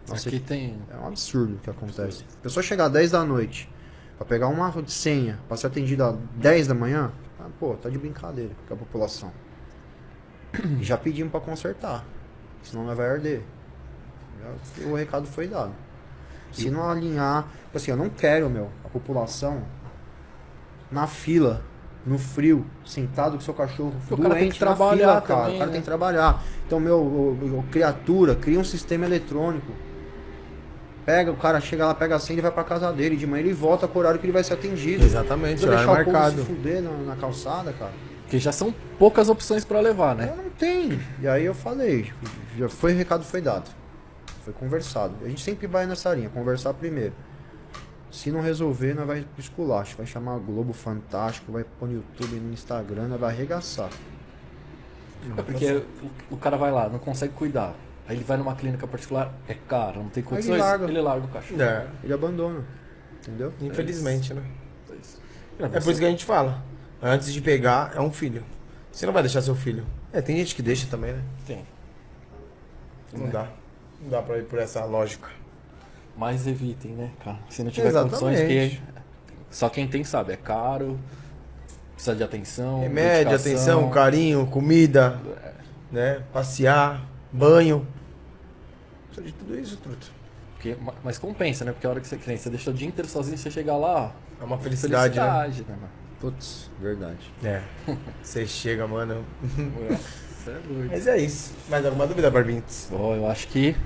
[0.09, 0.79] Nossa, Aqui tem.
[0.91, 2.25] é um absurdo o que acontece.
[2.39, 3.69] A pessoa chegar às 10 da noite
[4.17, 7.11] pra pegar uma senha pra ser atendida às 10 da manhã,
[7.41, 9.31] ah, pô, tá de brincadeira com a população.
[10.81, 12.05] Já pedimos pra consertar.
[12.63, 13.43] Senão não vai arder.
[14.43, 15.73] Já- o recado foi dado.
[16.53, 17.47] Se não alinhar.
[17.75, 19.63] Assim, eu não quero, meu, a população
[20.91, 21.63] na fila,
[22.07, 25.41] no frio, sentado com seu cachorro o cara tem doente que na trabalhar fila, cara.
[25.43, 25.73] também, o cara né?
[25.73, 26.43] tem que trabalhar.
[26.67, 29.71] Então, meu, o- o- criatura, cria um sistema eletrônico.
[31.07, 33.17] Pega, o cara chega lá, pega a senha e vai pra casa dele.
[33.17, 35.05] De manhã ele volta com o horário que ele vai ser atendido.
[35.05, 36.41] Exatamente, Não horário deixar o povo marcado.
[36.43, 37.93] se fuder na, na calçada, cara.
[38.23, 40.35] Porque já são poucas opções para levar, né?
[40.37, 41.01] Eu não tem.
[41.23, 42.13] E aí eu falei,
[42.59, 43.71] já foi recado foi dado.
[44.45, 45.15] Foi conversado.
[45.25, 47.13] A gente sempre vai nessa linha, conversar primeiro.
[48.11, 52.35] Se não resolver, nós vai pro esculacho, vai chamar Globo Fantástico, vai pôr no YouTube,
[52.41, 53.91] no Instagram, nós vai arregaçar.
[55.39, 55.83] É porque
[56.31, 57.75] o, o cara vai lá, não consegue cuidar.
[58.09, 60.85] Aí ele vai numa clínica particular, é caro, não tem ele condições, larga.
[60.87, 61.61] ele larga o cachorro.
[61.61, 62.65] É, Ele abandona.
[63.21, 63.53] Entendeu?
[63.61, 64.43] infelizmente, né?
[65.59, 66.63] É, É por isso que a gente fala.
[67.03, 68.45] Antes de pegar, é um filho.
[68.93, 69.85] Você não vai deixar seu filho.
[70.13, 71.23] É, tem gente que deixa também, né?
[71.47, 71.67] Tem.
[73.13, 73.49] Não dá.
[74.01, 75.29] Não dá pra ir por essa lógica.
[76.17, 77.39] Mas evitem, né, cara?
[77.51, 78.19] Se não tiver Exatamente.
[78.21, 78.81] condições, que
[79.51, 80.99] só quem tem sabe, é caro,
[81.95, 82.81] precisa de atenção.
[82.81, 83.53] Remédio, dedicação.
[83.53, 85.19] atenção, carinho, comida,
[85.91, 86.23] né?
[86.33, 87.87] Passear, banho.
[89.23, 90.11] De tudo isso, truto.
[90.55, 91.73] Porque, ma- mas compensa, né?
[91.73, 94.13] Porque a hora que você, que você deixa o dia inteiro sozinho, você chega lá,
[94.41, 95.77] ó, É uma felicidade, felicidade, né?
[95.77, 95.89] mano?
[96.21, 97.31] Putz, verdade.
[97.43, 97.63] né?
[97.89, 97.93] É.
[98.23, 99.23] Você chega, mano.
[99.43, 100.89] Você é doido.
[100.91, 101.53] Mas é isso.
[101.69, 102.89] Mais alguma dúvida, Barbintes?
[102.91, 103.77] Bom, eu acho que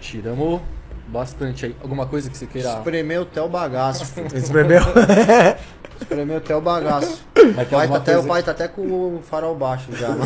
[0.00, 0.60] tiramos
[1.08, 1.76] bastante aí.
[1.82, 2.70] Alguma coisa que você queira.
[2.70, 4.04] Espremeu até o bagaço.
[4.06, 4.28] filho.
[4.36, 4.82] Espremeu?
[6.00, 7.22] Espremeu até o bagaço.
[7.36, 9.54] Mas O tem pai, tá alguma até, coisa- o pai tá até com o farol
[9.54, 10.08] baixo já.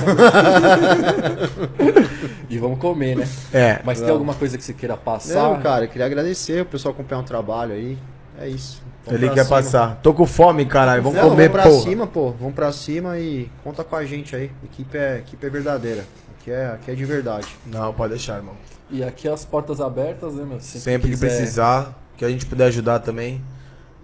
[2.51, 3.29] E vamos comer, né?
[3.53, 3.81] É.
[3.85, 5.35] Mas tem alguma coisa que você queira passar?
[5.35, 7.99] Não, cara, eu queria agradecer o pessoal acompanhar o trabalho aí.
[8.41, 8.81] É isso.
[9.05, 9.57] Vamos Ele pra quer cima.
[9.57, 10.01] passar.
[10.03, 11.03] Tô com fome, caralho.
[11.03, 11.83] Vamos Não, comer, vamos pra porra.
[11.83, 12.31] cima, pô.
[12.33, 14.51] Vamos pra cima e conta com a gente aí.
[14.65, 16.05] Equipe é, equipe é verdadeira.
[16.40, 17.47] Aqui é, aqui é de verdade.
[17.66, 18.55] Não, pode deixar, irmão.
[18.90, 20.60] E aqui as portas abertas, né, meu?
[20.60, 23.43] Sempre, Sempre que quiser- precisar, que a gente puder ajudar também.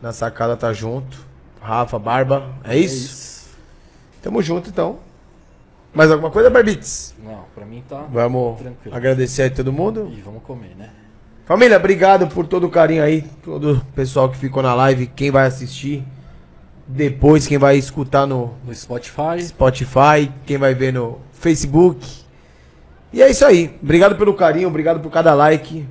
[0.02, 1.18] Na sacada tá junto.
[1.60, 2.50] Rafa, Barba.
[2.64, 2.94] É É isso?
[2.96, 3.44] isso.
[4.22, 4.98] Tamo junto, então.
[5.94, 7.14] Mais alguma coisa, Barbites?
[7.22, 8.04] Não, pra mim tá.
[8.12, 8.94] Vamos Tranquilo.
[8.96, 10.12] agradecer aí todo mundo.
[10.12, 10.90] E vamos comer, né?
[11.46, 13.22] Família, obrigado por todo o carinho aí.
[13.44, 15.06] Todo o pessoal que ficou na live.
[15.06, 16.04] Quem vai assistir.
[16.86, 19.40] Depois, quem vai escutar no No Spotify.
[19.42, 20.30] Spotify.
[20.44, 22.23] Quem vai ver no Facebook.
[23.14, 23.78] E é isso aí.
[23.82, 24.68] Obrigado pelo carinho.
[24.68, 25.86] Obrigado por cada like.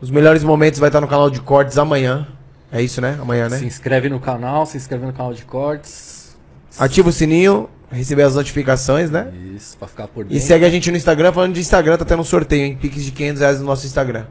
[0.00, 2.26] Os melhores momentos vai estar no canal de cortes amanhã.
[2.72, 3.16] É isso, né?
[3.22, 3.58] Amanhã, né?
[3.58, 6.36] Se inscreve no canal, se inscreve no canal de cortes.
[6.78, 9.32] Ativa o sininho, receber as notificações, né?
[9.54, 10.44] Isso, pra ficar por E dentro.
[10.46, 11.32] segue a gente no Instagram.
[11.32, 12.76] Falando de Instagram, tá tendo um sorteio, hein?
[12.78, 14.24] Pix de 500 reais no nosso Instagram.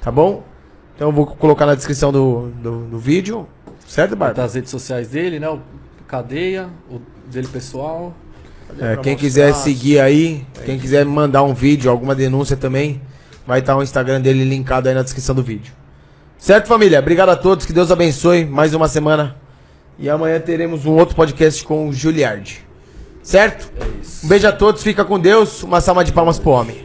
[0.00, 0.42] Tá bom?
[0.96, 3.46] Então eu vou colocar na descrição do, do, do vídeo.
[3.86, 4.34] Certo, Vai Barba?
[4.34, 5.48] dar as redes sociais dele, né?
[5.50, 5.60] O
[6.08, 7.00] cadeia, o
[7.30, 8.14] dele pessoal.
[8.70, 13.00] É, quem mostrar, quiser seguir aí, quem quiser mandar um vídeo, alguma denúncia também,
[13.46, 15.72] vai estar o Instagram dele linkado aí na descrição do vídeo.
[16.38, 16.98] Certo, família?
[16.98, 18.44] Obrigado a todos, que Deus abençoe.
[18.44, 19.36] Mais uma semana.
[19.98, 22.60] E amanhã teremos um outro podcast com o Juliard.
[23.22, 23.72] Certo?
[24.22, 25.62] Um beijo a todos, fica com Deus.
[25.62, 26.83] Uma salva de palmas pro homem.